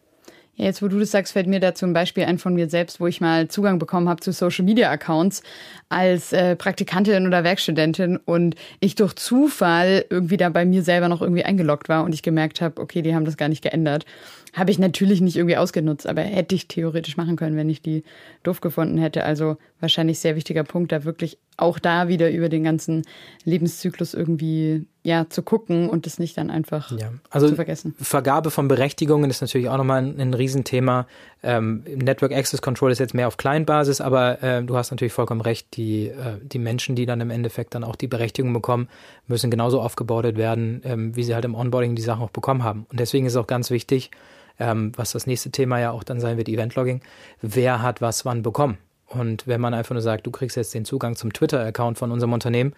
Ja, 0.59 0.65
jetzt, 0.65 0.83
wo 0.83 0.89
du 0.89 0.99
das 0.99 1.13
sagst, 1.13 1.35
fällt 1.35 1.47
mir 1.47 1.61
dazu 1.61 1.87
ein 1.87 1.93
Beispiel 1.93 2.25
ein 2.25 2.39
von 2.39 2.53
mir 2.53 2.69
selbst, 2.69 2.99
wo 2.99 3.07
ich 3.07 3.21
mal 3.21 3.47
Zugang 3.47 3.79
bekommen 3.79 4.09
habe 4.09 4.21
zu 4.21 4.33
Social 4.33 4.65
Media 4.65 4.91
Accounts 4.91 5.45
als 5.89 6.33
äh, 6.33 6.57
Praktikantin 6.57 7.29
oder 7.29 7.45
Werkstudentin 7.45 8.17
und 8.17 8.57
ich 8.81 8.97
durch 8.97 9.15
Zufall 9.15 10.05
irgendwie 10.11 10.37
da 10.37 10.49
bei 10.49 10.65
mir 10.65 10.83
selber 10.83 11.09
noch 11.09 11.23
irgendwie 11.23 11.45
eingeloggt 11.45 11.89
war 11.89 12.03
und 12.03 12.13
ich 12.13 12.25
gemerkt 12.25 12.61
habe, 12.61 12.83
okay, 12.83 13.03
die 13.03 13.15
haben 13.15 13.25
das 13.25 13.37
gar 13.37 13.49
nicht 13.49 13.63
geändert. 13.63 14.05
Habe 14.53 14.73
ich 14.73 14.81
natürlich 14.81 15.21
nicht 15.21 15.37
irgendwie 15.37 15.57
ausgenutzt, 15.57 16.09
aber 16.09 16.23
hätte 16.23 16.57
ich 16.57 16.67
theoretisch 16.67 17.17
machen 17.17 17.37
können, 17.37 17.57
wenn 17.57 17.71
ich 17.71 17.81
die 17.81 18.03
doof 18.43 18.61
gefunden 18.61 18.99
hätte. 18.99 19.25
Also 19.25 19.59
wahrscheinlich 19.79 20.19
sehr 20.19 20.35
wichtiger 20.35 20.65
Punkt, 20.65 20.91
da 20.91 21.05
wirklich 21.05 21.39
auch 21.59 21.79
da 21.79 22.09
wieder 22.09 22.31
über 22.31 22.49
den 22.49 22.65
ganzen 22.65 23.03
Lebenszyklus 23.45 24.15
irgendwie 24.15 24.87
ja 25.03 25.29
zu 25.29 25.43
gucken 25.43 25.89
und 25.89 26.07
das 26.07 26.19
nicht 26.19 26.39
dann 26.39 26.51
einfach 26.51 26.93
ja. 26.93 27.13
also 27.31 27.49
zu 27.49 27.57
vergessen. 27.57 27.95
Vergabe 27.99 28.51
von 28.51 28.69
Berechtigungen 28.69 29.29
ist 29.29 29.41
natürlich 29.41 29.69
auch 29.69 29.77
nochmal 29.77 30.03
ein, 30.03 30.21
ein 30.21 30.35
Riesenthema. 30.35 31.07
Ähm, 31.43 31.83
Network 31.87 32.33
Access 32.33 32.63
Control 32.63 32.93
ist 32.93 33.01
jetzt 33.01 33.15
mehr 33.15 33.27
auf 33.27 33.37
Kleinbasis, 33.37 34.01
aber 34.01 34.43
äh, 34.43 34.63
du 34.63 34.77
hast 34.77 34.91
natürlich 34.93 35.13
vollkommen 35.13 35.41
recht, 35.41 35.77
die, 35.77 36.07
äh, 36.07 36.39
die 36.43 36.59
Menschen, 36.59 36.95
die 36.95 37.07
dann 37.07 37.21
im 37.21 37.31
Endeffekt 37.31 37.75
dann 37.75 37.85
auch 37.85 37.97
die 37.97 38.09
Berechtigung 38.09 38.53
bekommen, 38.53 38.89
müssen 39.27 39.51
genauso 39.51 39.81
aufgebaut 39.81 40.37
werden, 40.37 40.81
ähm, 40.85 41.17
wie 41.17 41.25
sie 41.25 41.35
halt 41.35 41.45
im 41.45 41.55
Onboarding 41.55 41.97
die 41.97 42.03
Sachen 42.03 42.23
auch 42.23 42.31
bekommen 42.31 42.63
haben. 42.63 42.87
Und 42.91 43.01
deswegen 43.01 43.27
ist 43.27 43.33
es 43.33 43.37
auch 43.37 43.47
ganz 43.47 43.71
wichtig, 43.71 44.11
ähm, 44.61 44.93
was 44.97 45.13
das 45.13 45.27
nächste 45.27 45.51
Thema 45.51 45.81
ja 45.81 45.91
auch 45.91 46.05
dann 46.05 46.21
sein 46.21 46.37
wird, 46.37 46.49
Eventlogging, 46.49 47.01
wer 47.41 47.83
hat 47.83 48.01
was 48.01 48.25
wann 48.25 48.43
bekommen. 48.43 48.79
Und 49.09 49.47
wenn 49.47 49.61
man 49.61 49.75
einfach 49.75 49.95
nur 49.95 50.03
sagt, 50.03 50.27
du 50.27 50.31
kriegst 50.31 50.57
jetzt 50.57 50.75
den 50.75 50.85
Zugang 50.85 51.17
zum 51.17 51.33
Twitter-Account 51.33 51.99
von 51.99 52.13
unserem 52.13 52.33
Unternehmen 52.33 52.75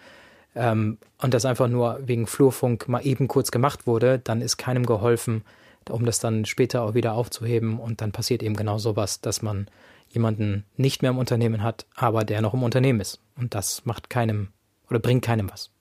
ähm, 0.55 0.97
und 1.21 1.33
das 1.33 1.45
einfach 1.45 1.67
nur 1.67 1.99
wegen 2.05 2.27
Flurfunk 2.27 2.87
mal 2.87 3.05
eben 3.05 3.27
kurz 3.27 3.51
gemacht 3.51 3.85
wurde, 3.85 4.19
dann 4.19 4.41
ist 4.41 4.57
keinem 4.57 4.85
geholfen, 4.85 5.43
um 5.89 6.05
das 6.05 6.19
dann 6.19 6.45
später 6.45 6.83
auch 6.83 6.93
wieder 6.93 7.13
aufzuheben. 7.13 7.79
Und 7.79 8.01
dann 8.01 8.11
passiert 8.11 8.43
eben 8.43 8.55
genau 8.55 8.77
sowas, 8.77 9.21
dass 9.21 9.41
man 9.41 9.67
jemanden 10.09 10.65
nicht 10.77 11.01
mehr 11.01 11.11
im 11.11 11.17
Unternehmen 11.17 11.63
hat, 11.63 11.85
aber 11.95 12.23
der 12.23 12.41
noch 12.41 12.53
im 12.53 12.63
Unternehmen 12.63 13.01
ist. 13.01 13.19
Und 13.37 13.55
das 13.55 13.85
macht 13.85 14.09
keinem 14.09 14.49
oder 14.89 14.99
bringt 14.99 15.23
keinem 15.23 15.49
was 15.51 15.71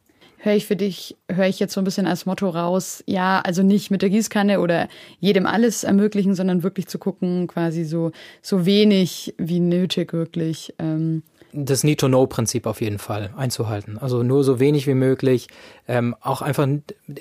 höre 0.43 0.55
ich 0.55 0.67
für 0.67 0.77
dich, 0.77 1.17
höre 1.31 1.47
ich 1.47 1.61
jetzt 1.61 1.75
so 1.75 1.81
ein 1.81 1.85
bisschen 1.85 2.07
als 2.07 2.27
Motto 2.27 2.49
raus, 2.49 3.05
ja, 3.07 3.41
also 3.41 3.63
nicht 3.63 3.91
mit 3.91 4.03
der 4.03 4.11
Gießkanne 4.11 4.61
oder 4.61 4.89
jedem 5.21 5.47
alles 5.47 5.85
ermöglichen, 5.85 6.35
sondern 6.35 6.63
wirklich 6.63 6.87
zu 6.87 6.99
gucken, 6.99 7.47
quasi 7.47 7.85
so, 7.85 8.11
so 8.43 8.65
wenig 8.65 9.35
wie 9.39 9.61
nötig 9.61 10.13
wirklich. 10.13 10.75
Ähm. 10.79 11.23
Das 11.53 11.85
Need-to-Know-Prinzip 11.85 12.67
auf 12.67 12.81
jeden 12.81 12.99
Fall 12.99 13.31
einzuhalten. 13.37 13.99
Also 13.99 14.23
nur 14.23 14.43
so 14.43 14.61
wenig 14.61 14.87
wie 14.87 14.95
möglich. 14.95 15.49
Ähm, 15.87 16.17
auch 16.21 16.43
einfach 16.43 16.67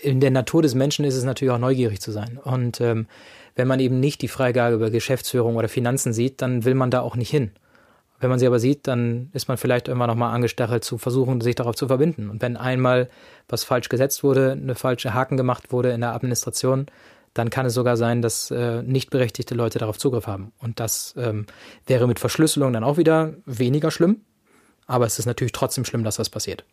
in 0.01 0.19
der 0.19 0.31
Natur 0.31 0.61
des 0.61 0.75
Menschen 0.75 1.03
ist 1.03 1.15
es 1.15 1.23
natürlich 1.23 1.51
auch 1.51 1.59
neugierig 1.59 1.99
zu 1.99 2.11
sein. 2.11 2.39
Und 2.41 2.79
ähm, 2.79 3.07
wenn 3.55 3.67
man 3.67 3.79
eben 3.79 3.99
nicht 3.99 4.21
die 4.21 4.27
Freigabe 4.27 4.75
über 4.75 4.91
Geschäftsführung 4.91 5.57
oder 5.57 5.67
Finanzen 5.67 6.13
sieht, 6.13 6.41
dann 6.41 6.63
will 6.63 6.75
man 6.75 6.91
da 6.91 7.01
auch 7.01 7.15
nicht 7.17 7.29
hin. 7.29 7.51
Wenn 8.19 8.29
man 8.29 8.39
sie 8.39 8.47
aber 8.47 8.59
sieht, 8.59 8.87
dann 8.87 9.29
ist 9.33 9.47
man 9.47 9.57
vielleicht 9.57 9.87
irgendwann 9.87 10.09
nochmal 10.09 10.33
angestachelt 10.33 10.83
zu 10.83 10.97
versuchen, 10.97 11.41
sich 11.41 11.55
darauf 11.55 11.75
zu 11.75 11.87
verbinden. 11.87 12.29
Und 12.29 12.41
wenn 12.41 12.57
einmal 12.57 13.09
was 13.47 13.63
falsch 13.63 13.89
gesetzt 13.89 14.23
wurde, 14.23 14.51
eine 14.51 14.75
falsche 14.75 15.13
Haken 15.13 15.37
gemacht 15.37 15.71
wurde 15.71 15.91
in 15.91 16.01
der 16.01 16.13
Administration, 16.13 16.87
dann 17.33 17.49
kann 17.49 17.65
es 17.65 17.73
sogar 17.73 17.95
sein, 17.95 18.21
dass 18.21 18.51
äh, 18.51 18.81
nicht 18.83 19.09
berechtigte 19.09 19.55
Leute 19.55 19.79
darauf 19.79 19.97
Zugriff 19.97 20.27
haben. 20.27 20.51
Und 20.59 20.79
das 20.79 21.13
ähm, 21.17 21.45
wäre 21.85 22.07
mit 22.07 22.19
Verschlüsselung 22.19 22.73
dann 22.73 22.83
auch 22.83 22.97
wieder 22.97 23.33
weniger 23.45 23.91
schlimm. 23.91 24.21
Aber 24.87 25.05
es 25.05 25.19
ist 25.19 25.25
natürlich 25.25 25.51
trotzdem 25.51 25.85
schlimm, 25.85 26.03
dass 26.03 26.15
das 26.15 26.29
passiert. 26.29 26.65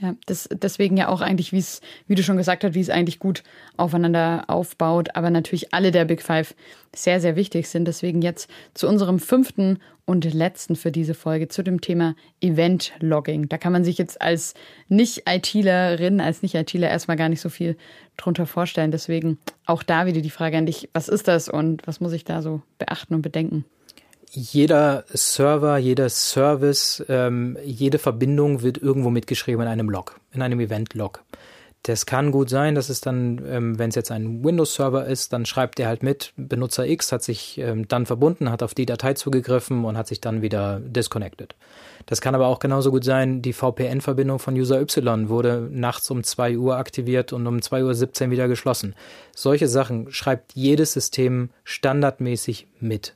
Ja, 0.00 0.14
das, 0.24 0.48
deswegen 0.50 0.96
ja 0.96 1.08
auch 1.08 1.20
eigentlich, 1.20 1.52
wie 1.52 1.58
es, 1.58 1.82
wie 2.06 2.14
du 2.14 2.22
schon 2.22 2.38
gesagt 2.38 2.64
hast, 2.64 2.74
wie 2.74 2.80
es 2.80 2.88
eigentlich 2.88 3.18
gut 3.18 3.42
aufeinander 3.76 4.44
aufbaut, 4.46 5.10
aber 5.14 5.28
natürlich 5.28 5.74
alle 5.74 5.90
der 5.90 6.06
Big 6.06 6.22
Five 6.22 6.54
sehr, 6.96 7.20
sehr 7.20 7.36
wichtig 7.36 7.68
sind. 7.68 7.86
Deswegen 7.86 8.22
jetzt 8.22 8.48
zu 8.72 8.88
unserem 8.88 9.18
fünften 9.18 9.78
und 10.06 10.32
letzten 10.32 10.74
für 10.74 10.90
diese 10.90 11.12
Folge 11.12 11.48
zu 11.48 11.62
dem 11.62 11.82
Thema 11.82 12.16
Event-Logging. 12.40 13.50
Da 13.50 13.58
kann 13.58 13.72
man 13.72 13.84
sich 13.84 13.98
jetzt 13.98 14.22
als 14.22 14.54
Nicht-ITlerin, 14.88 16.22
als 16.22 16.42
Nicht-ITler 16.42 16.88
erstmal 16.88 17.18
gar 17.18 17.28
nicht 17.28 17.42
so 17.42 17.50
viel 17.50 17.76
drunter 18.16 18.46
vorstellen. 18.46 18.92
Deswegen 18.92 19.38
auch 19.66 19.82
da 19.82 20.06
wieder 20.06 20.22
die 20.22 20.30
Frage 20.30 20.56
an 20.56 20.66
dich, 20.66 20.88
was 20.94 21.08
ist 21.08 21.28
das 21.28 21.50
und 21.50 21.86
was 21.86 22.00
muss 22.00 22.12
ich 22.12 22.24
da 22.24 22.40
so 22.40 22.62
beachten 22.78 23.14
und 23.14 23.22
bedenken? 23.22 23.66
Jeder 24.30 25.04
Server, 25.12 25.76
jeder 25.78 26.08
Service, 26.08 27.04
ähm, 27.08 27.58
jede 27.64 27.98
Verbindung 27.98 28.62
wird 28.62 28.78
irgendwo 28.78 29.10
mitgeschrieben 29.10 29.62
in 29.62 29.68
einem 29.68 29.90
Log, 29.90 30.20
in 30.32 30.42
einem 30.42 30.60
Event-Log. 30.60 31.22
Das 31.84 32.04
kann 32.04 32.30
gut 32.30 32.50
sein, 32.50 32.74
dass 32.74 32.90
es 32.90 33.00
dann, 33.00 33.42
ähm, 33.48 33.78
wenn 33.78 33.88
es 33.88 33.94
jetzt 33.94 34.10
ein 34.10 34.44
Windows-Server 34.44 35.06
ist, 35.06 35.32
dann 35.32 35.46
schreibt 35.46 35.78
der 35.78 35.88
halt 35.88 36.02
mit, 36.02 36.34
Benutzer 36.36 36.86
X 36.86 37.10
hat 37.10 37.22
sich 37.22 37.56
ähm, 37.56 37.88
dann 37.88 38.04
verbunden, 38.04 38.50
hat 38.50 38.62
auf 38.62 38.74
die 38.74 38.84
Datei 38.84 39.14
zugegriffen 39.14 39.86
und 39.86 39.96
hat 39.96 40.06
sich 40.06 40.20
dann 40.20 40.42
wieder 40.42 40.78
disconnected. 40.80 41.54
Das 42.04 42.20
kann 42.20 42.34
aber 42.34 42.48
auch 42.48 42.58
genauso 42.58 42.90
gut 42.90 43.04
sein, 43.04 43.40
die 43.40 43.54
VPN-Verbindung 43.54 44.38
von 44.38 44.54
User 44.54 44.80
Y 44.80 45.30
wurde 45.30 45.68
nachts 45.70 46.10
um 46.10 46.22
2 46.22 46.58
Uhr 46.58 46.76
aktiviert 46.76 47.32
und 47.32 47.46
um 47.46 47.56
2.17 47.56 48.24
Uhr 48.26 48.30
wieder 48.30 48.46
geschlossen. 48.46 48.94
Solche 49.34 49.66
Sachen 49.66 50.12
schreibt 50.12 50.52
jedes 50.54 50.92
System 50.92 51.48
standardmäßig 51.64 52.66
mit. 52.78 53.14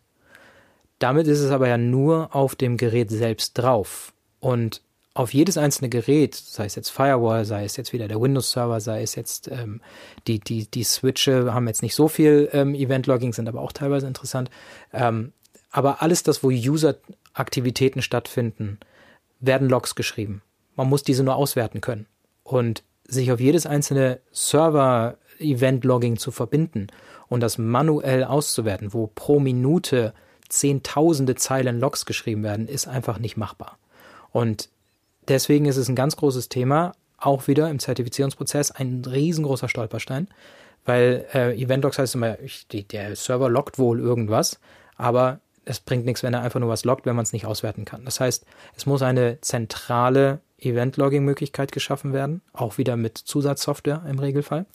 Damit 1.04 1.26
ist 1.26 1.40
es 1.40 1.50
aber 1.50 1.68
ja 1.68 1.76
nur 1.76 2.34
auf 2.34 2.54
dem 2.54 2.78
Gerät 2.78 3.10
selbst 3.10 3.58
drauf. 3.58 4.14
Und 4.40 4.80
auf 5.12 5.34
jedes 5.34 5.58
einzelne 5.58 5.90
Gerät, 5.90 6.34
sei 6.34 6.64
es 6.64 6.76
jetzt 6.76 6.88
Firewall, 6.88 7.44
sei 7.44 7.66
es 7.66 7.76
jetzt 7.76 7.92
wieder 7.92 8.08
der 8.08 8.22
Windows-Server, 8.22 8.80
sei 8.80 9.02
es 9.02 9.14
jetzt 9.14 9.48
ähm, 9.48 9.82
die, 10.26 10.38
die, 10.38 10.66
die 10.66 10.82
Switche, 10.82 11.52
haben 11.52 11.68
jetzt 11.68 11.82
nicht 11.82 11.94
so 11.94 12.08
viel 12.08 12.48
ähm, 12.54 12.74
Event-Logging, 12.74 13.34
sind 13.34 13.50
aber 13.50 13.60
auch 13.60 13.72
teilweise 13.72 14.06
interessant. 14.06 14.48
Ähm, 14.94 15.34
aber 15.70 16.00
alles 16.00 16.22
das, 16.22 16.42
wo 16.42 16.48
User-Aktivitäten 16.48 18.00
stattfinden, 18.00 18.78
werden 19.40 19.68
Logs 19.68 19.96
geschrieben. 19.96 20.40
Man 20.74 20.88
muss 20.88 21.02
diese 21.02 21.22
nur 21.22 21.36
auswerten 21.36 21.82
können. 21.82 22.06
Und 22.44 22.82
sich 23.06 23.30
auf 23.30 23.40
jedes 23.40 23.66
einzelne 23.66 24.20
Server-Event-Logging 24.32 26.16
zu 26.16 26.30
verbinden 26.30 26.86
und 27.28 27.40
das 27.40 27.58
manuell 27.58 28.24
auszuwerten, 28.24 28.94
wo 28.94 29.08
pro 29.14 29.38
Minute 29.38 30.14
zehntausende 30.58 31.34
Zeilen 31.34 31.80
Logs 31.80 32.06
geschrieben 32.06 32.42
werden, 32.42 32.68
ist 32.68 32.86
einfach 32.86 33.18
nicht 33.18 33.36
machbar. 33.36 33.78
Und 34.32 34.68
Deswegen 35.28 35.66
ist 35.66 35.76
es 35.76 35.88
ein 35.88 35.96
ganz 35.96 36.16
großes 36.16 36.48
Thema, 36.48 36.92
auch 37.18 37.46
wieder 37.48 37.70
im 37.70 37.78
Zertifizierungsprozess 37.78 38.70
ein 38.70 39.02
riesengroßer 39.04 39.68
Stolperstein, 39.68 40.28
weil 40.84 41.24
äh, 41.32 41.58
Eventlogs 41.58 41.98
heißt 41.98 42.14
immer, 42.14 42.38
ich, 42.40 42.68
die, 42.68 42.86
der 42.86 43.16
Server 43.16 43.48
loggt 43.48 43.78
wohl 43.78 44.00
irgendwas, 44.00 44.60
aber 44.96 45.40
es 45.64 45.80
bringt 45.80 46.04
nichts, 46.04 46.22
wenn 46.22 46.34
er 46.34 46.42
einfach 46.42 46.60
nur 46.60 46.68
was 46.68 46.84
loggt, 46.84 47.06
wenn 47.06 47.16
man 47.16 47.22
es 47.22 47.32
nicht 47.32 47.46
auswerten 47.46 47.86
kann. 47.86 48.04
Das 48.04 48.20
heißt, 48.20 48.44
es 48.76 48.84
muss 48.84 49.00
eine 49.00 49.40
zentrale 49.40 50.40
Event-Logging-Möglichkeit 50.58 51.72
geschaffen 51.72 52.12
werden, 52.12 52.42
auch 52.52 52.76
wieder 52.76 52.96
mit 52.96 53.16
Zusatzsoftware 53.16 54.02
im 54.08 54.18
Regelfall 54.18 54.66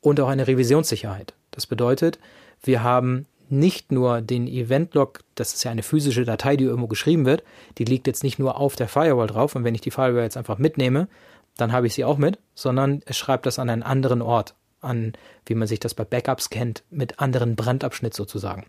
und 0.00 0.20
auch 0.20 0.28
eine 0.28 0.46
Revisionssicherheit. 0.46 1.34
Das 1.50 1.66
bedeutet, 1.66 2.20
wir 2.62 2.84
haben 2.84 3.26
nicht 3.50 3.92
nur 3.92 4.20
den 4.20 4.46
Event-Log, 4.46 5.20
das 5.34 5.54
ist 5.54 5.64
ja 5.64 5.70
eine 5.70 5.82
physische 5.82 6.24
Datei, 6.24 6.56
die 6.56 6.64
irgendwo 6.64 6.88
geschrieben 6.88 7.26
wird, 7.26 7.42
die 7.78 7.84
liegt 7.84 8.06
jetzt 8.06 8.22
nicht 8.22 8.38
nur 8.38 8.58
auf 8.58 8.76
der 8.76 8.88
Firewall 8.88 9.26
drauf 9.26 9.54
und 9.54 9.64
wenn 9.64 9.74
ich 9.74 9.80
die 9.80 9.90
Firewall 9.90 10.22
jetzt 10.22 10.36
einfach 10.36 10.58
mitnehme, 10.58 11.08
dann 11.56 11.72
habe 11.72 11.86
ich 11.86 11.94
sie 11.94 12.04
auch 12.04 12.18
mit, 12.18 12.38
sondern 12.54 13.02
es 13.06 13.16
schreibt 13.16 13.46
das 13.46 13.58
an 13.58 13.70
einen 13.70 13.82
anderen 13.82 14.22
Ort, 14.22 14.54
an, 14.80 15.12
wie 15.46 15.54
man 15.54 15.68
sich 15.68 15.80
das 15.80 15.94
bei 15.94 16.04
Backups 16.04 16.50
kennt, 16.50 16.84
mit 16.90 17.20
anderen 17.20 17.56
Brandabschnitt 17.56 18.14
sozusagen. 18.14 18.66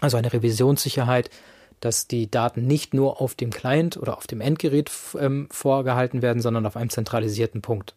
Also 0.00 0.16
eine 0.16 0.32
Revisionssicherheit, 0.32 1.30
dass 1.80 2.06
die 2.06 2.30
Daten 2.30 2.66
nicht 2.66 2.94
nur 2.94 3.20
auf 3.20 3.34
dem 3.34 3.50
Client 3.50 3.96
oder 3.96 4.16
auf 4.16 4.26
dem 4.26 4.40
Endgerät 4.40 4.90
ähm, 5.18 5.48
vorgehalten 5.50 6.22
werden, 6.22 6.42
sondern 6.42 6.66
auf 6.66 6.76
einem 6.76 6.90
zentralisierten 6.90 7.62
Punkt. 7.62 7.94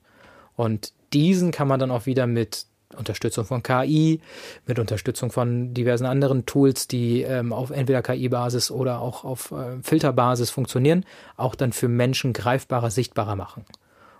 Und 0.55 0.93
diesen 1.11 1.51
kann 1.51 1.67
man 1.67 1.79
dann 1.79 1.91
auch 1.91 2.05
wieder 2.05 2.25
mit 2.25 2.65
Unterstützung 2.95 3.45
von 3.45 3.63
KI, 3.63 4.21
mit 4.65 4.79
Unterstützung 4.79 5.31
von 5.31 5.73
diversen 5.73 6.05
anderen 6.05 6.45
Tools, 6.45 6.87
die 6.87 7.21
ähm, 7.21 7.53
auf 7.53 7.71
entweder 7.71 8.01
KI-Basis 8.01 8.71
oder 8.71 8.99
auch 8.99 9.23
auf 9.23 9.51
äh, 9.51 9.81
Filterbasis 9.81 10.49
funktionieren, 10.49 11.05
auch 11.37 11.55
dann 11.55 11.73
für 11.73 11.87
Menschen 11.87 12.33
greifbarer, 12.33 12.91
sichtbarer 12.91 13.35
machen. 13.35 13.65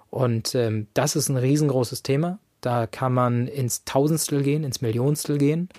Und 0.09 0.53
ähm, 0.55 0.87
das 0.93 1.15
ist 1.15 1.29
ein 1.29 1.37
riesengroßes 1.37 2.03
Thema. 2.03 2.39
Da 2.61 2.87
kann 2.87 3.13
man 3.13 3.47
ins 3.47 3.83
Tausendstel 3.83 4.43
gehen, 4.43 4.63
ins 4.63 4.81
Millionstel 4.81 5.37
gehen, 5.37 5.69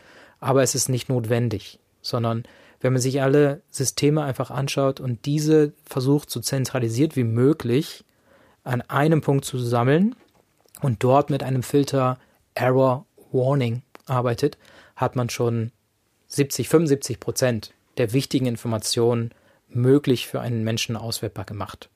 aber 0.40 0.62
es 0.62 0.74
ist 0.74 0.88
nicht 0.88 1.08
notwendig, 1.08 1.78
sondern 2.02 2.44
wenn 2.80 2.92
man 2.92 3.00
sich 3.00 3.22
alle 3.22 3.62
Systeme 3.70 4.22
einfach 4.22 4.50
anschaut 4.50 5.00
und 5.00 5.24
diese 5.24 5.72
versucht, 5.86 6.28
so 6.30 6.40
zentralisiert 6.40 7.16
wie 7.16 7.24
möglich 7.24 8.04
an 8.62 8.82
einem 8.82 9.22
Punkt 9.22 9.46
zu 9.46 9.56
sammeln 9.58 10.14
und 10.82 11.02
dort 11.02 11.30
mit 11.30 11.42
einem 11.42 11.62
Filter 11.62 12.18
Error 12.54 13.06
Warning 13.32 13.82
arbeitet, 14.06 14.58
hat 14.96 15.16
man 15.16 15.28
schon 15.30 15.72
70, 16.28 16.68
75 16.68 17.20
Prozent 17.20 17.74
der 17.98 18.12
wichtigen 18.12 18.46
Informationen 18.46 19.30
möglich 19.68 20.26
für 20.26 20.40
einen 20.40 20.64
Menschen 20.64 20.96
auswertbar 20.96 21.44
gemacht. 21.44 21.90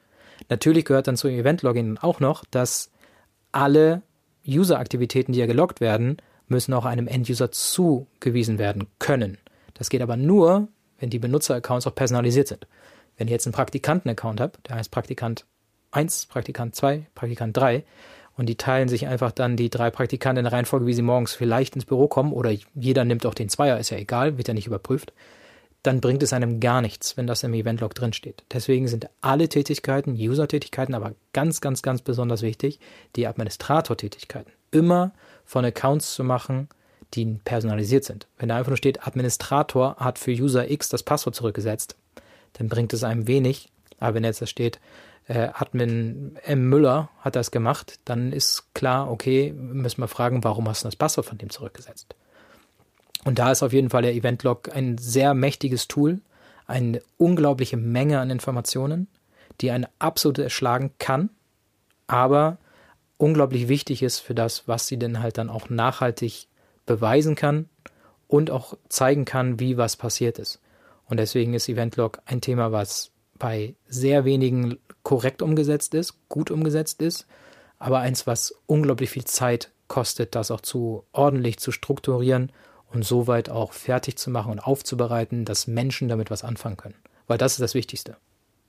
Natürlich 0.49 0.85
gehört 0.85 1.09
dann 1.09 1.17
zum 1.17 1.31
Event-Login 1.31 1.99
auch 1.99 2.21
noch, 2.21 2.45
dass 2.45 2.91
alle 3.53 4.03
User-Aktivitäten, 4.47 5.33
die 5.33 5.41
ja 5.41 5.47
geloggt 5.47 5.81
werden, 5.81 6.19
müssen 6.47 6.73
auch 6.73 6.85
einem 6.85 7.09
End-User 7.09 7.51
zugewiesen 7.51 8.59
werden 8.59 8.87
können. 8.99 9.39
Das 9.75 9.91
geht 9.91 10.03
aber 10.03 10.17
nur, 10.17 10.69
wenn 10.99 11.11
die 11.11 11.19
Benutzer-Accounts 11.19 11.87
auch 11.87 11.95
personalisiert 11.95 12.49
sind. 12.49 12.67
Wenn 13.17 13.29
ich 13.29 13.33
jetzt 13.33 13.47
einen 13.47 13.55
Praktikanten-Account 13.55 14.41
habe, 14.41 14.53
der 14.67 14.77
heißt 14.77 14.91
Praktikant 14.91 15.45
1, 15.91 16.27
Praktikant 16.27 16.75
2, 16.75 17.07
Praktikant 17.15 17.57
3, 17.57 17.85
und 18.39 18.47
die 18.47 18.57
teilen 18.57 18.89
sich 18.89 19.07
einfach 19.07 19.33
dann 19.33 19.57
die 19.57 19.69
drei 19.69 19.91
Praktikanten 19.91 20.39
in 20.39 20.45
der 20.45 20.53
Reihenfolge, 20.53 20.87
wie 20.87 20.95
sie 20.95 21.03
morgens 21.03 21.35
vielleicht 21.35 21.75
ins 21.75 21.85
Büro 21.85 22.09
kommen 22.09 22.33
oder 22.33 22.55
jeder 22.75 23.05
nimmt 23.05 23.27
auch 23.27 23.35
den 23.35 23.49
Zweier, 23.51 23.79
ist 23.79 23.91
ja 23.91 23.99
egal, 23.99 24.39
wird 24.39 24.49
ja 24.49 24.55
nicht 24.55 24.69
überprüft, 24.69 25.13
dann 25.83 26.01
bringt 26.01 26.23
es 26.23 26.33
einem 26.33 26.61
gar 26.61 26.81
nichts, 26.81 27.17
wenn 27.17 27.27
das 27.27 27.43
im 27.43 27.53
Eventlog 27.53 27.95
drinsteht. 27.95 28.45
Deswegen 28.53 28.89
sind 28.89 29.09
alle 29.21 29.49
Tätigkeiten, 29.49 30.15
User-Tätigkeiten, 30.15 30.95
aber 30.95 31.15
ganz, 31.33 31.61
ganz, 31.61 31.83
ganz 31.83 32.01
besonders 32.01 32.43
wichtig, 32.43 32.79
die 33.17 33.27
Administrator-Tätigkeiten. 33.27 34.53
Immer 34.71 35.13
von 35.45 35.65
Accounts 35.65 36.15
zu 36.15 36.25
machen, 36.25 36.69
die 37.15 37.25
personalisiert 37.45 38.05
sind. 38.05 38.27
Wenn 38.39 38.51
da 38.51 38.57
einfach 38.57 38.71
nur 38.71 38.77
steht, 38.77 39.07
Administrator 39.07 39.97
hat 39.97 40.19
für 40.19 40.33
User 40.33 40.71
X 40.71 40.89
das 40.89 41.03
Passwort 41.03 41.35
zurückgesetzt, 41.35 41.97
dann 42.55 42.69
bringt 42.69 42.93
es 42.93 43.03
einem 43.03 43.27
wenig. 43.27 43.71
Aber 43.99 44.15
wenn 44.15 44.25
jetzt 44.25 44.43
da 44.43 44.47
steht, 44.47 44.79
äh, 45.29 45.51
Admin 45.53 46.37
M. 46.43 46.69
Müller 46.69 47.11
hat 47.21 47.37
das 47.37 47.51
gemacht, 47.51 48.01
dann 48.05 48.33
ist 48.33 48.75
klar, 48.75 49.11
okay, 49.11 49.53
müssen 49.53 50.01
wir 50.01 50.09
fragen, 50.09 50.43
warum 50.43 50.69
hast 50.69 50.83
du 50.83 50.89
das 50.89 50.97
Passwort 50.97 51.27
von 51.27 51.39
dem 51.39 51.51
zurückgesetzt? 51.51 52.17
Und 53.25 53.39
da 53.39 53.53
ist 53.53 53.63
auf 53.63 53.73
jeden 53.73 53.91
Fall 53.91 54.03
der 54.03 54.15
Eventlog 54.15 54.75
ein 54.75 54.97
sehr 54.97 55.35
mächtiges 55.35 55.87
Tool, 55.87 56.21
eine 56.67 57.03
unglaubliche 57.19 57.77
Menge 57.77 58.21
an 58.21 58.31
Informationen, 58.31 59.07
die 59.61 59.71
einen 59.71 59.87
absolut 59.99 60.39
erschlagen 60.39 60.93
kann, 60.99 61.31
aber 62.07 62.59
unglaublich 63.19 63.69
wichtig 63.69 64.03
ist 64.03 64.21
für 64.21 64.35
das, 64.35 64.67
was 64.67 64.87
sie 64.87 64.99
denn 64.99 65.21
halt 65.21 65.37
dann 65.37 65.51
auch 65.51 65.69
nachhaltig 65.69 66.47
beweisen 66.87 67.35
kann 67.35 67.69
und 68.29 68.51
auch 68.51 68.79
zeigen 68.89 69.25
kann, 69.25 69.61
wie 69.61 69.77
was 69.77 69.97
passiert 69.97 70.39
ist. 70.39 70.61
Und 71.07 71.19
deswegen 71.19 71.55
ist 71.55 71.69
Eventlog 71.69 72.21
ein 72.25 72.41
Thema, 72.41 72.73
was 72.73 73.11
bei 73.39 73.75
sehr 73.89 74.25
wenigen 74.25 74.79
korrekt 75.03 75.43
umgesetzt 75.43 75.95
ist, 75.95 76.29
gut 76.29 76.51
umgesetzt 76.51 77.03
ist, 77.03 77.27
aber 77.79 78.01
eins, 78.01 78.27
was 78.27 78.55
unglaublich 78.67 79.11
viel 79.11 79.25
Zeit 79.25 79.71
kostet, 79.87 80.35
das 80.35 80.51
auch 80.51 80.61
zu 80.61 81.05
ordentlich 81.13 81.59
zu 81.59 81.73
strukturieren 81.73 82.53
und 82.93 83.05
soweit 83.05 83.49
auch 83.49 83.73
fertig 83.73 84.17
zu 84.17 84.31
machen 84.31 84.53
und 84.53 84.61
aufzubereiten, 84.61 85.45
dass 85.45 85.67
Menschen 85.67 86.09
damit 86.09 86.31
was 86.31 86.45
anfangen 86.45 86.77
können. 86.77 86.97
Weil 87.27 87.39
das 87.39 87.53
ist 87.53 87.61
das 87.61 87.75
Wichtigste, 87.75 88.17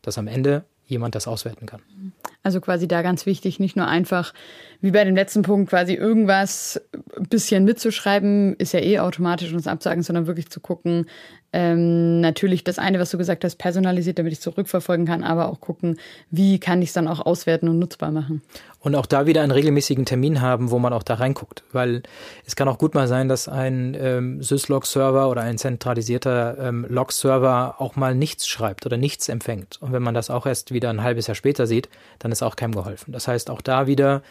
dass 0.02 0.18
am 0.18 0.28
Ende 0.28 0.66
jemand 0.86 1.16
das 1.16 1.28
auswerten 1.28 1.66
kann. 1.66 1.82
Also 2.42 2.62
quasi 2.62 2.88
da 2.88 3.02
ganz 3.02 3.26
wichtig, 3.26 3.60
nicht 3.60 3.76
nur 3.76 3.88
einfach 3.88 4.34
wie 4.82 4.92
bei 4.92 5.04
dem 5.04 5.16
letzten 5.16 5.44
Punkt 5.44 5.70
quasi 5.70 5.94
irgendwas 5.94 6.82
ein 7.16 7.28
bisschen 7.28 7.64
mitzuschreiben, 7.64 8.56
ist 8.56 8.74
ja 8.74 8.80
eh 8.80 9.00
automatisch 9.00 9.54
uns 9.54 9.68
absagen, 9.68 10.04
sondern 10.04 10.26
wirklich 10.26 10.50
zu 10.50 10.60
gucken, 10.60 11.06
ähm, 11.52 12.22
natürlich 12.22 12.64
das 12.64 12.78
eine, 12.78 13.00
was 13.00 13.10
du 13.10 13.18
gesagt 13.18 13.44
hast, 13.44 13.56
personalisiert, 13.56 14.20
damit 14.20 14.34
ich 14.34 14.40
zurückverfolgen 14.40 15.06
kann, 15.06 15.24
aber 15.24 15.50
auch 15.50 15.60
gucken, 15.60 15.98
wie 16.30 16.60
kann 16.60 16.82
ich 16.82 16.90
es 16.90 16.94
dann 16.94 17.08
auch 17.08 17.26
auswerten 17.26 17.70
und 17.70 17.80
nutzbar 17.80 18.12
machen. 18.12 18.42
Und 18.82 18.96
auch 18.96 19.06
da 19.06 19.26
wieder 19.26 19.42
einen 19.42 19.52
regelmäßigen 19.52 20.06
Termin 20.06 20.40
haben, 20.42 20.72
wo 20.72 20.80
man 20.80 20.94
auch 20.94 21.04
da 21.04 21.16
reinguckt. 21.16 21.64
Weil 21.74 22.02
es 22.46 22.56
kann 22.56 22.70
auch 22.70 22.78
gut 22.78 22.94
mal 22.94 23.10
sein, 23.10 23.28
dass 23.28 23.50
ein 23.50 23.98
ähm, 24.00 24.42
Syslog-Server 24.42 25.30
oder 25.30 25.42
ein 25.42 25.58
zentralisierter 25.58 26.58
ähm, 26.60 26.86
Log-Server 26.88 27.76
auch 27.80 27.98
mal 27.98 28.16
nichts 28.16 28.48
schreibt 28.48 28.86
oder 28.86 28.96
nichts 28.96 29.28
empfängt. 29.28 29.82
Und 29.82 29.92
wenn 29.92 30.04
man 30.04 30.14
das 30.14 30.30
auch 30.30 30.46
erst 30.46 30.72
wieder 30.72 30.90
ein 30.90 31.04
halbes 31.04 31.28
Jahr 31.28 31.36
später 31.36 31.68
sieht, 31.68 31.90
dann 32.20 32.32
ist 32.32 32.42
auch 32.42 32.56
keinem 32.56 32.74
geholfen. 32.74 33.12
Das 33.12 33.28
heißt, 33.28 33.50
auch 33.50 33.62
da 33.62 33.86
wieder 33.86 34.22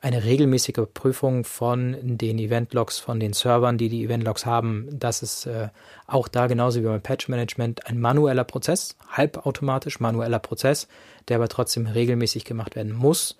eine 0.00 0.24
regelmäßige 0.24 0.86
Prüfung 0.92 1.44
von 1.44 1.96
den 2.02 2.38
Event-Logs, 2.38 2.98
von 2.98 3.20
den 3.20 3.32
Servern, 3.32 3.78
die 3.78 3.88
die 3.88 4.04
Event-Logs 4.04 4.46
haben. 4.46 4.88
Das 4.92 5.22
ist 5.22 5.46
äh, 5.46 5.68
auch 6.06 6.28
da 6.28 6.46
genauso 6.46 6.80
wie 6.80 6.86
beim 6.86 7.00
Patch-Management 7.00 7.86
ein 7.86 8.00
manueller 8.00 8.44
Prozess, 8.44 8.96
halbautomatisch 9.08 10.00
manueller 10.00 10.38
Prozess, 10.38 10.88
der 11.28 11.36
aber 11.36 11.48
trotzdem 11.48 11.86
regelmäßig 11.86 12.44
gemacht 12.44 12.76
werden 12.76 12.92
muss 12.92 13.36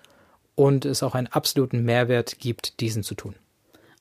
und 0.55 0.85
es 0.85 1.03
auch 1.03 1.15
einen 1.15 1.27
absoluten 1.27 1.83
Mehrwert 1.83 2.39
gibt, 2.39 2.79
diesen 2.79 3.03
zu 3.03 3.15
tun. 3.15 3.35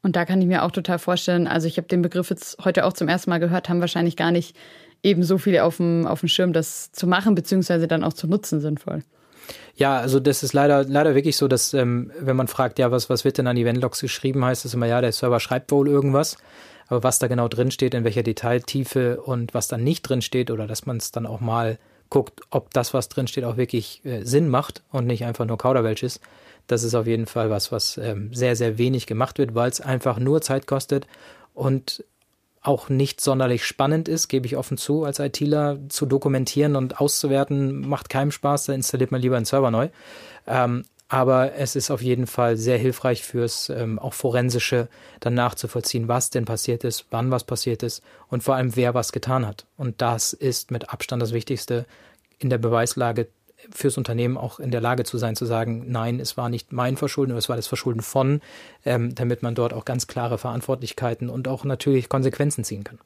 Und 0.03 0.17
da 0.17 0.25
kann 0.25 0.41
ich 0.41 0.47
mir 0.47 0.63
auch 0.63 0.71
total 0.71 0.99
vorstellen, 0.99 1.47
also 1.47 1.67
ich 1.67 1.79
habe 1.79 1.89
den 1.89 2.03
Begriff 2.03 2.31
jetzt 2.31 2.59
heute 2.65 2.85
auch 2.85 2.93
zum 2.93 3.09
ersten 3.09 3.31
Mal 3.31 3.41
gehört, 3.41 3.69
haben 3.69 3.81
wahrscheinlich 3.81 4.17
gar 4.17 4.31
nicht 4.31 4.55
eben 5.03 5.23
so 5.23 5.39
viele 5.39 5.65
auf 5.65 5.79
dem, 5.79 6.07
auf 6.07 6.21
dem 6.21 6.29
Schirm, 6.29 6.53
das 6.53 6.93
zu 6.93 7.07
machen, 7.07 7.35
beziehungsweise 7.35 7.89
dann 7.89 8.05
auch 8.05 8.13
zu 8.13 8.27
nutzen 8.27 8.61
sinnvoll. 8.61 9.03
Ja, 9.77 9.99
also 9.99 10.21
das 10.21 10.43
ist 10.43 10.53
leider, 10.53 10.85
leider 10.85 11.15
wirklich 11.15 11.37
so, 11.37 11.49
dass 11.49 11.75
ähm, 11.75 12.13
wenn 12.19 12.37
man 12.37 12.49
fragt, 12.49 12.79
ja, 12.79 12.91
was, 12.91 13.11
was 13.11 13.25
wird 13.25 13.39
denn 13.39 13.47
an 13.47 13.57
Eventlogs 13.57 14.01
geschrieben, 14.01 14.45
heißt 14.45 14.65
es 14.65 14.75
immer, 14.75 14.87
ja, 14.87 15.01
der 15.01 15.13
Server 15.13 15.41
schreibt 15.41 15.73
wohl 15.73 15.89
irgendwas. 15.89 16.37
Aber 16.87 17.03
was 17.03 17.19
da 17.19 17.27
genau 17.27 17.49
drin 17.49 17.71
steht, 17.71 17.95
in 17.95 18.05
welcher 18.05 18.23
Detailtiefe 18.23 19.21
und 19.21 19.55
was 19.55 19.69
da 19.69 19.77
nicht 19.77 20.03
drin 20.03 20.23
steht 20.23 20.51
oder 20.51 20.67
dass 20.67 20.87
man 20.87 20.99
es 20.99 21.11
dann 21.13 21.27
auch 21.27 21.41
mal 21.41 21.79
guckt, 22.11 22.43
ob 22.51 22.73
das, 22.73 22.95
was 22.95 23.09
drin 23.09 23.27
steht, 23.27 23.45
auch 23.45 23.57
wirklich 23.57 24.05
äh, 24.05 24.23
Sinn 24.23 24.49
macht 24.49 24.83
und 24.93 25.07
nicht 25.07 25.25
einfach 25.25 25.47
nur 25.47 25.59
Kauderwelsch 25.59 26.03
ist. 26.03 26.21
Das 26.67 26.83
ist 26.83 26.95
auf 26.95 27.07
jeden 27.07 27.27
Fall 27.27 27.51
was, 27.51 27.73
was 27.73 27.99
ähm, 27.99 28.33
sehr, 28.33 28.57
sehr 28.57 28.79
wenig 28.79 29.07
gemacht 29.07 29.39
wird, 29.39 29.55
weil 29.55 29.71
es 29.71 29.81
einfach 29.81 30.19
nur 30.19 30.41
Zeit 30.41 30.67
kostet 30.67 31.07
und 31.55 32.05
auch 32.65 32.89
nicht 32.89 33.21
sonderlich 33.21 33.65
spannend 33.65 34.09
ist, 34.09 34.29
gebe 34.29 34.47
ich 34.47 34.57
offen 34.57 34.79
zu, 34.79 35.05
als 35.05 35.19
ITler 35.19 35.79
zu 35.89 36.07
dokumentieren 36.07 36.77
und 36.77 37.01
auszuwerten, 37.01 37.87
macht 37.87 38.09
keinem 38.09 38.31
Spaß, 38.31 38.65
da 38.65 38.73
installiert 38.73 39.13
man 39.13 39.21
lieber 39.21 39.37
einen 39.37 39.45
Server 39.45 39.71
neu. 39.71 39.91
Ähm, 40.47 40.85
aber 41.09 41.55
es 41.55 41.77
ist 41.77 41.91
auf 41.91 42.01
jeden 42.03 42.27
Fall 42.27 42.57
sehr 42.57 42.79
hilfreich 42.79 43.23
fürs 43.23 43.69
ähm, 43.69 43.99
auch 43.99 44.15
forensische 44.15 44.89
dann 45.21 45.35
nachzuvollziehen, 45.35 46.09
was 46.09 46.31
denn 46.31 46.47
passiert 46.47 46.83
ist, 46.83 47.07
wann 47.11 47.31
was 47.31 47.45
passiert 47.45 47.83
ist 47.83 48.03
und 48.29 48.43
vor 48.43 48.57
allem 48.57 48.75
wer 48.75 48.95
was 48.95 49.13
getan 49.13 49.47
hat. 49.47 49.67
Und 49.77 50.01
das 50.01 50.33
ist 50.33 50.71
mit 50.71 50.91
Abstand 50.91 51.23
das 51.23 51.33
Wichtigste 51.33 51.85
in 52.39 52.49
der 52.49 52.59
Beweislage 52.59 53.29
fürs 53.73 53.97
Unternehmen 53.99 54.37
auch 54.37 54.61
in 54.61 54.71
der 54.71 54.81
Lage 54.81 55.05
zu 55.05 55.19
sein, 55.19 55.37
zu 55.37 55.47
sagen, 55.47 55.85
nein, 55.89 56.21
es 56.21 56.37
war 56.37 56.49
nicht 56.49 56.73
mein 56.73 56.97
Verschulden, 56.97 57.37
es 57.37 57.49
war 57.49 57.57
das 57.57 57.67
Verschulden 57.67 58.03
von, 58.03 58.41
ähm, 58.85 59.15
damit 59.15 59.43
man 59.43 59.55
dort 59.55 59.73
auch 59.73 59.85
ganz 59.85 60.07
klare 60.07 60.39
Verantwortlichkeiten 60.39 61.29
und 61.31 61.49
auch 61.49 61.65
natürlich 61.65 62.09
Konsequenzen 62.09 62.65
ziehen 62.65 62.85
kann. 62.85 62.99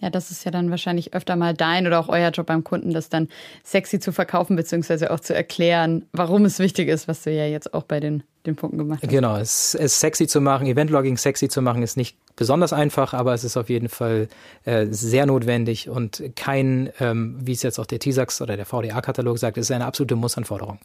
Ja, 0.00 0.10
das 0.10 0.30
ist 0.30 0.44
ja 0.44 0.52
dann 0.52 0.70
wahrscheinlich 0.70 1.12
öfter 1.12 1.34
mal 1.34 1.54
dein 1.54 1.86
oder 1.86 1.98
auch 1.98 2.08
euer 2.08 2.30
Job 2.30 2.46
beim 2.46 2.62
Kunden, 2.62 2.92
das 2.92 3.08
dann 3.08 3.28
sexy 3.64 3.98
zu 3.98 4.12
verkaufen, 4.12 4.54
beziehungsweise 4.54 5.10
auch 5.10 5.18
zu 5.18 5.34
erklären, 5.34 6.06
warum 6.12 6.44
es 6.44 6.60
wichtig 6.60 6.88
ist, 6.88 7.08
was 7.08 7.22
du 7.22 7.32
ja 7.32 7.46
jetzt 7.46 7.74
auch 7.74 7.82
bei 7.82 7.98
den, 7.98 8.22
den 8.48 8.56
Punkten 8.56 8.78
gemacht 8.78 9.00
hast. 9.02 9.10
Genau, 9.10 9.36
es, 9.36 9.74
es 9.74 10.00
sexy 10.00 10.26
zu 10.26 10.40
machen, 10.40 10.66
Eventlogging 10.66 11.16
sexy 11.16 11.48
zu 11.48 11.62
machen, 11.62 11.82
ist 11.82 11.96
nicht 11.96 12.16
besonders 12.36 12.72
einfach, 12.72 13.14
aber 13.14 13.34
es 13.34 13.44
ist 13.44 13.56
auf 13.56 13.68
jeden 13.68 13.88
Fall 13.88 14.28
äh, 14.64 14.86
sehr 14.90 15.26
notwendig 15.26 15.88
und 15.88 16.22
kein, 16.36 16.90
ähm, 17.00 17.36
wie 17.40 17.52
es 17.52 17.62
jetzt 17.62 17.78
auch 17.78 17.86
der 17.86 17.98
TISAX 17.98 18.40
oder 18.40 18.56
der 18.56 18.66
VDA-Katalog 18.66 19.38
sagt, 19.38 19.58
ist 19.58 19.70
eine 19.70 19.86
absolute 19.86 20.16
Mussanforderung. 20.16 20.78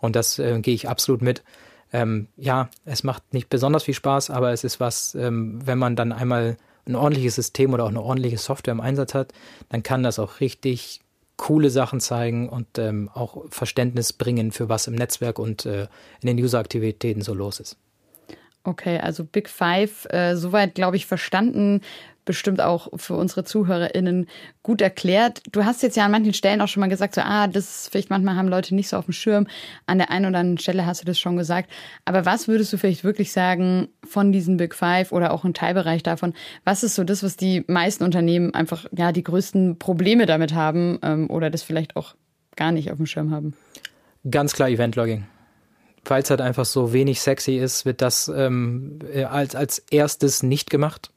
Und 0.00 0.16
das 0.16 0.38
äh, 0.38 0.60
gehe 0.60 0.74
ich 0.74 0.88
absolut 0.88 1.22
mit. 1.22 1.42
Ähm, 1.92 2.28
ja, 2.36 2.68
es 2.84 3.04
macht 3.04 3.32
nicht 3.32 3.48
besonders 3.48 3.84
viel 3.84 3.94
Spaß, 3.94 4.30
aber 4.30 4.52
es 4.52 4.64
ist 4.64 4.80
was, 4.80 5.14
ähm, 5.14 5.60
wenn 5.64 5.78
man 5.78 5.96
dann 5.96 6.12
einmal 6.12 6.56
ein 6.86 6.96
ordentliches 6.96 7.34
System 7.34 7.74
oder 7.74 7.84
auch 7.84 7.88
eine 7.88 8.02
ordentliche 8.02 8.38
Software 8.38 8.72
im 8.72 8.80
Einsatz 8.80 9.14
hat, 9.14 9.32
dann 9.68 9.82
kann 9.82 10.02
das 10.02 10.18
auch 10.18 10.40
richtig 10.40 11.00
coole 11.36 11.70
Sachen 11.70 12.00
zeigen 12.00 12.48
und 12.48 12.78
ähm, 12.78 13.10
auch 13.12 13.44
Verständnis 13.50 14.12
bringen, 14.12 14.52
für 14.52 14.68
was 14.68 14.86
im 14.86 14.94
Netzwerk 14.94 15.38
und 15.38 15.66
äh, 15.66 15.86
in 16.20 16.26
den 16.26 16.38
User-Aktivitäten 16.38 17.22
so 17.22 17.34
los 17.34 17.60
ist. 17.60 17.76
Okay, 18.66 18.98
also 18.98 19.22
Big 19.22 19.48
Five, 19.48 20.06
äh, 20.10 20.34
soweit 20.34 20.74
glaube 20.74 20.96
ich 20.96 21.06
verstanden 21.06 21.82
bestimmt 22.24 22.60
auch 22.60 22.88
für 22.96 23.14
unsere 23.14 23.44
ZuhörerInnen 23.44 24.26
gut 24.64 24.80
erklärt. 24.80 25.40
Du 25.52 25.64
hast 25.64 25.84
jetzt 25.84 25.96
ja 25.96 26.04
an 26.04 26.10
manchen 26.10 26.34
Stellen 26.34 26.60
auch 26.60 26.66
schon 26.66 26.80
mal 26.80 26.88
gesagt, 26.88 27.14
so, 27.14 27.20
ah, 27.20 27.46
das 27.46 27.88
vielleicht 27.88 28.10
manchmal 28.10 28.34
haben 28.34 28.48
Leute 28.48 28.74
nicht 28.74 28.88
so 28.88 28.96
auf 28.96 29.04
dem 29.04 29.12
Schirm. 29.12 29.46
An 29.86 29.98
der 29.98 30.10
einen 30.10 30.26
oder 30.26 30.40
anderen 30.40 30.58
Stelle 30.58 30.84
hast 30.84 31.02
du 31.02 31.04
das 31.04 31.20
schon 31.20 31.36
gesagt. 31.36 31.70
Aber 32.04 32.26
was 32.26 32.48
würdest 32.48 32.72
du 32.72 32.78
vielleicht 32.78 33.04
wirklich 33.04 33.30
sagen 33.30 33.86
von 34.04 34.32
diesen 34.32 34.56
Big 34.56 34.74
Five 34.74 35.12
oder 35.12 35.32
auch 35.32 35.44
ein 35.44 35.54
Teilbereich 35.54 36.02
davon? 36.02 36.34
Was 36.64 36.82
ist 36.82 36.96
so 36.96 37.04
das, 37.04 37.22
was 37.22 37.36
die 37.36 37.62
meisten 37.68 38.02
Unternehmen 38.02 38.52
einfach, 38.52 38.86
ja, 38.90 39.12
die 39.12 39.22
größten 39.22 39.78
Probleme 39.78 40.26
damit 40.26 40.52
haben 40.52 40.98
ähm, 41.02 41.30
oder 41.30 41.48
das 41.48 41.62
vielleicht 41.62 41.94
auch 41.94 42.16
gar 42.56 42.72
nicht 42.72 42.90
auf 42.90 42.96
dem 42.96 43.06
Schirm 43.06 43.30
haben? 43.30 43.54
Ganz 44.28 44.52
klar 44.52 44.68
Event-Logging 44.68 45.24
weil 46.10 46.22
es 46.22 46.30
halt 46.30 46.40
einfach 46.40 46.64
so 46.64 46.92
wenig 46.92 47.20
sexy 47.20 47.56
ist, 47.56 47.84
wird 47.84 48.02
das 48.02 48.28
ähm, 48.28 48.98
als, 49.30 49.54
als 49.54 49.78
erstes 49.90 50.42
nicht 50.42 50.70
gemacht 50.70 51.10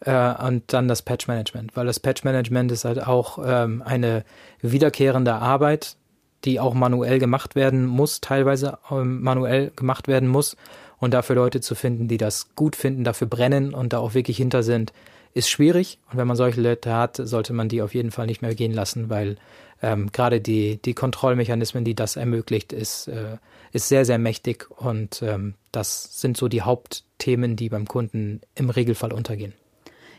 äh, 0.00 0.34
und 0.46 0.72
dann 0.72 0.88
das 0.88 1.02
Patch 1.02 1.28
Management, 1.28 1.76
weil 1.76 1.86
das 1.86 2.00
Patch 2.00 2.24
Management 2.24 2.72
ist 2.72 2.84
halt 2.84 3.06
auch 3.06 3.38
ähm, 3.44 3.82
eine 3.84 4.24
wiederkehrende 4.60 5.34
Arbeit, 5.34 5.96
die 6.44 6.60
auch 6.60 6.74
manuell 6.74 7.18
gemacht 7.18 7.54
werden 7.54 7.86
muss, 7.86 8.20
teilweise 8.20 8.78
ähm, 8.90 9.22
manuell 9.22 9.72
gemacht 9.76 10.08
werden 10.08 10.28
muss. 10.28 10.56
Und 10.98 11.14
dafür 11.14 11.36
Leute 11.36 11.62
zu 11.62 11.74
finden, 11.74 12.08
die 12.08 12.18
das 12.18 12.54
gut 12.56 12.76
finden, 12.76 13.04
dafür 13.04 13.26
brennen 13.26 13.72
und 13.72 13.94
da 13.94 13.98
auch 13.98 14.12
wirklich 14.12 14.36
hinter 14.36 14.62
sind, 14.62 14.92
ist 15.34 15.48
schwierig. 15.48 15.98
Und 16.10 16.18
wenn 16.18 16.26
man 16.26 16.36
solche 16.36 16.60
Leute 16.60 16.94
hat, 16.94 17.16
sollte 17.16 17.52
man 17.52 17.68
die 17.68 17.82
auf 17.82 17.94
jeden 17.94 18.10
Fall 18.10 18.26
nicht 18.26 18.42
mehr 18.42 18.54
gehen 18.54 18.72
lassen, 18.72 19.10
weil 19.10 19.36
ähm, 19.82 20.10
gerade 20.12 20.40
die, 20.40 20.80
die 20.82 20.94
Kontrollmechanismen, 20.94 21.84
die 21.84 21.94
das 21.94 22.16
ermöglicht, 22.16 22.72
ist, 22.72 23.08
äh, 23.08 23.38
ist 23.72 23.88
sehr, 23.88 24.04
sehr 24.04 24.18
mächtig. 24.18 24.68
Und 24.70 25.22
ähm, 25.22 25.54
das 25.72 26.20
sind 26.20 26.36
so 26.36 26.48
die 26.48 26.62
Hauptthemen, 26.62 27.56
die 27.56 27.68
beim 27.68 27.86
Kunden 27.86 28.40
im 28.54 28.70
Regelfall 28.70 29.12
untergehen. 29.12 29.54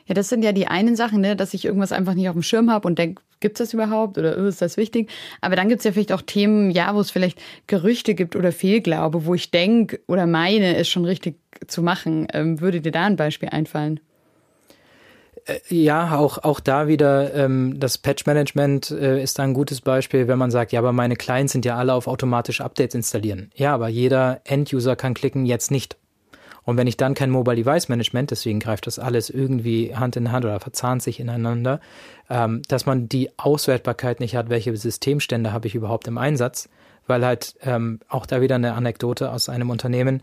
Ja, 0.07 0.15
das 0.15 0.29
sind 0.29 0.43
ja 0.43 0.51
die 0.51 0.67
einen 0.67 0.95
Sachen, 0.95 1.21
ne, 1.21 1.35
dass 1.35 1.53
ich 1.53 1.63
irgendwas 1.65 1.91
einfach 1.91 2.15
nicht 2.15 2.27
auf 2.27 2.33
dem 2.33 2.43
Schirm 2.43 2.71
habe 2.71 2.87
und 2.87 2.97
denke, 2.97 3.21
gibt 3.39 3.59
es 3.59 3.67
das 3.67 3.73
überhaupt 3.73 4.17
oder 4.17 4.37
oh, 4.37 4.45
ist 4.45 4.61
das 4.61 4.77
wichtig? 4.77 5.09
Aber 5.41 5.55
dann 5.55 5.69
gibt 5.69 5.79
es 5.79 5.85
ja 5.85 5.91
vielleicht 5.91 6.11
auch 6.11 6.21
Themen, 6.21 6.71
ja, 6.71 6.95
wo 6.95 6.99
es 6.99 7.11
vielleicht 7.11 7.39
Gerüchte 7.67 8.15
gibt 8.15 8.35
oder 8.35 8.51
Fehlglaube, 8.51 9.25
wo 9.25 9.35
ich 9.35 9.51
denke 9.51 9.99
oder 10.07 10.27
meine, 10.27 10.75
es 10.75 10.89
schon 10.89 11.05
richtig 11.05 11.35
zu 11.67 11.81
machen. 11.83 12.27
Ähm, 12.33 12.61
würde 12.61 12.81
dir 12.81 12.91
da 12.91 13.05
ein 13.05 13.15
Beispiel 13.15 13.49
einfallen? 13.49 13.99
Äh, 15.45 15.59
ja, 15.69 16.17
auch, 16.17 16.39
auch 16.39 16.59
da 16.59 16.87
wieder 16.87 17.33
ähm, 17.33 17.79
das 17.79 17.97
Patch-Management 17.97 18.91
äh, 18.91 19.21
ist 19.21 19.39
da 19.39 19.43
ein 19.43 19.53
gutes 19.53 19.81
Beispiel, 19.81 20.27
wenn 20.27 20.39
man 20.39 20.51
sagt, 20.51 20.71
ja, 20.71 20.79
aber 20.79 20.91
meine 20.91 21.15
Clients 21.15 21.53
sind 21.53 21.65
ja 21.65 21.77
alle 21.77 21.93
auf 21.93 22.07
automatische 22.07 22.63
Updates 22.63 22.95
installieren. 22.95 23.51
Ja, 23.55 23.73
aber 23.73 23.87
jeder 23.87 24.41
End-User 24.43 24.95
kann 24.95 25.13
klicken, 25.13 25.45
jetzt 25.45 25.71
nicht. 25.71 25.97
Und 26.63 26.77
wenn 26.77 26.87
ich 26.87 26.97
dann 26.97 27.15
kein 27.15 27.31
Mobile 27.31 27.55
Device 27.55 27.89
Management, 27.89 28.29
deswegen 28.29 28.59
greift 28.59 28.85
das 28.85 28.99
alles 28.99 29.29
irgendwie 29.29 29.95
Hand 29.95 30.15
in 30.15 30.31
Hand 30.31 30.45
oder 30.45 30.59
verzahnt 30.59 31.01
sich 31.01 31.19
ineinander, 31.19 31.79
ähm, 32.29 32.61
dass 32.67 32.85
man 32.85 33.09
die 33.09 33.31
Auswertbarkeit 33.37 34.19
nicht 34.19 34.35
hat, 34.35 34.49
welche 34.49 34.75
Systemstände 34.75 35.53
habe 35.53 35.67
ich 35.67 35.75
überhaupt 35.75 36.07
im 36.07 36.19
Einsatz, 36.19 36.69
weil 37.07 37.25
halt 37.25 37.55
ähm, 37.63 37.99
auch 38.09 38.27
da 38.27 38.41
wieder 38.41 38.55
eine 38.55 38.73
Anekdote 38.73 39.31
aus 39.31 39.49
einem 39.49 39.71
Unternehmen, 39.71 40.21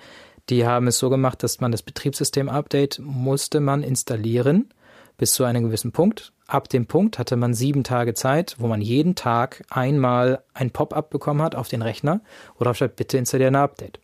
die 0.48 0.64
haben 0.64 0.86
es 0.86 0.98
so 0.98 1.10
gemacht, 1.10 1.42
dass 1.42 1.60
man 1.60 1.72
das 1.72 1.82
Betriebssystem-Update 1.82 3.00
musste 3.02 3.60
man 3.60 3.82
installieren 3.82 4.70
bis 5.18 5.34
zu 5.34 5.44
einem 5.44 5.64
gewissen 5.64 5.92
Punkt. 5.92 6.32
Ab 6.46 6.70
dem 6.70 6.86
Punkt 6.86 7.18
hatte 7.18 7.36
man 7.36 7.52
sieben 7.52 7.84
Tage 7.84 8.14
Zeit, 8.14 8.56
wo 8.58 8.68
man 8.68 8.80
jeden 8.80 9.14
Tag 9.14 9.62
einmal 9.68 10.42
ein 10.54 10.70
Pop-up 10.70 11.10
bekommen 11.10 11.42
hat 11.42 11.54
auf 11.54 11.68
den 11.68 11.82
Rechner 11.82 12.22
oder 12.58 12.72
statt 12.72 12.96
bitte 12.96 13.18
installieren 13.18 13.54
ein 13.54 13.62
Update. 13.62 14.00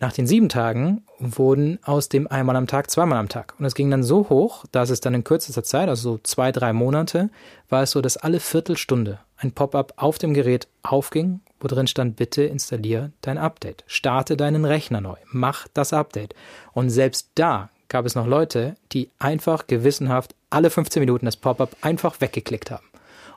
Nach 0.00 0.12
den 0.12 0.26
sieben 0.26 0.48
Tagen 0.48 1.02
wurden 1.18 1.78
aus 1.84 2.08
dem 2.08 2.26
einmal 2.26 2.56
am 2.56 2.66
Tag 2.66 2.90
zweimal 2.90 3.18
am 3.18 3.28
Tag. 3.28 3.54
Und 3.58 3.64
es 3.64 3.74
ging 3.76 3.90
dann 3.90 4.02
so 4.02 4.28
hoch, 4.28 4.64
dass 4.72 4.90
es 4.90 5.00
dann 5.00 5.14
in 5.14 5.22
kürzester 5.22 5.62
Zeit, 5.62 5.88
also 5.88 6.14
so 6.14 6.20
zwei, 6.22 6.50
drei 6.50 6.72
Monate, 6.72 7.30
war 7.68 7.84
es 7.84 7.92
so, 7.92 8.00
dass 8.00 8.16
alle 8.16 8.40
Viertelstunde 8.40 9.20
ein 9.36 9.52
Pop-up 9.52 9.94
auf 9.96 10.18
dem 10.18 10.34
Gerät 10.34 10.66
aufging, 10.82 11.40
wo 11.60 11.68
drin 11.68 11.86
stand, 11.86 12.16
bitte 12.16 12.42
installier 12.42 13.12
dein 13.20 13.38
Update. 13.38 13.84
Starte 13.86 14.36
deinen 14.36 14.64
Rechner 14.64 15.00
neu. 15.00 15.16
Mach 15.30 15.68
das 15.72 15.92
Update. 15.92 16.34
Und 16.72 16.90
selbst 16.90 17.30
da 17.36 17.70
gab 17.94 18.06
es 18.06 18.16
noch 18.16 18.26
Leute, 18.26 18.74
die 18.90 19.08
einfach 19.20 19.68
gewissenhaft 19.68 20.34
alle 20.50 20.68
15 20.68 20.98
Minuten 20.98 21.26
das 21.26 21.36
Pop-up 21.36 21.76
einfach 21.80 22.20
weggeklickt 22.20 22.72
haben. 22.72 22.88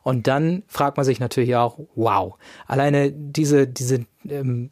Und 0.01 0.25
dann 0.25 0.63
fragt 0.67 0.97
man 0.97 1.05
sich 1.05 1.19
natürlich 1.19 1.55
auch, 1.55 1.77
wow, 1.93 2.33
alleine 2.65 3.11
diese, 3.11 3.67
diese, 3.67 4.07
ähm, 4.27 4.71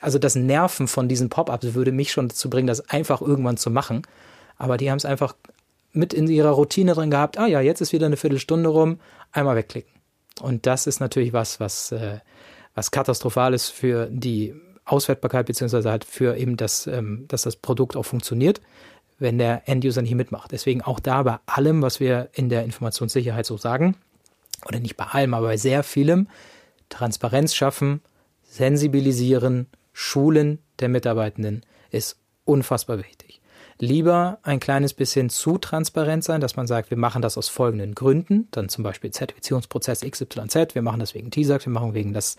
also 0.00 0.18
das 0.18 0.36
Nerven 0.36 0.88
von 0.88 1.06
diesen 1.06 1.28
Pop-ups 1.28 1.74
würde 1.74 1.92
mich 1.92 2.12
schon 2.12 2.28
dazu 2.28 2.48
bringen, 2.48 2.66
das 2.66 2.88
einfach 2.88 3.20
irgendwann 3.20 3.58
zu 3.58 3.68
machen. 3.70 4.06
Aber 4.56 4.78
die 4.78 4.90
haben 4.90 4.96
es 4.96 5.04
einfach 5.04 5.36
mit 5.92 6.14
in 6.14 6.28
ihrer 6.28 6.52
Routine 6.52 6.94
drin 6.94 7.10
gehabt, 7.10 7.36
ah 7.36 7.46
ja, 7.46 7.60
jetzt 7.60 7.82
ist 7.82 7.92
wieder 7.92 8.06
eine 8.06 8.16
Viertelstunde 8.16 8.70
rum, 8.70 9.00
einmal 9.32 9.56
wegklicken. 9.56 9.92
Und 10.40 10.64
das 10.64 10.86
ist 10.86 10.98
natürlich 10.98 11.34
was, 11.34 11.60
was, 11.60 11.92
äh, 11.92 12.20
was 12.74 12.90
katastrophal 12.90 13.52
ist 13.52 13.68
für 13.68 14.08
die 14.10 14.54
Auswertbarkeit, 14.86 15.44
beziehungsweise 15.44 15.90
halt 15.90 16.06
für 16.06 16.38
eben 16.38 16.56
das, 16.56 16.86
ähm, 16.86 17.26
dass 17.28 17.42
das 17.42 17.56
Produkt 17.56 17.96
auch 17.96 18.04
funktioniert, 18.04 18.62
wenn 19.18 19.38
der 19.38 19.68
End-User 19.68 20.02
nicht 20.02 20.14
mitmacht. 20.14 20.52
Deswegen 20.52 20.82
auch 20.82 21.00
da 21.00 21.22
bei 21.22 21.38
allem, 21.46 21.82
was 21.82 22.00
wir 22.00 22.28
in 22.32 22.48
der 22.48 22.64
Informationssicherheit 22.64 23.46
so 23.46 23.56
sagen, 23.56 23.96
oder 24.66 24.80
nicht 24.80 24.96
bei 24.96 25.04
allem, 25.04 25.34
aber 25.34 25.48
bei 25.48 25.56
sehr 25.56 25.82
vielem, 25.82 26.28
Transparenz 26.88 27.54
schaffen, 27.54 28.00
sensibilisieren, 28.44 29.66
schulen 29.92 30.58
der 30.78 30.88
Mitarbeitenden 30.88 31.62
ist 31.90 32.18
unfassbar 32.44 32.98
wichtig. 32.98 33.40
Lieber 33.78 34.38
ein 34.42 34.58
kleines 34.58 34.94
bisschen 34.94 35.28
zu 35.28 35.58
transparent 35.58 36.24
sein, 36.24 36.40
dass 36.40 36.56
man 36.56 36.66
sagt, 36.66 36.88
wir 36.88 36.96
machen 36.96 37.20
das 37.20 37.36
aus 37.36 37.50
folgenden 37.50 37.94
Gründen, 37.94 38.48
dann 38.50 38.70
zum 38.70 38.82
Beispiel 38.82 39.10
Zertifizierungsprozess 39.10 40.00
XYZ, 40.00 40.74
wir 40.74 40.80
machen 40.80 41.00
das 41.00 41.14
wegen 41.14 41.30
TISAX, 41.30 41.66
wir 41.66 41.72
machen 41.72 41.92
wegen 41.92 42.14
das, 42.14 42.36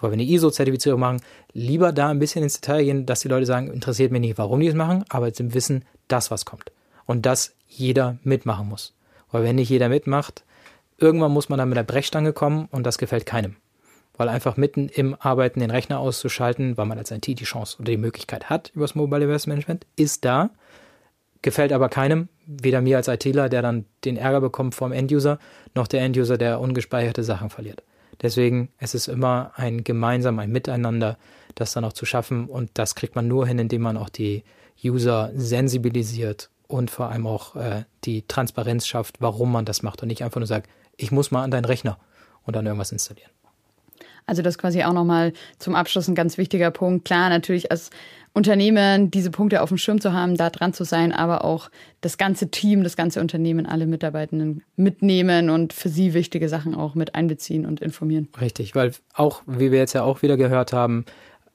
weil 0.00 0.10
wir 0.10 0.14
eine 0.14 0.24
ISO-Zertifizierung 0.24 1.00
machen. 1.00 1.22
Lieber 1.54 1.92
da 1.92 2.10
ein 2.10 2.18
bisschen 2.18 2.42
ins 2.42 2.60
Detail 2.60 2.84
gehen, 2.84 3.06
dass 3.06 3.20
die 3.20 3.28
Leute 3.28 3.46
sagen, 3.46 3.72
interessiert 3.72 4.12
mich 4.12 4.20
nicht, 4.20 4.36
warum 4.36 4.60
die 4.60 4.66
es 4.66 4.74
machen, 4.74 5.06
aber 5.08 5.32
im 5.38 5.54
Wissen, 5.54 5.86
dass 6.08 6.30
was 6.30 6.44
kommt. 6.44 6.72
Und 7.06 7.26
dass 7.26 7.54
jeder 7.68 8.18
mitmachen 8.22 8.68
muss. 8.68 8.94
Weil 9.30 9.42
wenn 9.42 9.56
nicht 9.56 9.68
jeder 9.68 9.88
mitmacht, 9.88 10.44
irgendwann 10.98 11.32
muss 11.32 11.48
man 11.48 11.58
dann 11.58 11.68
mit 11.68 11.76
der 11.76 11.82
Brechstange 11.82 12.32
kommen 12.32 12.68
und 12.70 12.84
das 12.84 12.98
gefällt 12.98 13.26
keinem. 13.26 13.56
weil 14.16 14.28
einfach 14.28 14.56
mitten 14.56 14.88
im 14.88 15.16
Arbeiten 15.18 15.60
den 15.60 15.70
Rechner 15.70 15.98
auszuschalten, 15.98 16.76
weil 16.76 16.86
man 16.86 16.98
als 16.98 17.10
IT 17.10 17.26
die 17.26 17.44
Chance 17.44 17.78
oder 17.78 17.90
die 17.90 17.96
Möglichkeit 17.96 18.48
hat 18.48 18.70
über 18.74 18.84
das 18.84 18.94
Mobile 18.94 19.26
Device 19.26 19.46
Management, 19.46 19.86
ist 19.96 20.24
da, 20.24 20.50
gefällt 21.42 21.72
aber 21.72 21.88
keinem, 21.88 22.28
weder 22.46 22.80
mir 22.80 22.96
als 22.96 23.08
ITler, 23.08 23.48
der 23.48 23.62
dann 23.62 23.86
den 24.04 24.16
Ärger 24.16 24.40
bekommt 24.40 24.74
vom 24.74 24.92
Enduser, 24.92 25.38
noch 25.74 25.88
der 25.88 26.02
Enduser, 26.02 26.38
der 26.38 26.60
ungespeicherte 26.60 27.24
Sachen 27.24 27.50
verliert. 27.50 27.82
Deswegen 28.22 28.68
es 28.78 28.94
ist 28.94 29.08
immer 29.08 29.52
ein 29.56 29.82
gemeinsam, 29.82 30.38
ein 30.38 30.52
Miteinander, 30.52 31.18
das 31.56 31.72
dann 31.72 31.84
auch 31.84 31.92
zu 31.92 32.06
schaffen 32.06 32.46
und 32.46 32.70
das 32.74 32.94
kriegt 32.94 33.16
man 33.16 33.26
nur 33.26 33.46
hin, 33.46 33.58
indem 33.58 33.82
man 33.82 33.96
auch 33.96 34.08
die 34.08 34.44
User 34.84 35.30
sensibilisiert 35.34 36.50
und 36.66 36.90
vor 36.90 37.10
allem 37.10 37.26
auch 37.26 37.56
äh, 37.56 37.84
die 38.04 38.22
Transparenz 38.26 38.86
schafft, 38.86 39.20
warum 39.20 39.52
man 39.52 39.64
das 39.64 39.82
macht 39.82 40.02
und 40.02 40.08
nicht 40.08 40.22
einfach 40.22 40.40
nur 40.40 40.46
sagt, 40.46 40.68
ich 40.96 41.10
muss 41.10 41.30
mal 41.30 41.42
an 41.42 41.50
deinen 41.50 41.64
Rechner 41.64 41.98
und 42.44 42.56
dann 42.56 42.66
irgendwas 42.66 42.92
installieren. 42.92 43.30
Also 44.26 44.40
das 44.42 44.54
ist 44.54 44.58
quasi 44.58 44.82
auch 44.84 44.92
nochmal 44.92 45.32
zum 45.58 45.74
Abschluss 45.74 46.08
ein 46.08 46.14
ganz 46.14 46.38
wichtiger 46.38 46.70
Punkt. 46.70 47.04
Klar, 47.04 47.28
natürlich 47.28 47.70
als 47.70 47.90
Unternehmen 48.32 49.10
diese 49.10 49.30
Punkte 49.30 49.62
auf 49.62 49.68
dem 49.68 49.78
Schirm 49.78 50.00
zu 50.00 50.12
haben, 50.12 50.36
da 50.36 50.50
dran 50.50 50.72
zu 50.72 50.84
sein, 50.84 51.12
aber 51.12 51.44
auch 51.44 51.70
das 52.00 52.16
ganze 52.16 52.50
Team, 52.50 52.82
das 52.82 52.96
ganze 52.96 53.20
Unternehmen, 53.20 53.66
alle 53.66 53.86
Mitarbeitenden 53.86 54.64
mitnehmen 54.76 55.50
und 55.50 55.72
für 55.72 55.88
sie 55.88 56.14
wichtige 56.14 56.48
Sachen 56.48 56.74
auch 56.74 56.94
mit 56.94 57.14
einbeziehen 57.14 57.66
und 57.66 57.80
informieren. 57.80 58.28
Richtig, 58.40 58.74
weil 58.74 58.92
auch, 59.12 59.42
wie 59.46 59.70
wir 59.70 59.78
jetzt 59.78 59.92
ja 59.92 60.02
auch 60.02 60.22
wieder 60.22 60.36
gehört 60.36 60.72
haben, 60.72 61.04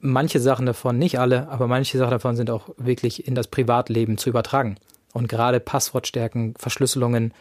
manche 0.00 0.40
Sachen 0.40 0.66
davon, 0.66 0.98
nicht 0.98 1.18
alle, 1.18 1.48
aber 1.48 1.66
manche 1.66 1.98
Sachen 1.98 2.10
davon 2.10 2.36
sind 2.36 2.50
auch 2.50 2.70
wirklich 2.76 3.26
in 3.26 3.34
das 3.34 3.48
Privatleben 3.48 4.18
zu 4.18 4.30
übertragen. 4.30 4.76
Und 5.12 5.28
gerade 5.28 5.58
Passwortstärken, 5.58 6.54
Verschlüsselungen 6.56 7.34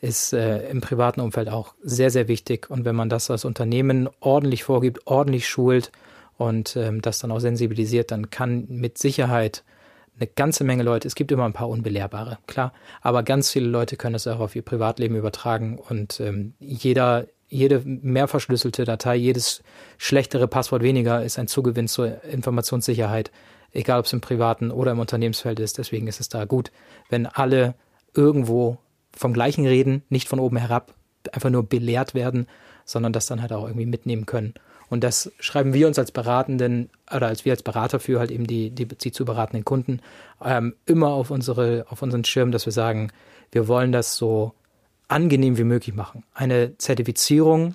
ist 0.00 0.32
äh, 0.32 0.68
im 0.68 0.80
privaten 0.80 1.20
Umfeld 1.20 1.48
auch 1.48 1.74
sehr, 1.82 2.10
sehr 2.10 2.26
wichtig. 2.28 2.68
Und 2.68 2.84
wenn 2.84 2.96
man 2.96 3.08
das 3.08 3.30
als 3.30 3.44
Unternehmen 3.44 4.08
ordentlich 4.20 4.64
vorgibt, 4.64 5.06
ordentlich 5.06 5.48
schult 5.48 5.92
und 6.36 6.76
ähm, 6.76 7.00
das 7.00 7.20
dann 7.20 7.30
auch 7.30 7.38
sensibilisiert, 7.38 8.10
dann 8.10 8.30
kann 8.30 8.66
mit 8.68 8.98
Sicherheit 8.98 9.62
eine 10.18 10.26
ganze 10.26 10.64
Menge 10.64 10.82
Leute, 10.82 11.08
es 11.08 11.14
gibt 11.14 11.32
immer 11.32 11.44
ein 11.44 11.52
paar 11.52 11.68
Unbelehrbare, 11.68 12.38
klar, 12.46 12.72
aber 13.00 13.22
ganz 13.22 13.50
viele 13.50 13.68
Leute 13.68 13.96
können 13.96 14.14
es 14.14 14.26
auch 14.26 14.40
auf 14.40 14.54
ihr 14.54 14.62
Privatleben 14.62 15.16
übertragen 15.16 15.78
und 15.78 16.20
ähm, 16.20 16.54
jeder, 16.60 17.26
jede 17.52 17.82
mehr 17.84 18.28
verschlüsselte 18.28 18.84
Datei, 18.84 19.16
jedes 19.16 19.62
schlechtere 19.98 20.48
Passwort 20.48 20.82
weniger 20.82 21.22
ist 21.22 21.38
ein 21.38 21.48
Zugewinn 21.48 21.88
zur 21.88 22.24
Informationssicherheit 22.24 23.30
egal 23.72 24.00
ob 24.00 24.06
es 24.06 24.12
im 24.12 24.20
privaten 24.20 24.70
oder 24.70 24.92
im 24.92 24.98
Unternehmensfeld 24.98 25.60
ist. 25.60 25.78
Deswegen 25.78 26.06
ist 26.06 26.20
es 26.20 26.28
da 26.28 26.44
gut, 26.44 26.70
wenn 27.08 27.26
alle 27.26 27.74
irgendwo 28.14 28.78
vom 29.16 29.32
gleichen 29.32 29.66
reden, 29.66 30.02
nicht 30.08 30.28
von 30.28 30.40
oben 30.40 30.56
herab, 30.56 30.94
einfach 31.32 31.50
nur 31.50 31.68
belehrt 31.68 32.14
werden, 32.14 32.46
sondern 32.84 33.12
das 33.12 33.26
dann 33.26 33.40
halt 33.40 33.52
auch 33.52 33.64
irgendwie 33.64 33.86
mitnehmen 33.86 34.26
können. 34.26 34.54
Und 34.88 35.04
das 35.04 35.32
schreiben 35.40 35.72
wir 35.72 35.86
uns 35.86 35.98
als 35.98 36.12
Beratenden 36.12 36.90
oder 37.14 37.28
als 37.28 37.44
wir 37.44 37.52
als 37.52 37.62
Berater 37.62 37.98
für 37.98 38.18
halt 38.18 38.30
eben 38.30 38.46
die, 38.46 38.70
die, 38.70 38.86
die 38.86 39.12
zu 39.12 39.24
beratenden 39.24 39.64
Kunden 39.64 40.00
ähm, 40.44 40.74
immer 40.84 41.08
auf 41.08 41.30
unsere, 41.30 41.86
auf 41.88 42.02
unseren 42.02 42.24
Schirm, 42.24 42.52
dass 42.52 42.66
wir 42.66 42.72
sagen, 42.72 43.10
wir 43.52 43.68
wollen 43.68 43.92
das 43.92 44.16
so 44.16 44.52
angenehm 45.12 45.58
wie 45.58 45.64
möglich 45.64 45.94
machen. 45.94 46.24
Eine 46.34 46.76
Zertifizierung 46.78 47.74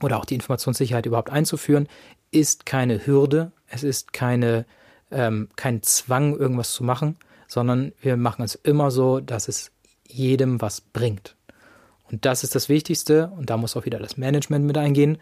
oder 0.00 0.18
auch 0.18 0.24
die 0.24 0.34
Informationssicherheit 0.34 1.06
überhaupt 1.06 1.30
einzuführen, 1.30 1.88
ist 2.30 2.66
keine 2.66 3.06
Hürde. 3.06 3.52
Es 3.68 3.82
ist 3.82 4.12
keine 4.12 4.64
ähm, 5.12 5.48
kein 5.56 5.82
Zwang, 5.82 6.36
irgendwas 6.36 6.72
zu 6.72 6.82
machen, 6.82 7.16
sondern 7.46 7.92
wir 8.00 8.16
machen 8.16 8.42
es 8.42 8.54
immer 8.54 8.90
so, 8.90 9.20
dass 9.20 9.46
es 9.46 9.70
jedem 10.08 10.60
was 10.60 10.80
bringt. 10.80 11.36
Und 12.10 12.24
das 12.24 12.42
ist 12.42 12.54
das 12.54 12.68
Wichtigste 12.68 13.30
und 13.36 13.50
da 13.50 13.56
muss 13.56 13.76
auch 13.76 13.84
wieder 13.84 13.98
das 13.98 14.16
Management 14.16 14.64
mit 14.64 14.76
eingehen. 14.76 15.18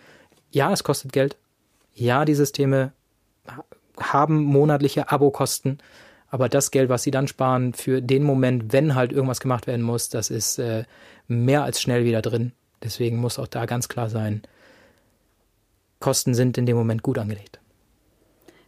Ja, 0.51 0.72
es 0.72 0.84
kostet 0.84 1.12
Geld. 1.12 1.36
Ja, 1.94 2.24
die 2.24 2.34
Systeme 2.34 2.92
haben 3.98 4.42
monatliche 4.42 5.11
Abokosten, 5.11 5.78
aber 6.28 6.48
das 6.48 6.70
Geld, 6.70 6.88
was 6.88 7.03
sie 7.03 7.11
dann 7.11 7.28
sparen 7.28 7.74
für 7.74 8.01
den 8.01 8.22
Moment, 8.22 8.72
wenn 8.72 8.94
halt 8.94 9.12
irgendwas 9.12 9.40
gemacht 9.40 9.66
werden 9.66 9.82
muss, 9.82 10.09
das 10.09 10.30
ist 10.30 10.59
äh, 10.59 10.84
mehr 11.31 11.62
als 11.64 11.81
schnell 11.81 12.05
wieder 12.05 12.22
drin. 12.22 12.53
Deswegen 12.83 13.18
muss 13.18 13.39
auch 13.39 13.47
da 13.47 13.66
ganz 13.66 13.89
klar 13.89 14.09
sein, 14.09 14.43
Kosten 16.01 16.35
sind 16.35 16.57
in 16.57 16.66
dem 16.66 16.76
Moment 16.76 17.03
gut 17.03 17.18
angelegt. 17.18 17.61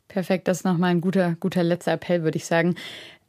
Perfekt, 0.08 0.46
das 0.48 0.58
ist 0.58 0.64
nochmal 0.64 0.90
ein 0.90 1.00
guter, 1.00 1.36
guter 1.40 1.62
letzter 1.62 1.92
Appell, 1.92 2.22
würde 2.22 2.36
ich 2.36 2.44
sagen. 2.44 2.74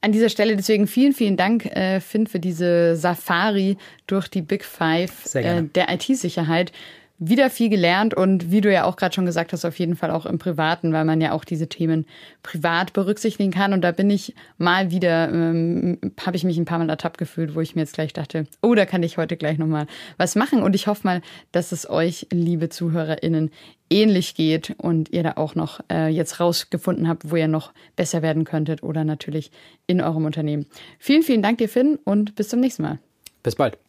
An 0.01 0.11
dieser 0.11 0.27
Stelle 0.27 0.57
deswegen 0.57 0.85
vielen, 0.85 1.13
vielen 1.13 1.37
Dank, 1.37 1.65
äh, 1.65 2.01
Finn, 2.01 2.27
für 2.27 2.41
diese 2.41 2.97
Safari 2.97 3.77
durch 4.05 4.27
die 4.27 4.41
Big 4.41 4.65
Five 4.65 5.33
äh, 5.33 5.63
der 5.63 5.89
IT-Sicherheit 5.89 6.73
wieder 7.19 7.49
viel 7.49 7.69
gelernt 7.69 8.13
und 8.13 8.51
wie 8.51 8.61
du 8.61 8.71
ja 8.71 8.85
auch 8.85 8.95
gerade 8.95 9.13
schon 9.13 9.25
gesagt 9.25 9.53
hast, 9.53 9.65
auf 9.65 9.77
jeden 9.79 9.95
Fall 9.95 10.11
auch 10.11 10.25
im 10.25 10.39
Privaten, 10.39 10.91
weil 10.93 11.05
man 11.05 11.21
ja 11.21 11.31
auch 11.31 11.45
diese 11.45 11.69
Themen 11.69 12.05
privat 12.41 12.93
berücksichtigen 12.93 13.51
kann. 13.51 13.71
Und 13.71 13.81
da 13.81 13.91
bin 13.91 14.09
ich 14.09 14.33
mal 14.57 14.91
wieder, 14.91 15.29
ähm, 15.29 15.99
habe 16.19 16.35
ich 16.35 16.43
mich 16.43 16.57
ein 16.57 16.65
paar 16.65 16.79
Mal 16.79 16.89
ertappt 16.89 17.17
gefühlt, 17.17 17.55
wo 17.55 17.61
ich 17.61 17.75
mir 17.75 17.81
jetzt 17.81 17.93
gleich 17.93 18.13
dachte, 18.13 18.47
oh, 18.61 18.75
da 18.75 18.85
kann 18.85 19.03
ich 19.03 19.17
heute 19.17 19.37
gleich 19.37 19.57
nochmal 19.57 19.87
was 20.17 20.35
machen. 20.35 20.63
Und 20.63 20.75
ich 20.75 20.87
hoffe 20.87 21.05
mal, 21.05 21.21
dass 21.51 21.71
es 21.71 21.89
euch, 21.89 22.27
liebe 22.31 22.69
ZuhörerInnen, 22.69 23.51
ähnlich 23.89 24.33
geht 24.33 24.73
und 24.77 25.11
ihr 25.13 25.23
da 25.23 25.33
auch 25.35 25.55
noch 25.55 25.81
äh, 25.91 26.07
jetzt 26.07 26.39
rausgefunden 26.39 27.07
habt, 27.07 27.29
wo 27.29 27.35
ihr 27.35 27.47
noch 27.47 27.73
besser 27.95 28.21
werden 28.21 28.43
könntet 28.43 28.81
oder 28.81 29.03
natürlich 29.03 29.51
in 29.85 30.01
eurem 30.01 30.25
Unternehmen. 30.25 30.65
Vielen, 30.97 31.21
vielen 31.21 31.43
Dank 31.43 31.59
dir, 31.59 31.69
Finn, 31.69 31.99
und 32.03 32.35
bis 32.35 32.49
zum 32.49 32.59
nächsten 32.59 32.81
Mal. 32.81 32.99
Bis 33.43 33.55
bald. 33.55 33.82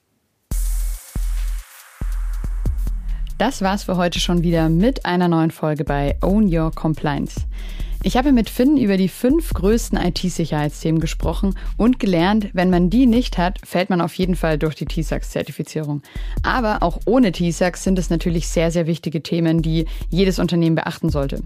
Das 3.37 3.63
war's 3.63 3.83
für 3.83 3.97
heute 3.97 4.21
schon 4.21 4.45
wieder 4.45 4.69
mit 4.69 5.05
einer 5.05 5.27
neuen 5.27 5.51
Folge 5.51 5.83
bei 5.83 6.17
Own 6.23 6.55
Your 6.55 6.71
Compliance. 6.71 7.41
Ich 8.05 8.17
habe 8.17 8.33
mit 8.33 8.49
Finn 8.49 8.77
über 8.77 8.97
die 8.97 9.09
fünf 9.09 9.53
größten 9.55 9.99
IT-Sicherheitsthemen 9.99 11.01
gesprochen 11.01 11.57
und 11.77 11.99
gelernt, 11.99 12.51
wenn 12.53 12.71
man 12.71 12.91
die 12.91 13.07
nicht 13.07 13.37
hat, 13.37 13.59
fällt 13.65 13.91
man 13.91 14.01
auf 14.01 14.15
jeden 14.15 14.37
Fall 14.37 14.57
durch 14.57 14.77
die 14.77 14.85
TISAX-Zertifizierung. 14.85 16.03
Aber 16.45 16.83
auch 16.83 17.01
ohne 17.07 17.33
TISAX 17.33 17.83
sind 17.83 17.99
es 17.99 18.11
natürlich 18.11 18.47
sehr, 18.47 18.71
sehr 18.71 18.87
wichtige 18.87 19.23
Themen, 19.23 19.63
die 19.63 19.87
jedes 20.11 20.39
Unternehmen 20.39 20.77
beachten 20.77 21.09
sollte. 21.09 21.43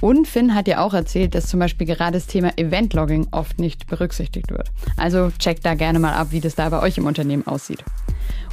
Und 0.00 0.28
Finn 0.28 0.54
hat 0.54 0.68
ja 0.68 0.84
auch 0.84 0.94
erzählt, 0.94 1.34
dass 1.34 1.48
zum 1.48 1.58
Beispiel 1.58 1.86
gerade 1.86 2.18
das 2.18 2.26
Thema 2.26 2.52
Event-Logging 2.58 3.28
oft 3.32 3.58
nicht 3.58 3.88
berücksichtigt 3.88 4.50
wird. 4.50 4.70
Also 4.96 5.32
checkt 5.38 5.64
da 5.64 5.74
gerne 5.74 5.98
mal 5.98 6.12
ab, 6.12 6.28
wie 6.30 6.40
das 6.40 6.54
da 6.54 6.68
bei 6.68 6.80
euch 6.80 6.98
im 6.98 7.06
Unternehmen 7.06 7.46
aussieht. 7.46 7.82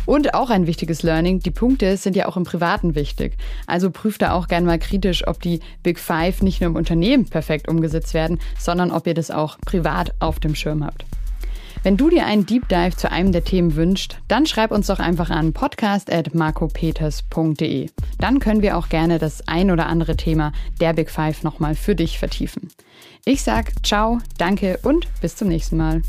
Und 0.05 0.33
auch 0.33 0.49
ein 0.49 0.67
wichtiges 0.67 1.03
Learning, 1.03 1.39
die 1.39 1.51
Punkte 1.51 1.97
sind 1.97 2.15
ja 2.15 2.27
auch 2.27 2.37
im 2.37 2.43
Privaten 2.43 2.95
wichtig. 2.95 3.37
Also 3.67 3.91
prüft 3.91 4.21
da 4.21 4.33
auch 4.33 4.47
gerne 4.47 4.65
mal 4.65 4.79
kritisch, 4.79 5.27
ob 5.27 5.41
die 5.41 5.59
Big 5.83 5.99
Five 5.99 6.41
nicht 6.41 6.61
nur 6.61 6.69
im 6.69 6.75
Unternehmen 6.75 7.25
perfekt 7.25 7.67
umgesetzt 7.67 8.13
werden, 8.13 8.39
sondern 8.59 8.91
ob 8.91 9.07
ihr 9.07 9.13
das 9.13 9.31
auch 9.31 9.57
privat 9.65 10.13
auf 10.19 10.39
dem 10.39 10.55
Schirm 10.55 10.85
habt. 10.85 11.05
Wenn 11.83 11.97
du 11.97 12.09
dir 12.09 12.27
einen 12.27 12.45
Deep 12.45 12.69
Dive 12.69 12.95
zu 12.95 13.11
einem 13.11 13.31
der 13.31 13.43
Themen 13.43 13.75
wünscht, 13.75 14.19
dann 14.27 14.45
schreib 14.45 14.69
uns 14.71 14.85
doch 14.87 14.99
einfach 14.99 15.31
an 15.31 15.51
podcast.marcopeters.de. 15.51 17.89
Dann 18.19 18.39
können 18.39 18.61
wir 18.61 18.77
auch 18.77 18.89
gerne 18.89 19.17
das 19.17 19.47
ein 19.47 19.71
oder 19.71 19.87
andere 19.87 20.15
Thema 20.15 20.51
der 20.79 20.93
Big 20.93 21.09
Five 21.09 21.41
nochmal 21.41 21.73
für 21.73 21.95
dich 21.95 22.19
vertiefen. 22.19 22.69
Ich 23.25 23.41
sag 23.41 23.71
ciao, 23.83 24.19
danke 24.37 24.77
und 24.83 25.07
bis 25.21 25.35
zum 25.35 25.47
nächsten 25.47 25.77
Mal. 25.77 26.03